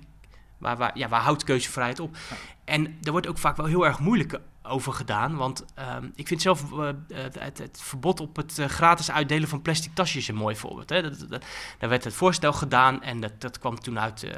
waar, 0.59 0.77
waar, 0.77 0.99
ja, 0.99 1.09
waar 1.09 1.21
houdt 1.21 1.45
keuzevrijheid 1.45 2.01
op? 2.01 2.17
Ja. 2.31 2.37
En 2.65 2.99
er 3.03 3.11
wordt 3.11 3.27
ook 3.27 3.39
vaak 3.39 3.57
wel 3.57 3.67
heel 3.67 3.87
erg 3.87 3.99
moeilijk 3.99 4.41
over 4.73 4.93
gedaan. 4.93 5.37
Want 5.37 5.65
uh, 5.79 5.97
ik 6.15 6.27
vind 6.27 6.43
zelf 6.43 6.73
uh, 6.73 6.89
het, 7.15 7.59
het, 7.59 7.81
verbod 7.83 8.21
op 8.21 8.37
het 8.37 8.59
uh, 8.59 8.67
gratis 8.67 9.11
uitdelen 9.11 9.49
van 9.49 9.63
plastic 9.63 9.95
tasjes 9.95 10.29
een 10.29 10.35
mooi 10.35 10.57
voorbeeld. 10.57 10.91
Hè. 10.91 11.03
Dat, 11.03 11.27
dat, 11.29 11.45
daar 11.79 11.89
werd 11.89 12.05
het 12.05 12.15
voorstel 12.15 12.53
gedaan 12.53 13.03
en 13.03 13.21
dat, 13.21 13.41
dat 13.41 13.59
kwam 13.59 13.81
toen 13.81 13.99
uit 13.99 14.25
uh, 14.25 14.31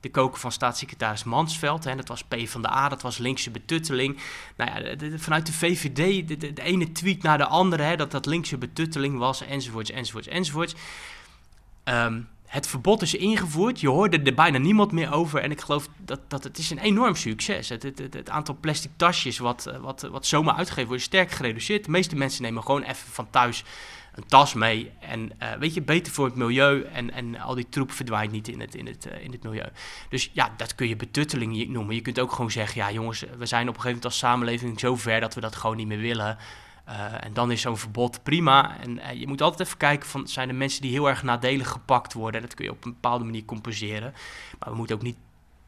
de 0.00 0.10
koken 0.10 0.40
van 0.40 0.52
staatssecretaris 0.52 1.24
Mansveld. 1.24 1.84
Hè. 1.84 1.96
Dat 1.96 2.08
was 2.08 2.24
P 2.24 2.34
van 2.44 2.62
de 2.62 2.70
A, 2.70 2.88
dat 2.88 3.02
was 3.02 3.18
linkse 3.18 3.50
betutteling. 3.50 4.18
Nou 4.56 4.70
ja, 4.70 4.94
de, 4.94 5.18
vanuit 5.18 5.46
de 5.46 5.52
VVD, 5.52 6.28
de, 6.28 6.52
de, 6.52 6.62
ene 6.62 6.92
tweet 6.92 7.22
naar 7.22 7.38
de 7.38 7.46
andere, 7.46 7.82
hè, 7.82 7.96
dat 7.96 8.10
dat 8.10 8.26
linkse 8.26 8.58
betutteling 8.58 9.18
was, 9.18 9.40
enzovoorts, 9.40 9.90
enzovoorts, 9.90 10.28
enzovoorts. 10.28 10.74
Um, 11.84 12.28
het 12.54 12.66
verbod 12.66 13.02
is 13.02 13.14
ingevoerd. 13.14 13.80
Je 13.80 13.88
hoorde 13.88 14.22
er 14.22 14.34
bijna 14.34 14.58
niemand 14.58 14.92
meer 14.92 15.12
over. 15.12 15.40
En 15.40 15.50
ik 15.50 15.60
geloof 15.60 15.88
dat, 15.96 16.20
dat 16.28 16.44
het 16.44 16.58
is 16.58 16.70
een 16.70 16.78
enorm 16.78 17.14
succes. 17.14 17.68
Het, 17.68 17.82
het, 17.82 17.98
het, 17.98 18.14
het 18.14 18.30
aantal 18.30 18.56
plastic 18.60 18.90
tasjes 18.96 19.38
wat, 19.38 19.72
wat, 19.80 20.02
wat 20.02 20.26
zomaar 20.26 20.54
uitgegeven 20.54 20.88
wordt, 20.88 21.02
is 21.02 21.08
sterk 21.08 21.30
gereduceerd. 21.30 21.84
De 21.84 21.90
meeste 21.90 22.16
mensen 22.16 22.42
nemen 22.42 22.62
gewoon 22.62 22.82
even 22.82 23.12
van 23.12 23.30
thuis 23.30 23.64
een 24.14 24.26
tas 24.26 24.54
mee. 24.54 24.92
En 25.00 25.32
uh, 25.42 25.52
weet 25.52 25.74
je, 25.74 25.82
beter 25.82 26.12
voor 26.12 26.24
het 26.24 26.34
milieu. 26.34 26.82
En, 26.82 27.12
en 27.12 27.40
al 27.40 27.54
die 27.54 27.68
troep 27.68 27.92
verdwijnt 27.92 28.32
niet 28.32 28.48
in 28.48 28.60
het, 28.60 28.74
in, 28.74 28.86
het, 28.86 29.08
in 29.20 29.32
het 29.32 29.42
milieu. 29.42 29.68
Dus 30.08 30.30
ja, 30.32 30.54
dat 30.56 30.74
kun 30.74 30.88
je 30.88 30.96
betutteling 30.96 31.68
noemen. 31.68 31.94
Je 31.94 32.00
kunt 32.00 32.18
ook 32.18 32.32
gewoon 32.32 32.50
zeggen, 32.50 32.80
ja 32.80 32.92
jongens, 32.92 33.24
we 33.38 33.46
zijn 33.46 33.68
op 33.68 33.74
een 33.74 33.80
gegeven 33.80 33.84
moment 33.84 34.04
als 34.04 34.18
samenleving 34.18 34.80
zo 34.80 34.96
ver 34.96 35.20
dat 35.20 35.34
we 35.34 35.40
dat 35.40 35.56
gewoon 35.56 35.76
niet 35.76 35.86
meer 35.86 35.98
willen. 35.98 36.38
Uh, 36.88 37.24
en 37.24 37.32
dan 37.32 37.50
is 37.50 37.60
zo'n 37.60 37.76
verbod 37.76 38.22
prima. 38.22 38.78
En 38.80 38.96
uh, 38.96 39.12
je 39.12 39.26
moet 39.26 39.42
altijd 39.42 39.68
even 39.68 39.78
kijken: 39.78 40.08
van, 40.08 40.28
zijn 40.28 40.48
er 40.48 40.54
mensen 40.54 40.82
die 40.82 40.90
heel 40.90 41.08
erg 41.08 41.22
nadelig 41.22 41.68
gepakt 41.68 42.12
worden? 42.12 42.40
En 42.40 42.46
dat 42.46 42.56
kun 42.56 42.64
je 42.64 42.70
op 42.70 42.84
een 42.84 42.92
bepaalde 42.92 43.24
manier 43.24 43.44
compenseren. 43.44 44.14
Maar 44.58 44.70
we 44.70 44.76
moeten 44.76 44.96
ook 44.96 45.02
niet 45.02 45.16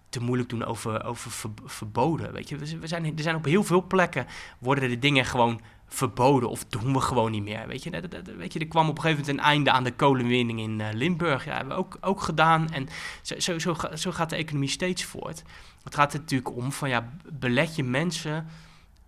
te 0.08 0.20
moeilijk 0.20 0.48
doen 0.48 0.64
over, 0.64 1.04
over 1.04 1.30
ver, 1.30 1.50
verboden. 1.64 2.32
Weet 2.32 2.48
je? 2.48 2.56
We 2.56 2.86
zijn, 2.86 3.04
er 3.04 3.22
zijn 3.22 3.36
op 3.36 3.44
heel 3.44 3.64
veel 3.64 3.86
plekken 3.86 4.26
worden 4.58 4.88
de 4.88 4.98
dingen 4.98 5.24
gewoon 5.24 5.60
verboden 5.88 6.48
of 6.48 6.64
doen 6.64 6.92
we 6.92 7.00
gewoon 7.00 7.30
niet 7.30 7.42
meer. 7.42 7.66
Weet 7.66 7.82
je, 7.82 7.90
dat, 7.90 8.22
weet 8.36 8.52
je 8.52 8.58
er 8.58 8.66
kwam 8.66 8.88
op 8.88 8.96
een 8.96 9.02
gegeven 9.02 9.24
moment 9.24 9.38
een 9.38 9.50
einde 9.50 9.70
aan 9.70 9.84
de 9.84 9.92
kolenwinning 9.92 10.60
in 10.60 10.78
uh, 10.80 10.86
Limburg. 10.92 11.44
Ja, 11.44 11.56
hebben 11.56 11.74
we 11.74 11.80
ook, 11.80 11.98
ook 12.00 12.20
gedaan. 12.20 12.70
En 12.70 12.88
zo, 13.22 13.38
zo, 13.38 13.58
zo, 13.58 13.76
zo 13.94 14.12
gaat 14.12 14.30
de 14.30 14.36
economie 14.36 14.68
steeds 14.68 15.04
voort. 15.04 15.42
Het 15.84 15.94
gaat 15.94 16.12
er 16.12 16.20
natuurlijk 16.20 16.56
om 16.56 16.72
van 16.72 16.88
ja, 16.88 17.12
belet 17.32 17.76
je 17.76 17.84
mensen. 17.84 18.46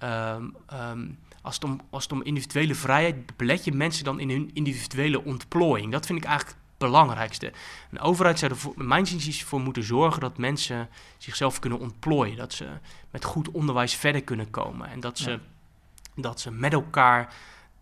Um, 0.02 0.56
um, 0.72 1.18
als 1.48 1.56
het, 1.56 1.64
om, 1.64 1.80
als 1.90 2.02
het 2.02 2.12
om 2.12 2.22
individuele 2.22 2.74
vrijheid 2.74 3.36
belet 3.36 3.64
je 3.64 3.72
mensen 3.72 4.04
dan 4.04 4.20
in 4.20 4.30
hun 4.30 4.50
individuele 4.52 5.24
ontplooiing. 5.24 5.92
Dat 5.92 6.06
vind 6.06 6.18
ik 6.18 6.24
eigenlijk 6.24 6.58
het 6.58 6.78
belangrijkste. 6.78 7.52
Een 7.90 8.00
overheid 8.00 8.38
zou 8.38 8.50
er 8.50 8.58
voor, 8.58 8.74
mijn 8.76 9.06
zin 9.06 9.32
voor 9.32 9.60
moeten 9.60 9.82
zorgen 9.82 10.20
dat 10.20 10.38
mensen 10.38 10.88
zichzelf 11.18 11.58
kunnen 11.58 11.78
ontplooien. 11.78 12.36
Dat 12.36 12.52
ze 12.52 12.66
met 13.10 13.24
goed 13.24 13.50
onderwijs 13.50 13.94
verder 13.94 14.22
kunnen 14.22 14.50
komen. 14.50 14.88
En 14.88 15.00
dat 15.00 15.18
ze, 15.18 15.30
ja. 15.30 15.38
dat 16.14 16.40
ze 16.40 16.50
met 16.50 16.72
elkaar 16.72 17.34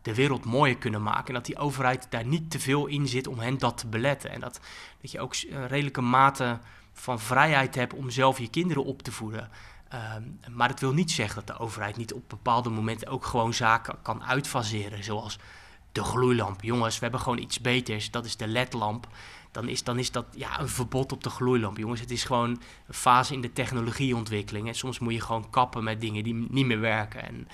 de 0.03 0.15
wereld 0.15 0.45
mooier 0.45 0.77
kunnen 0.77 1.03
maken. 1.03 1.27
En 1.27 1.35
dat 1.35 1.47
die 1.47 1.59
overheid 1.59 2.07
daar 2.11 2.27
niet 2.27 2.51
te 2.51 2.61
veel 2.61 2.87
in 2.87 3.09
zit 3.09 3.27
om 3.27 3.39
hen 3.39 3.59
dat 3.59 3.79
te 3.79 3.87
beletten. 3.87 4.31
En 4.31 4.41
dat, 4.41 4.61
dat 5.01 5.11
je 5.11 5.21
ook 5.21 5.35
een 5.51 5.69
redelijke 5.69 6.01
mate 6.01 6.59
van 6.93 7.21
vrijheid 7.21 7.75
hebt 7.75 7.95
om 7.95 8.11
zelf 8.11 8.39
je 8.39 8.49
kinderen 8.51 8.85
op 8.85 9.03
te 9.03 9.13
voeden. 9.13 9.51
Um, 9.95 10.41
maar 10.51 10.69
dat 10.69 10.81
wil 10.81 10.93
niet 10.93 11.11
zeggen 11.11 11.45
dat 11.45 11.57
de 11.57 11.63
overheid 11.63 11.97
niet 11.97 12.13
op 12.13 12.29
bepaalde 12.29 12.71
momenten 12.71 13.09
ook 13.09 13.25
gewoon 13.25 13.55
zaken 13.55 13.97
kan 14.03 14.25
uitfaseren. 14.25 15.05
Zoals 15.05 15.39
de 15.93 16.05
gloeilamp. 16.05 16.63
Jongens, 16.63 16.95
we 16.95 17.03
hebben 17.03 17.21
gewoon 17.21 17.39
iets 17.39 17.61
beters. 17.61 18.11
Dat 18.11 18.25
is 18.25 18.37
de 18.37 18.47
ledlamp. 18.47 19.07
Dan 19.51 19.69
is, 19.69 19.85
dan 19.85 19.99
is 19.99 20.13
dat 20.13 20.27
ja, 20.31 20.61
een 20.61 20.69
verbod 20.69 21.13
op 21.13 21.23
de 21.23 21.31
gloeilamp. 21.31 21.77
Jongens, 21.77 22.01
het 22.01 22.11
is 22.11 22.25
gewoon 22.25 22.51
een 22.87 22.95
fase 22.95 23.33
in 23.35 23.41
de 23.41 23.53
technologieontwikkeling. 23.53 24.69
En 24.69 24.75
soms 24.75 24.99
moet 24.99 25.13
je 25.13 25.21
gewoon 25.21 25.51
kappen 25.51 25.85
met 25.85 26.01
dingen 26.01 26.25
die 26.25 26.47
niet 26.49 26.67
meer 26.67 26.81
werken. 26.81 27.23
En 27.23 27.49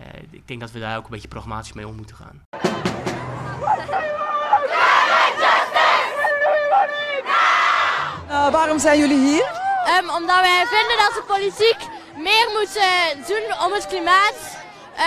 uh, 0.00 0.06
ik 0.30 0.48
denk 0.48 0.60
dat 0.60 0.70
we 0.70 0.78
daar 0.78 0.96
ook 0.96 1.04
een 1.04 1.10
beetje 1.10 1.28
pragmatisch 1.28 1.72
mee 1.72 1.88
om 1.88 1.94
moeten 1.96 2.16
gaan. 2.16 2.42
Uh, 8.28 8.52
waarom 8.52 8.78
zijn 8.78 8.98
jullie 8.98 9.18
hier? 9.18 9.65
Um, 9.86 10.10
omdat 10.10 10.40
wij 10.40 10.66
vinden 10.66 10.96
dat 10.98 11.14
de 11.14 11.22
politiek 11.26 11.76
meer 12.16 12.48
moet 12.52 12.76
uh, 12.76 13.26
doen 13.26 13.64
om 13.64 13.72
het 13.72 13.86
klimaat. 13.86 14.34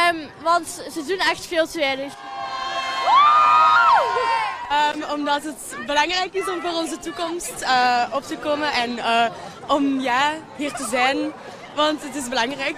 Um, 0.10 0.32
want 0.42 0.68
ze 0.94 1.06
doen 1.06 1.20
echt 1.20 1.46
veel 1.46 1.68
te 1.68 1.80
weinig. 1.80 2.14
Um, 4.96 5.04
omdat 5.04 5.44
het 5.44 5.86
belangrijk 5.86 6.34
is 6.34 6.48
om 6.48 6.62
voor 6.62 6.74
onze 6.74 6.98
toekomst 6.98 7.62
uh, 7.62 8.04
op 8.12 8.24
te 8.24 8.38
komen 8.38 8.72
en 8.72 8.98
uh, 8.98 9.26
om 9.68 10.00
ja, 10.00 10.34
hier 10.56 10.74
te 10.74 10.88
zijn. 10.90 11.34
Want 11.76 12.04
het 12.04 12.16
is 12.16 12.30
belangrijk. 12.30 12.76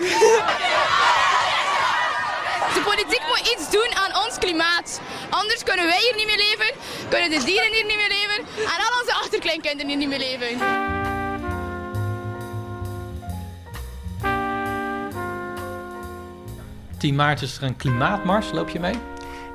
De 2.74 2.82
politiek 2.84 3.22
moet 3.28 3.39
iets 3.39 3.70
doen 3.70 3.95
aan 3.95 4.26
ons 4.26 4.38
klimaat. 4.38 4.99
Anders 5.30 5.64
kunnen 5.64 5.86
wij 5.86 5.99
hier 5.99 6.16
niet 6.16 6.26
meer 6.26 6.38
leven, 6.38 6.72
kunnen 7.10 7.30
de 7.30 7.43
dieren 7.43 7.72
hier 7.72 7.86
niet 7.86 7.95
meer 7.95 8.08
leven 8.08 8.38
en 8.58 8.86
al 8.88 8.99
onze 8.99 9.14
achterkleinkinderen 9.14 9.88
hier 9.88 9.97
niet 9.97 10.10
meer 10.10 10.20
leven. 10.20 10.91
10 17.02 17.16
maart 17.16 17.41
is 17.41 17.58
er 17.58 17.64
een 17.64 17.76
klimaatmars. 17.76 18.52
Loop 18.52 18.70
je 18.70 18.80
mee? 18.80 18.95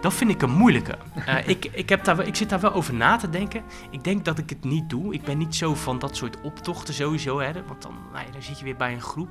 Dat 0.01 0.14
vind 0.14 0.30
ik 0.30 0.42
een 0.42 0.51
moeilijke. 0.51 0.94
Uh, 1.28 1.49
ik, 1.55 1.64
ik, 1.64 1.88
heb 1.88 2.05
daar, 2.05 2.26
ik 2.26 2.34
zit 2.34 2.49
daar 2.49 2.61
wel 2.61 2.72
over 2.72 2.94
na 2.94 3.16
te 3.16 3.30
denken. 3.30 3.62
Ik 3.90 4.05
denk 4.05 4.24
dat 4.24 4.38
ik 4.38 4.51
het 4.51 4.64
niet 4.64 4.90
doe. 4.90 5.14
Ik 5.14 5.22
ben 5.22 5.38
niet 5.38 5.55
zo 5.55 5.74
van 5.74 5.99
dat 5.99 6.16
soort 6.16 6.40
optochten 6.40 6.94
sowieso. 6.94 7.40
Hè, 7.40 7.53
want 7.66 7.82
dan, 7.82 7.94
nou 8.12 8.26
ja, 8.26 8.32
dan 8.32 8.42
zit 8.42 8.59
je 8.59 8.64
weer 8.64 8.76
bij 8.76 8.92
een 8.92 9.01
groep. 9.01 9.28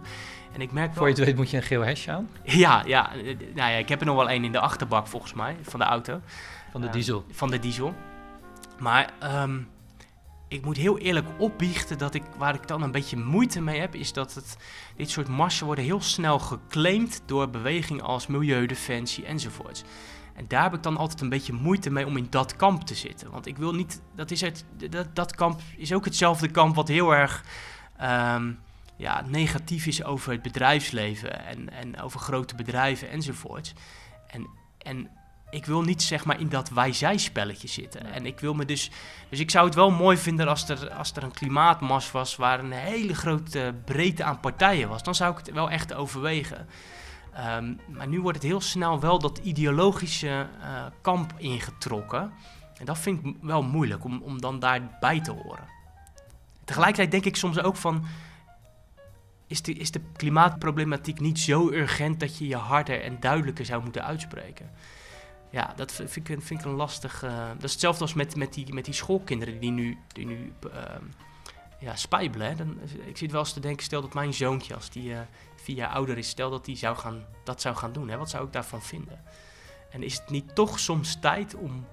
En 0.53 0.61
ik 0.61 0.71
merk 0.71 0.87
wel... 0.87 0.97
Voor 0.97 1.07
je 1.07 1.13
het 1.13 1.25
weet 1.25 1.35
moet 1.35 1.49
je 1.49 1.57
een 1.57 1.63
geel 1.63 1.81
hesje 1.81 2.11
aan? 2.11 2.29
Ja, 2.43 2.83
ja, 2.85 3.09
nou 3.53 3.71
ja, 3.71 3.77
ik 3.77 3.89
heb 3.89 3.99
er 3.99 4.05
nog 4.05 4.15
wel 4.15 4.29
één 4.29 4.43
in 4.43 4.51
de 4.51 4.59
achterbak 4.59 5.07
volgens 5.07 5.33
mij, 5.33 5.57
van 5.61 5.79
de 5.79 5.85
auto. 5.85 6.21
Van 6.71 6.81
de 6.81 6.89
diesel? 6.89 7.25
Uh, 7.27 7.35
van 7.35 7.49
de 7.49 7.59
diesel. 7.59 7.93
Maar 8.79 9.13
um, 9.23 9.67
ik 10.55 10.65
moet 10.65 10.77
heel 10.77 10.97
eerlijk 10.97 11.27
opbiechten 11.37 11.97
dat 11.97 12.13
ik, 12.13 12.23
waar 12.37 12.55
ik 12.55 12.67
dan 12.67 12.81
een 12.81 12.91
beetje 12.91 13.17
moeite 13.17 13.61
mee 13.61 13.79
heb, 13.79 13.95
is 13.95 14.13
dat 14.13 14.33
het, 14.33 14.57
dit 14.95 15.09
soort 15.09 15.27
marsen 15.27 15.65
worden 15.65 15.83
heel 15.83 16.01
snel 16.01 16.39
geclaimd 16.39 17.21
door 17.25 17.49
bewegingen 17.49 18.03
als 18.03 18.27
Milieudefensie 18.27 19.25
enzovoorts. 19.25 19.83
En 20.35 20.45
daar 20.47 20.63
heb 20.63 20.73
ik 20.73 20.83
dan 20.83 20.97
altijd 20.97 21.21
een 21.21 21.29
beetje 21.29 21.53
moeite 21.53 21.89
mee 21.89 22.05
om 22.05 22.17
in 22.17 22.27
dat 22.29 22.55
kamp 22.55 22.81
te 22.81 22.95
zitten. 22.95 23.31
Want 23.31 23.45
ik 23.45 23.57
wil 23.57 23.73
niet, 23.73 24.01
dat, 24.15 24.31
is 24.31 24.41
het, 24.41 24.65
dat, 24.89 25.15
dat 25.15 25.35
kamp 25.35 25.61
is 25.77 25.93
ook 25.93 26.05
hetzelfde 26.05 26.47
kamp 26.47 26.75
wat 26.75 26.87
heel 26.87 27.15
erg 27.15 27.43
um, 28.01 28.59
ja, 28.97 29.21
negatief 29.27 29.85
is 29.85 30.03
over 30.03 30.31
het 30.31 30.41
bedrijfsleven 30.41 31.45
en, 31.45 31.69
en 31.69 32.01
over 32.01 32.19
grote 32.19 32.55
bedrijven 32.55 33.09
enzovoorts. 33.09 33.73
En, 34.27 34.47
en 34.77 35.09
ik 35.49 35.65
wil 35.65 35.81
niet 35.81 36.01
zeg 36.03 36.25
maar 36.25 36.39
in 36.39 36.49
dat 36.49 36.69
wij-zij-spelletje 36.69 37.67
zitten. 37.67 38.03
Nee. 38.03 38.11
En 38.11 38.25
ik 38.25 38.39
wil 38.39 38.53
me 38.53 38.65
dus. 38.65 38.91
Dus 39.29 39.39
ik 39.39 39.51
zou 39.51 39.65
het 39.65 39.75
wel 39.75 39.91
mooi 39.91 40.17
vinden 40.17 40.47
als 40.47 40.69
er, 40.69 40.89
als 40.89 41.11
er 41.11 41.23
een 41.23 41.31
klimaatmars 41.31 42.11
was 42.11 42.35
waar 42.35 42.59
een 42.59 42.71
hele 42.71 43.15
grote 43.15 43.75
breedte 43.85 44.23
aan 44.23 44.39
partijen 44.39 44.89
was. 44.89 45.03
Dan 45.03 45.15
zou 45.15 45.31
ik 45.31 45.37
het 45.37 45.51
wel 45.51 45.69
echt 45.69 45.93
overwegen. 45.93 46.67
Um, 47.57 47.79
maar 47.87 48.07
nu 48.07 48.21
wordt 48.21 48.37
het 48.37 48.47
heel 48.47 48.61
snel 48.61 48.99
wel 48.99 49.19
dat 49.19 49.37
ideologische 49.37 50.47
uh, 50.61 50.85
kamp 51.01 51.33
ingetrokken. 51.37 52.31
En 52.77 52.85
dat 52.85 52.97
vind 52.97 53.25
ik 53.25 53.35
wel 53.41 53.63
moeilijk 53.63 54.03
om, 54.03 54.21
om 54.21 54.41
dan 54.41 54.59
daarbij 54.59 55.21
te 55.21 55.31
horen. 55.31 55.67
Tegelijkertijd 56.65 57.11
denk 57.11 57.25
ik 57.25 57.35
soms 57.35 57.59
ook 57.59 57.75
van. 57.75 58.05
Is 59.47 59.61
de, 59.61 59.73
is 59.73 59.91
de 59.91 60.01
klimaatproblematiek 60.15 61.19
niet 61.19 61.39
zo 61.39 61.69
urgent 61.71 62.19
dat 62.19 62.37
je 62.37 62.47
je 62.47 62.55
harder 62.55 63.01
en 63.01 63.19
duidelijker 63.19 63.65
zou 63.65 63.81
moeten 63.83 64.05
uitspreken? 64.05 64.69
Ja, 65.55 65.73
dat 65.75 65.91
vind 65.91 66.15
ik, 66.15 66.41
vind 66.41 66.59
ik 66.59 66.65
een 66.65 66.71
lastig. 66.71 67.23
Uh, 67.23 67.47
dat 67.47 67.63
is 67.63 67.71
hetzelfde 67.71 68.01
als 68.01 68.13
met, 68.13 68.35
met, 68.35 68.53
die, 68.53 68.73
met 68.73 68.85
die 68.85 68.93
schoolkinderen 68.93 69.59
die 69.59 69.71
nu, 69.71 69.97
die 70.07 70.25
nu 70.25 70.53
uh, 70.67 70.71
ja, 71.79 71.95
spijbelen. 71.95 72.57
Dan, 72.57 72.79
ik 73.05 73.17
zit 73.17 73.31
wel 73.31 73.39
eens 73.39 73.53
te 73.53 73.59
denken, 73.59 73.83
stel 73.83 74.01
dat 74.01 74.13
mijn 74.13 74.33
zoontje, 74.33 74.75
als 74.75 74.89
die 74.89 75.09
uh, 75.09 75.19
vier 75.55 75.75
jaar 75.75 75.89
ouder 75.89 76.17
is, 76.17 76.29
stel 76.29 76.49
dat 76.49 76.65
hij 76.65 76.75
zou 76.75 76.97
gaan, 76.97 77.25
dat 77.43 77.61
zou 77.61 77.75
gaan 77.75 77.93
doen. 77.93 78.09
Hè. 78.09 78.17
Wat 78.17 78.29
zou 78.29 78.45
ik 78.45 78.53
daarvan 78.53 78.81
vinden? 78.81 79.23
En 79.89 80.03
is 80.03 80.17
het 80.17 80.29
niet 80.29 80.55
toch 80.55 80.79
soms 80.79 81.19
tijd 81.19 81.55
om 81.55 81.85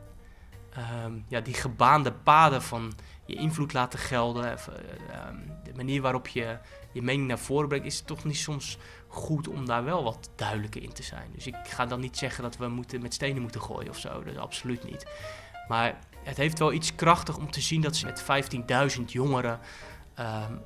um, 1.05 1.25
ja, 1.29 1.41
die 1.41 1.55
gebaande 1.55 2.13
paden 2.13 2.63
van 2.63 2.93
je 3.27 3.35
invloed 3.35 3.73
laten 3.73 3.99
gelden, 3.99 4.53
of, 4.53 4.69
um, 5.29 5.51
de 5.65 5.73
manier 5.75 6.03
waarop 6.03 6.29
je 6.29 6.59
je 6.93 7.03
mening 7.03 7.29
naar 7.29 7.39
voren 7.39 7.69
brengt, 7.69 7.87
is 7.87 7.97
het 7.97 8.07
toch 8.07 8.25
niet 8.25 8.37
soms 8.37 8.79
goed 9.13 9.49
om 9.49 9.67
daar 9.67 9.85
wel 9.85 10.03
wat 10.03 10.31
duidelijker 10.37 10.83
in 10.83 10.93
te 10.93 11.03
zijn. 11.03 11.31
Dus 11.35 11.47
ik 11.47 11.57
ga 11.65 11.87
dan 11.87 12.01
niet 12.01 12.19
zeggen 12.19 12.43
dat 12.43 12.57
we 12.57 12.69
moeten 12.69 13.03
met 13.03 13.15
stenen 13.15 13.43
moeten 13.43 13.61
gooien 13.61 13.91
of 13.91 13.99
zo, 13.99 14.25
dat 14.25 14.37
absoluut 14.37 14.85
niet. 14.85 15.07
Maar 15.69 15.99
het 16.23 16.37
heeft 16.37 16.59
wel 16.59 16.73
iets 16.73 16.95
krachtig 16.95 17.37
om 17.37 17.51
te 17.51 17.61
zien 17.61 17.81
dat 17.81 17.97
ze 17.97 18.07
met 18.07 18.25
15.000 18.99 19.05
jongeren 19.07 19.59
um, 20.19 20.63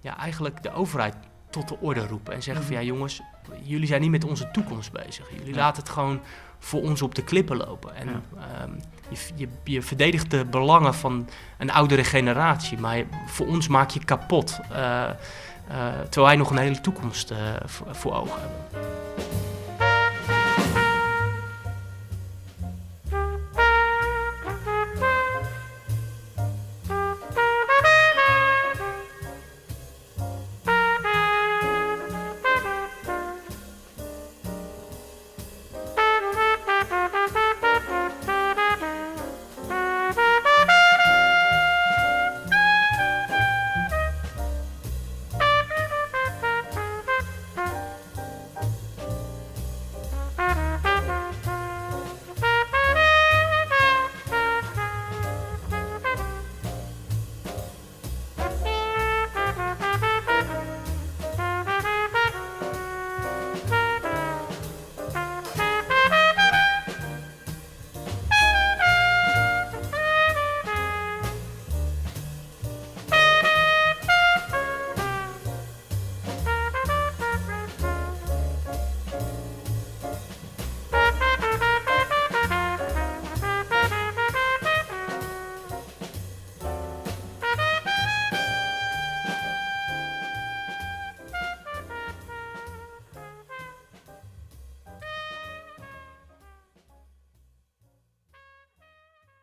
ja, 0.00 0.16
eigenlijk 0.16 0.62
de 0.62 0.72
overheid 0.72 1.14
tot 1.50 1.68
de 1.68 1.78
orde 1.80 2.06
roepen. 2.06 2.34
En 2.34 2.42
zeggen 2.42 2.64
van 2.64 2.74
ja 2.74 2.82
jongens, 2.82 3.20
jullie 3.62 3.86
zijn 3.86 4.00
niet 4.00 4.10
met 4.10 4.24
onze 4.24 4.50
toekomst 4.50 4.92
bezig. 4.92 5.30
Jullie 5.38 5.54
laten 5.54 5.82
het 5.82 5.92
gewoon 5.92 6.20
voor 6.58 6.82
ons 6.82 7.02
op 7.02 7.14
de 7.14 7.24
klippen 7.24 7.56
lopen. 7.56 7.94
En 7.94 8.08
ja. 8.08 8.62
um, 8.62 8.80
je, 9.08 9.16
je, 9.34 9.48
je, 9.64 9.82
verdedigt 9.82 10.30
de 10.30 10.44
belangen 10.44 10.94
van 10.94 11.28
een 11.58 11.70
oudere 11.70 12.04
generatie, 12.04 12.78
maar 12.78 13.04
voor 13.26 13.46
ons 13.46 13.68
maak 13.68 13.90
je 13.90 14.04
kapot. 14.04 14.58
Uh, 14.72 15.10
eh, 15.68 15.76
terwijl 16.00 16.26
wij 16.26 16.36
nog 16.36 16.50
een 16.50 16.56
hele 16.56 16.80
toekomst 16.80 17.30
eh, 17.30 17.38
voor, 17.64 17.86
voor 17.90 18.14
ogen 18.14 18.40
hebben. 18.40 18.92